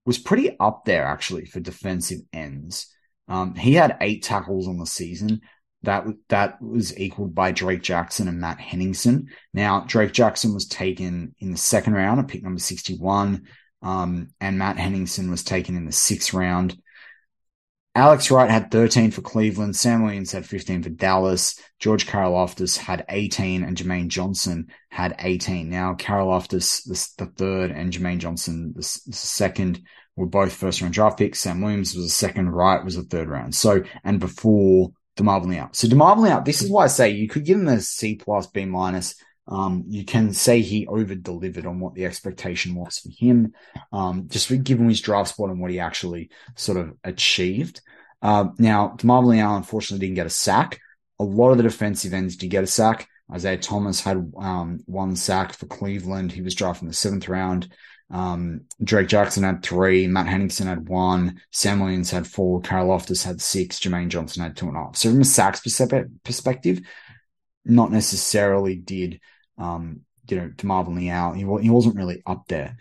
was 0.05 0.19
pretty 0.19 0.59
up 0.59 0.85
there 0.85 1.05
actually 1.05 1.47
for 1.47 1.61
defensive 1.61 2.21
ends. 2.33 2.95
Um, 3.29 3.55
he 3.55 3.75
had 3.75 3.97
eight 4.01 4.23
tackles 4.23 4.69
on 4.69 4.79
the 4.79 4.87
season, 4.87 5.41
that 5.83 6.05
that 6.29 6.61
was 6.61 6.97
equaled 6.99 7.35
by 7.35 7.53
Drake 7.53 7.83
Jackson 7.83 8.29
and 8.29 8.41
Matt 8.41 8.61
Henningsen. 8.61 9.29
Now, 9.55 9.81
Drake 9.87 10.13
Jackson 10.13 10.53
was 10.53 10.67
taken 10.67 11.35
in 11.39 11.53
the 11.53 11.57
second 11.57 11.95
round 11.95 12.21
at 12.21 12.29
pick 12.29 12.43
number 12.43 12.61
61, 12.61 13.47
um, 13.83 14.29
and 14.41 14.59
Matt 14.59 14.79
Henningsen 14.79 15.31
was 15.31 15.43
taken 15.43 15.77
in 15.77 15.87
the 15.87 15.93
sixth 15.93 16.35
round. 16.35 16.77
Alex 17.95 18.31
Wright 18.31 18.51
had 18.51 18.71
13 18.71 19.11
for 19.11 19.23
Cleveland. 19.23 19.75
Sam 19.75 20.03
Williams 20.03 20.31
had 20.31 20.45
15 20.45 20.83
for 20.83 20.91
Dallas. 20.91 21.59
George 21.79 22.07
Karlaftis 22.07 22.77
had 22.77 23.07
18, 23.09 23.63
and 23.63 23.75
Jermaine 23.75 24.09
Johnson 24.09 24.67
had 24.91 25.17
18. 25.19 25.71
Now, 25.71 25.95
Karlaftis, 25.95 26.85
the, 26.85 27.25
the 27.25 27.31
third, 27.33 27.71
and 27.71 27.91
Jermaine 27.91 28.19
Johnson, 28.19 28.75
the, 28.77 29.01
the 29.07 29.13
second, 29.15 29.81
were 30.17 30.27
both 30.27 30.53
first 30.53 30.81
round 30.81 30.95
draft 30.95 31.19
picks. 31.19 31.41
Sam 31.41 31.61
Williams 31.61 31.95
was 31.95 32.07
a 32.07 32.11
second, 32.11 32.51
Wright 32.51 32.85
was 32.85 32.97
a 32.97 33.03
third 33.03 33.29
round. 33.29 33.55
So, 33.55 33.83
and 34.03 34.19
before 34.19 34.93
DeMarvin 35.17 35.57
out. 35.57 35.77
So 35.77 35.89
DeMarvin 35.89 36.29
out, 36.29 36.45
this 36.45 36.63
is 36.63 36.71
why 36.71 36.85
I 36.85 36.89
say 36.89 37.11
you 37.11 37.29
could 37.29 37.45
give 37.45 37.59
him 37.59 37.69
a 37.69 37.81
C 37.81 38.17
plus, 38.17 38.47
B 38.47 38.65
minus. 38.65 39.15
Um, 39.49 39.85
you 39.89 40.05
can 40.05 40.33
say 40.33 40.61
he 40.61 40.87
over 40.89 41.15
delivered 41.15 41.67
on 41.67 41.79
what 41.79 41.95
the 41.95 42.05
expectation 42.05 42.75
was 42.75 42.99
for 42.99 43.11
him, 43.11 43.53
um, 43.93 44.27
just 44.29 44.49
given 44.65 44.89
his 44.89 45.01
draft 45.01 45.31
spot 45.31 45.51
and 45.51 45.61
what 45.61 45.71
he 45.71 45.79
actually 45.79 46.31
sort 46.57 46.79
of 46.79 46.95
achieved. 47.05 47.81
Uh, 48.21 48.47
now, 48.59 48.97
DeMarvin 48.99 49.27
Leal 49.27 49.57
unfortunately 49.57 50.05
didn't 50.05 50.17
get 50.17 50.27
a 50.27 50.31
sack. 50.31 50.81
A 51.19 51.25
lot 51.25 51.51
of 51.51 51.59
the 51.59 51.63
defensive 51.63 52.13
ends 52.13 52.37
did 52.37 52.51
get 52.51 52.65
a 52.65 52.67
sack. 52.67 53.09
Isaiah 53.33 53.59
Thomas 53.59 54.01
had 54.01 54.33
um, 54.37 54.81
one 54.87 55.17
sack 55.17 55.53
for 55.53 55.67
Cleveland. 55.67 56.33
He 56.33 56.43
was 56.43 56.55
drafted 56.55 56.83
in 56.83 56.89
the 56.89 56.95
seventh 56.95 57.29
round. 57.29 57.73
Um, 58.11 58.63
Drake 58.83 59.09
Jackson 59.09 59.43
had 59.43 59.63
three, 59.63 60.07
Matt 60.07 60.29
Henningsen 60.29 60.69
had 60.69 60.89
one, 60.89 61.41
Sam 61.51 61.81
Williams 61.81 62.11
had 62.11 62.27
four, 62.27 62.61
Karlaftis 62.61 63.25
had 63.25 63.41
six, 63.41 63.81
Jermaine 63.81 64.09
Johnson 64.09 64.43
had 64.43 64.57
two 64.57 64.69
and 64.69 64.77
a 64.77 64.81
half. 64.81 64.97
So 64.97 65.11
from 65.11 65.23
a 65.23 65.25
sacks 65.25 65.61
perspective, 65.61 66.81
not 67.65 67.91
necessarily 67.91 68.77
did 68.77 69.21
um, 69.59 70.03
you 70.29 70.37
know 70.37 70.49
DeMarvin 70.57 70.97
Leal. 70.97 71.33
He, 71.33 71.65
he 71.65 71.71
wasn't 71.71 71.97
really 71.97 72.23
up 72.27 72.47
there. 72.49 72.77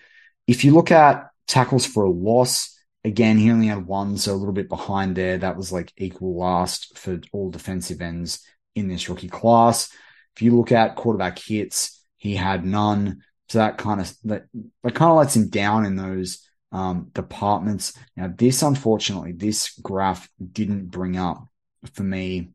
If 0.47 0.63
you 0.63 0.73
look 0.73 0.91
at 0.91 1.29
tackles 1.47 1.85
for 1.85 2.03
a 2.03 2.09
loss, 2.09 2.77
again 3.03 3.37
he 3.37 3.51
only 3.51 3.67
had 3.67 3.85
one, 3.85 4.17
so 4.17 4.33
a 4.33 4.35
little 4.35 4.53
bit 4.53 4.69
behind 4.69 5.15
there. 5.15 5.37
That 5.39 5.57
was 5.57 5.71
like 5.71 5.91
equal 5.97 6.37
last 6.37 6.97
for 6.97 7.19
all 7.31 7.49
defensive 7.49 8.01
ends 8.01 8.45
in 8.75 8.87
this 8.87 9.09
rookie 9.09 9.29
class. 9.29 9.91
If 10.35 10.41
you 10.41 10.55
look 10.55 10.71
at 10.71 10.95
quarterback 10.95 11.39
hits, 11.39 12.03
he 12.17 12.35
had 12.35 12.65
none. 12.65 13.23
So 13.49 13.59
that 13.59 13.77
kind 13.77 14.01
of 14.01 14.15
that, 14.25 14.45
that 14.83 14.95
kind 14.95 15.11
of 15.11 15.17
lets 15.17 15.35
him 15.35 15.49
down 15.49 15.85
in 15.85 15.95
those 15.95 16.47
um, 16.71 17.09
departments. 17.13 17.93
Now, 18.15 18.33
this 18.35 18.61
unfortunately, 18.61 19.33
this 19.33 19.77
graph 19.81 20.29
didn't 20.51 20.87
bring 20.87 21.17
up 21.17 21.47
for 21.93 22.03
me 22.03 22.49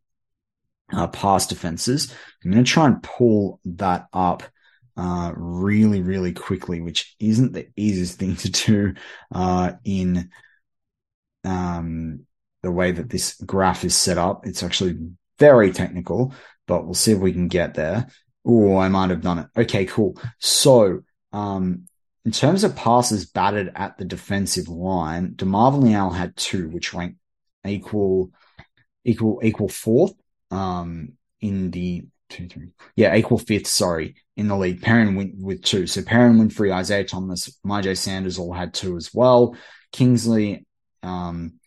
uh, 0.93 1.07
past 1.09 1.49
defenses. 1.49 2.14
I'm 2.45 2.51
going 2.51 2.64
to 2.64 2.70
try 2.70 2.86
and 2.86 3.03
pull 3.03 3.61
that 3.64 4.09
up 4.12 4.43
uh, 4.97 5.32
really, 5.34 6.03
really 6.03 6.32
quickly, 6.32 6.80
which 6.80 7.14
isn't 7.18 7.53
the 7.53 7.68
easiest 7.76 8.18
thing 8.18 8.36
to 8.36 8.51
do 8.51 8.95
uh, 9.34 9.72
in 9.84 10.30
um, 11.45 12.26
the 12.62 12.70
way 12.70 12.93
that 12.93 13.09
this 13.09 13.34
graph 13.47 13.84
is 13.84 13.97
set 13.97 14.18
up. 14.18 14.47
It's 14.47 14.62
actually 14.62 14.99
very 15.38 15.72
technical, 15.72 16.34
but 16.66 16.84
we'll 16.84 16.95
see 16.95 17.12
if 17.12 17.18
we 17.18 17.32
can 17.32 17.49
get 17.49 17.74
there. 17.74 18.09
Oh, 18.45 18.78
I 18.78 18.88
might 18.88 19.11
have 19.11 19.22
done 19.22 19.38
it. 19.38 19.47
Okay, 19.57 19.84
cool. 19.84 20.16
So, 20.38 21.03
um, 21.32 21.86
in 22.24 22.32
terms 22.32 22.64
of 22.64 22.76
passes 22.76 23.26
batted 23.26 23.72
at 23.74 23.99
the 23.99 24.05
defensive 24.05 24.68
line, 24.68 25.34
DeMarvin 25.36 25.82
Leal 25.82 26.11
had 26.11 26.36
two, 26.36 26.68
which 26.68 26.93
ranked 26.95 27.18
equal, 27.66 28.30
equal, 29.05 29.41
equal 29.43 29.68
fourth, 29.68 30.14
um, 30.51 31.12
in 31.41 31.70
the 31.70 32.05
two, 32.28 32.49
three, 32.49 32.68
yeah, 32.97 33.14
equal 33.14 33.38
fifth, 33.38 33.66
sorry, 33.66 34.16
in 34.36 34.49
the 34.49 34.57
league. 34.57 34.82
Perrin 34.82 35.16
went 35.16 35.36
with 35.38 35.62
two. 35.62 35.86
So 35.86 36.03
Perrion 36.03 36.38
Winfrey, 36.38 36.72
Isaiah 36.72 37.05
Thomas, 37.05 37.59
Myjai 37.64 37.97
Sanders 37.97 38.38
all 38.38 38.53
had 38.53 38.74
two 38.74 38.97
as 38.97 39.12
well. 39.12 39.57
Kingsley, 39.93 40.66
um, 41.03 41.60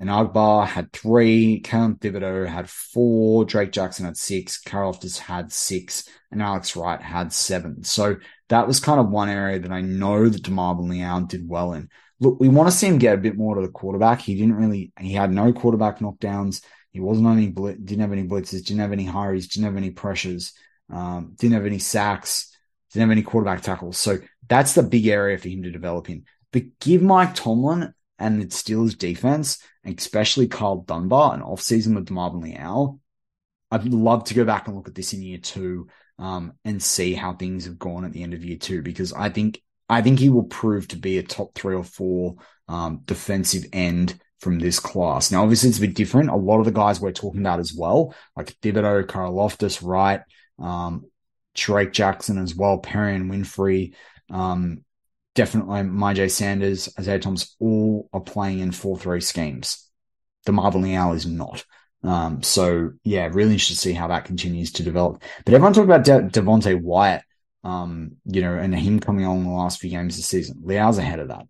Enagbare 0.00 0.66
had 0.66 0.92
three, 0.92 1.60
Kayvon 1.60 1.98
Thibodeaux 1.98 2.46
had 2.46 2.70
four, 2.70 3.44
Drake 3.44 3.72
Jackson 3.72 4.04
had 4.04 4.16
six, 4.16 4.62
Karlaftis 4.62 5.18
had 5.18 5.50
six, 5.52 6.08
and 6.30 6.40
Alex 6.40 6.76
Wright 6.76 7.02
had 7.02 7.32
seven. 7.32 7.82
So 7.82 8.16
that 8.48 8.66
was 8.66 8.78
kind 8.78 9.00
of 9.00 9.08
one 9.08 9.28
area 9.28 9.58
that 9.58 9.72
I 9.72 9.80
know 9.80 10.28
that 10.28 10.42
DeMarvin 10.42 10.88
Leal 10.88 11.20
did 11.22 11.48
well 11.48 11.72
in. 11.72 11.88
Look, 12.20 12.38
we 12.38 12.48
want 12.48 12.70
to 12.70 12.76
see 12.76 12.86
him 12.86 12.98
get 12.98 13.14
a 13.14 13.18
bit 13.18 13.36
more 13.36 13.56
to 13.56 13.62
the 13.62 13.72
quarterback. 13.72 14.20
He 14.20 14.34
didn't 14.36 14.54
really, 14.54 14.92
he 15.00 15.12
had 15.12 15.32
no 15.32 15.52
quarterback 15.52 15.98
knockdowns. 15.98 16.62
He 16.92 17.00
wasn't 17.00 17.28
any, 17.28 17.48
didn't 17.48 18.00
have 18.00 18.12
any 18.12 18.26
blitzes, 18.26 18.64
didn't 18.64 18.80
have 18.80 18.92
any 18.92 19.04
hurries, 19.04 19.48
didn't 19.48 19.66
have 19.66 19.76
any 19.76 19.90
pressures, 19.90 20.52
um, 20.92 21.34
didn't 21.36 21.54
have 21.54 21.66
any 21.66 21.78
sacks, 21.78 22.56
didn't 22.92 23.08
have 23.08 23.12
any 23.12 23.22
quarterback 23.22 23.62
tackles. 23.62 23.98
So 23.98 24.18
that's 24.48 24.74
the 24.74 24.82
big 24.82 25.06
area 25.06 25.38
for 25.38 25.48
him 25.48 25.64
to 25.64 25.70
develop 25.70 26.08
in. 26.08 26.24
But 26.52 26.78
give 26.80 27.02
Mike 27.02 27.34
Tomlin 27.34 27.92
and 28.18 28.40
the 28.40 28.46
Steelers 28.46 28.96
defense, 28.96 29.62
especially 29.84 30.48
Karl 30.48 30.82
Dunbar, 30.82 31.34
an 31.34 31.42
offseason 31.42 31.94
with 31.94 32.10
Marvin 32.10 32.40
Leal, 32.40 33.00
I'd 33.70 33.84
love 33.84 34.24
to 34.24 34.34
go 34.34 34.44
back 34.44 34.66
and 34.66 34.76
look 34.76 34.88
at 34.88 34.94
this 34.94 35.12
in 35.12 35.22
year 35.22 35.38
two 35.38 35.88
um, 36.18 36.54
and 36.64 36.82
see 36.82 37.14
how 37.14 37.34
things 37.34 37.66
have 37.66 37.78
gone 37.78 38.04
at 38.04 38.12
the 38.12 38.22
end 38.22 38.34
of 38.34 38.44
year 38.44 38.58
two 38.58 38.82
because 38.82 39.12
I 39.12 39.28
think 39.28 39.60
I 39.88 40.02
think 40.02 40.18
he 40.18 40.28
will 40.28 40.44
prove 40.44 40.88
to 40.88 40.96
be 40.96 41.18
a 41.18 41.22
top 41.22 41.54
three 41.54 41.74
or 41.74 41.84
four 41.84 42.36
um, 42.68 43.00
defensive 43.04 43.64
end 43.72 44.20
from 44.40 44.58
this 44.58 44.78
class. 44.78 45.30
Now, 45.30 45.42
obviously, 45.42 45.70
it's 45.70 45.78
a 45.78 45.82
bit 45.82 45.94
different. 45.94 46.30
A 46.30 46.36
lot 46.36 46.58
of 46.58 46.66
the 46.66 46.72
guys 46.72 47.00
we're 47.00 47.12
talking 47.12 47.40
about 47.40 47.58
as 47.60 47.74
well, 47.74 48.14
like 48.36 48.54
Thibodeaux, 48.60 49.06
Karlaftis, 49.06 49.82
Wright, 49.82 50.20
um, 50.58 51.06
Drake 51.54 51.92
Jackson 51.92 52.38
as 52.38 52.54
well, 52.54 52.80
Perrion 52.80 53.30
Winfrey, 53.30 53.94
um, 54.30 54.84
definitely 55.38 55.82
Myjai 55.82 56.28
Sanders, 56.28 56.92
Isaiah 56.98 57.20
Thomas, 57.20 57.54
all 57.60 58.08
are 58.12 58.20
playing 58.20 58.58
in 58.58 58.72
4 58.72 58.98
3 58.98 59.20
schemes. 59.20 59.88
DeMarvin 60.46 60.82
Leal 60.82 61.12
is 61.12 61.26
not. 61.26 61.64
Um, 62.02 62.42
so 62.42 62.90
yeah, 63.04 63.28
really 63.28 63.52
interested 63.52 63.74
to 63.74 63.80
see 63.80 63.92
how 63.92 64.08
that 64.08 64.24
continues 64.24 64.72
to 64.72 64.82
develop. 64.82 65.22
But 65.44 65.54
everyone 65.54 65.74
talked 65.74 65.84
about 65.84 66.04
De- 66.04 66.40
Devonte 66.40 66.80
Wyatt, 66.80 67.22
um, 67.62 68.16
you 68.24 68.42
know, 68.42 68.54
and 68.54 68.74
him 68.74 68.98
coming 68.98 69.26
on 69.26 69.44
the 69.44 69.50
last 69.50 69.78
few 69.78 69.90
games 69.90 70.16
the 70.16 70.22
season. 70.22 70.60
Leal's 70.64 70.98
ahead 70.98 71.20
of 71.20 71.28
that. 71.28 71.46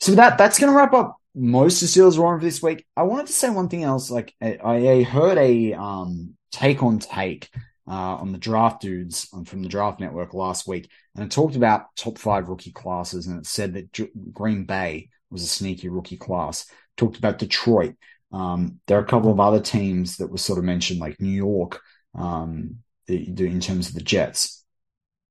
So 0.00 0.12
that 0.12 0.36
that's 0.36 0.58
going 0.58 0.70
to 0.70 0.76
wrap 0.76 0.92
up 0.92 1.16
most 1.34 1.80
of 1.80 1.88
Steelers 1.88 2.18
War 2.18 2.38
for 2.38 2.44
this 2.44 2.62
week. 2.62 2.84
I 2.94 3.04
wanted 3.04 3.28
to 3.28 3.32
say 3.32 3.48
one 3.48 3.70
thing 3.70 3.84
else. 3.84 4.10
Like 4.10 4.34
I, 4.42 4.58
I 4.62 5.02
heard 5.02 5.38
a 5.38 5.72
um, 5.72 6.34
take 6.50 6.82
on 6.82 6.98
take 6.98 7.48
uh, 7.88 8.16
on 8.16 8.32
the 8.32 8.38
draft 8.38 8.80
dudes 8.80 9.28
from 9.46 9.62
the 9.62 9.68
draft 9.68 10.00
network 10.00 10.34
last 10.34 10.68
week, 10.68 10.90
and 11.14 11.24
it 11.24 11.30
talked 11.30 11.56
about 11.56 11.94
top 11.96 12.18
five 12.18 12.48
rookie 12.48 12.72
classes, 12.72 13.26
and 13.26 13.38
it 13.38 13.46
said 13.46 13.74
that 13.74 13.92
J- 13.92 14.10
Green 14.32 14.64
Bay 14.64 15.10
was 15.30 15.42
a 15.42 15.48
sneaky 15.48 15.88
rookie 15.88 16.16
class. 16.16 16.66
Talked 16.96 17.16
about 17.16 17.38
Detroit. 17.38 17.94
Um, 18.32 18.80
there 18.86 18.98
are 18.98 19.02
a 19.02 19.06
couple 19.06 19.30
of 19.30 19.40
other 19.40 19.60
teams 19.60 20.18
that 20.18 20.30
were 20.30 20.38
sort 20.38 20.58
of 20.58 20.64
mentioned, 20.64 21.00
like 21.00 21.20
New 21.20 21.30
York, 21.30 21.80
um, 22.14 22.76
in 23.08 23.60
terms 23.60 23.88
of 23.88 23.94
the 23.94 24.00
Jets. 24.00 24.64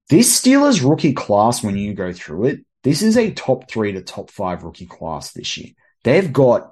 This 0.09 0.41
Steelers 0.41 0.87
rookie 0.87 1.13
class, 1.13 1.63
when 1.63 1.77
you 1.77 1.93
go 1.93 2.11
through 2.11 2.45
it, 2.45 2.65
this 2.83 3.01
is 3.01 3.17
a 3.17 3.31
top 3.31 3.69
three 3.69 3.93
to 3.93 4.01
top 4.01 4.29
five 4.29 4.63
rookie 4.63 4.87
class 4.87 5.31
this 5.31 5.57
year. 5.57 5.69
They've 6.03 6.33
got 6.33 6.71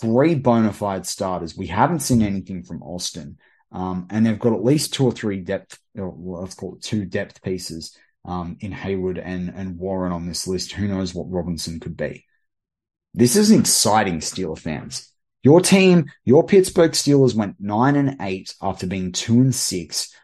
three 0.00 0.34
bona 0.34 0.72
fide 0.72 1.06
starters. 1.06 1.56
We 1.56 1.66
haven't 1.66 2.00
seen 2.00 2.22
anything 2.22 2.62
from 2.62 2.82
Austin. 2.82 3.38
Um, 3.70 4.06
and 4.10 4.24
they've 4.24 4.38
got 4.38 4.54
at 4.54 4.64
least 4.64 4.94
two 4.94 5.04
or 5.04 5.12
three 5.12 5.40
depth, 5.40 5.78
or 5.96 6.14
let's 6.16 6.54
call 6.54 6.76
it 6.76 6.82
two 6.82 7.04
depth 7.04 7.42
pieces 7.42 7.96
um, 8.24 8.56
in 8.60 8.72
Heyward 8.72 9.20
and, 9.22 9.50
and 9.54 9.78
Warren 9.78 10.12
on 10.12 10.26
this 10.26 10.46
list. 10.46 10.72
Who 10.72 10.88
knows 10.88 11.14
what 11.14 11.30
Robinson 11.30 11.80
could 11.80 11.96
be? 11.96 12.24
This 13.14 13.36
is 13.36 13.50
exciting, 13.50 14.20
Steeler 14.20 14.58
fans. 14.58 15.12
Your 15.42 15.60
team, 15.60 16.06
your 16.24 16.44
Pittsburgh 16.44 16.92
Steelers 16.92 17.34
went 17.34 17.56
nine 17.58 17.96
and 17.96 18.16
eight 18.20 18.54
after 18.60 18.86
being 18.86 19.12
two 19.12 19.40
and 19.40 19.54
six, 19.54 20.14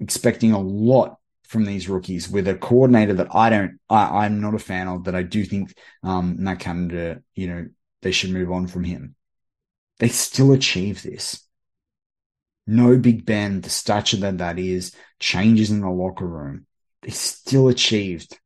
expecting 0.00 0.52
a 0.52 0.60
lot 0.60 1.16
from 1.44 1.64
these 1.64 1.88
rookies 1.88 2.28
with 2.28 2.46
a 2.46 2.54
coordinator 2.54 3.14
that 3.14 3.34
I 3.34 3.48
don't, 3.48 3.78
I, 3.88 4.26
am 4.26 4.40
not 4.40 4.54
a 4.54 4.58
fan 4.58 4.86
of, 4.86 5.04
that 5.04 5.14
I 5.14 5.22
do 5.22 5.44
think, 5.44 5.74
um, 6.02 6.36
Matt 6.38 6.60
Canada, 6.60 7.22
you 7.34 7.48
know, 7.48 7.66
they 8.02 8.12
should 8.12 8.30
move 8.30 8.52
on 8.52 8.66
from 8.66 8.84
him. 8.84 9.14
They 9.98 10.08
still 10.08 10.52
achieve 10.52 11.02
this. 11.02 11.47
No 12.68 12.98
Big 12.98 13.24
Ben, 13.24 13.62
the 13.62 13.70
stature 13.70 14.18
that 14.18 14.38
that 14.38 14.58
is, 14.58 14.94
changes 15.18 15.70
in 15.70 15.80
the 15.80 15.88
locker 15.88 16.26
room. 16.26 16.66
They 17.00 17.10
still 17.10 17.68
achieved 17.68 18.38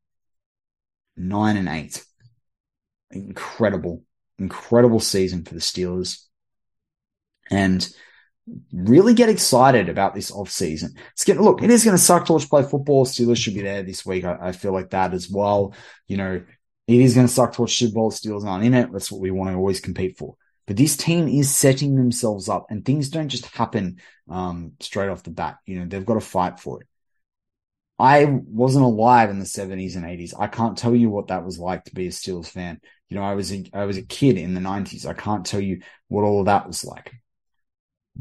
nine 1.16 1.56
and 1.56 1.68
eight. 1.68 2.04
Incredible, 3.10 4.04
incredible 4.38 5.00
season 5.00 5.44
for 5.44 5.54
the 5.54 5.60
Steelers. 5.60 6.24
And 7.50 7.86
really 8.72 9.12
get 9.12 9.28
excited 9.28 9.88
about 9.88 10.14
this 10.14 10.30
off 10.30 10.50
season. 10.50 10.94
It's 11.14 11.24
getting 11.24 11.42
look, 11.42 11.60
it 11.60 11.70
is 11.70 11.82
going 11.82 11.96
to 11.96 12.02
suck 12.02 12.26
to 12.26 12.34
watch 12.34 12.48
play 12.48 12.62
football. 12.62 13.04
Steelers 13.04 13.38
should 13.38 13.54
be 13.54 13.62
there 13.62 13.82
this 13.82 14.06
week. 14.06 14.24
I, 14.24 14.38
I 14.40 14.52
feel 14.52 14.72
like 14.72 14.90
that 14.90 15.14
as 15.14 15.28
well. 15.28 15.74
You 16.06 16.18
know, 16.18 16.42
it 16.86 17.00
is 17.00 17.16
going 17.16 17.26
to 17.26 17.32
suck 17.32 17.54
to 17.54 17.62
watch 17.62 17.76
Super 17.76 17.94
Bowl. 17.94 18.12
Steelers 18.12 18.44
aren't 18.44 18.64
in 18.64 18.74
it. 18.74 18.92
That's 18.92 19.10
what 19.10 19.20
we 19.20 19.32
want 19.32 19.50
to 19.50 19.56
always 19.56 19.80
compete 19.80 20.16
for. 20.16 20.36
But 20.66 20.76
this 20.76 20.96
team 20.96 21.28
is 21.28 21.54
setting 21.54 21.96
themselves 21.96 22.48
up, 22.48 22.66
and 22.70 22.84
things 22.84 23.08
don't 23.08 23.28
just 23.28 23.46
happen 23.46 23.98
um, 24.28 24.72
straight 24.80 25.08
off 25.08 25.22
the 25.22 25.30
bat. 25.30 25.58
You 25.66 25.80
know, 25.80 25.86
they've 25.86 26.06
got 26.06 26.14
to 26.14 26.20
fight 26.20 26.60
for 26.60 26.82
it. 26.82 26.88
I 27.98 28.24
wasn't 28.24 28.84
alive 28.84 29.30
in 29.30 29.38
the 29.38 29.44
70s 29.44 29.96
and 29.96 30.04
80s. 30.04 30.34
I 30.38 30.48
can't 30.48 30.76
tell 30.76 30.94
you 30.94 31.08
what 31.10 31.28
that 31.28 31.44
was 31.44 31.58
like 31.58 31.84
to 31.84 31.94
be 31.94 32.06
a 32.06 32.10
Steelers 32.10 32.48
fan. 32.48 32.80
You 33.08 33.16
know, 33.16 33.22
I 33.22 33.34
was 33.34 33.52
a, 33.52 33.64
I 33.72 33.84
was 33.84 33.96
a 33.96 34.02
kid 34.02 34.38
in 34.38 34.54
the 34.54 34.60
90s. 34.60 35.06
I 35.06 35.12
can't 35.12 35.46
tell 35.46 35.60
you 35.60 35.82
what 36.08 36.24
all 36.24 36.40
of 36.40 36.46
that 36.46 36.66
was 36.66 36.84
like. 36.84 37.12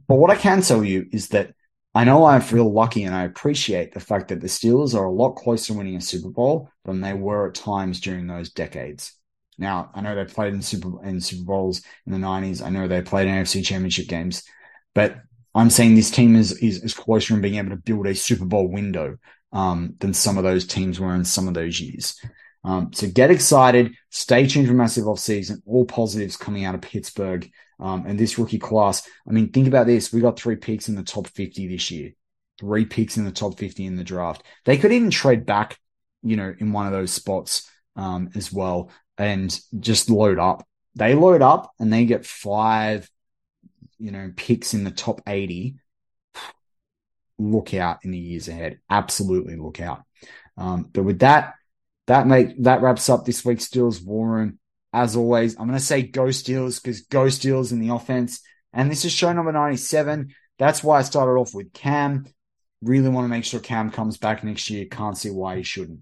But 0.08 0.16
what 0.16 0.30
I 0.30 0.36
can 0.36 0.62
tell 0.62 0.84
you 0.84 1.08
is 1.12 1.30
that 1.30 1.54
I 1.94 2.04
know 2.04 2.24
I 2.24 2.40
feel 2.40 2.72
lucky 2.72 3.04
and 3.04 3.14
I 3.14 3.24
appreciate 3.24 3.94
the 3.94 4.00
fact 4.00 4.30
that 4.30 4.40
the 4.40 4.48
Steelers 4.48 4.96
are 4.96 5.06
a 5.06 5.12
lot 5.12 5.34
closer 5.34 5.74
winning 5.74 5.96
a 5.96 6.02
Super 6.02 6.30
Bowl 6.30 6.70
than 6.86 7.02
they 7.02 7.14
were 7.14 7.50
at 7.50 7.56
times 7.56 8.00
during 8.00 8.28
those 8.28 8.52
decades. 8.52 9.14
Now, 9.58 9.92
I 9.94 10.02
know 10.02 10.16
they 10.16 10.26
played 10.26 10.54
in 10.54 10.62
Super 10.62 11.04
in 11.06 11.22
Super 11.22 11.46
Bowls 11.46 11.82
in 12.06 12.14
the 12.14 12.18
90s. 12.18 12.64
I 12.64 12.70
know 12.70 12.88
they 12.88 13.02
played 13.02 13.28
in 13.28 13.36
AFC 13.36 13.64
championship 13.64 14.08
games, 14.08 14.44
but 14.96 15.18
I'm 15.54 15.70
saying 15.70 15.96
this 15.96 16.12
team 16.12 16.36
is, 16.36 16.54
is, 16.54 16.84
is 16.84 16.94
closer 16.94 17.34
in 17.34 17.42
being 17.42 17.56
able 17.56 17.72
to 17.72 17.76
build 17.76 18.08
a 18.08 18.16
Super 18.16 18.46
Bowl 18.46 18.68
window 18.68 19.18
um, 19.52 19.96
than 20.00 20.14
some 20.14 20.38
of 20.38 20.44
those 20.44 20.66
teams 20.66 21.00
were 21.00 21.14
in 21.14 21.26
some 21.26 21.48
of 21.48 21.54
those 21.54 21.80
years. 21.80 22.20
Um, 22.64 22.92
so 22.94 23.08
get 23.08 23.32
excited. 23.32 23.94
Stay 24.10 24.48
tuned 24.48 24.68
for 24.68 24.74
massive 24.74 25.06
offseason. 25.06 25.62
All 25.66 25.86
positives 25.86 26.38
coming 26.38 26.64
out 26.64 26.76
of 26.76 26.82
Pittsburgh 26.82 27.50
um, 27.80 28.06
and 28.06 28.20
this 28.20 28.38
rookie 28.38 28.60
class. 28.60 29.08
I 29.28 29.32
mean, 29.32 29.52
think 29.52 29.68
about 29.68 29.88
this. 29.88 30.14
We 30.14 30.22
got 30.22 30.40
three 30.40 30.56
picks 30.56 30.88
in 30.88 30.96
the 30.96 31.04
top 31.04 31.28
50 31.28 31.68
this 31.68 31.92
year, 31.92 32.12
three 32.60 32.86
picks 32.86 33.18
in 33.18 33.26
the 33.26 33.32
top 33.32 33.58
50 33.58 33.86
in 33.86 33.96
the 33.96 34.04
draft. 34.04 34.44
They 34.66 34.78
could 34.78 34.94
even 34.94 35.10
trade 35.10 35.46
back, 35.46 35.78
you 36.22 36.38
know, 36.38 36.54
in 36.58 36.72
one 36.72 36.86
of 36.86 36.94
those 36.94 37.12
spots 37.12 37.70
um, 37.96 38.30
as 38.36 38.54
well 38.54 38.92
and 39.18 39.58
just 39.80 40.10
load 40.10 40.40
up. 40.40 40.66
They 40.96 41.14
load 41.14 41.42
up 41.42 41.72
and 41.80 41.92
they 41.92 42.06
get 42.06 42.26
five, 42.26 43.10
you 43.98 44.12
know, 44.12 44.32
picks 44.36 44.74
in 44.74 44.84
the 44.84 44.92
top 44.92 45.22
80. 45.28 45.76
Look 47.40 47.74
out 47.74 48.00
in 48.04 48.12
the 48.12 48.18
years 48.18 48.48
ahead. 48.48 48.80
Absolutely 48.90 49.56
look 49.56 49.80
out. 49.80 50.04
Um, 50.58 50.90
but 50.92 51.04
with 51.04 51.20
that, 51.20 51.56
that 52.08 52.28
make 52.28 52.62
that 52.64 52.82
wraps 52.82 53.10
up 53.10 53.26
this 53.26 53.46
week's 53.46 53.70
Steelers 53.70 54.04
War 54.04 54.28
Room. 54.28 54.60
As 54.94 55.16
always, 55.16 55.58
I'm 55.58 55.68
going 55.68 55.80
to 55.80 55.86
say 55.86 56.02
go 56.02 56.26
Steelers 56.26 56.82
because 56.82 57.02
go 57.02 57.26
Steelers 57.26 57.72
in 57.72 57.80
the 57.80 57.94
offense. 57.94 58.42
And 58.74 58.92
this 58.92 59.06
is 59.06 59.12
show 59.12 59.32
number 59.32 59.52
97. 59.52 60.34
That's 60.60 60.84
why 60.84 61.00
I 61.00 61.02
started 61.04 61.40
off 61.40 61.54
with 61.54 61.74
Cam. 61.74 62.26
Really 62.82 63.10
want 63.10 63.26
to 63.26 63.30
make 63.30 63.46
sure 63.46 63.60
Cam 63.60 63.92
comes 63.92 64.18
back 64.18 64.44
next 64.44 64.70
year. 64.70 64.86
Can't 64.86 65.18
see 65.18 65.30
why 65.30 65.58
he 65.58 65.64
shouldn't. 65.64 66.02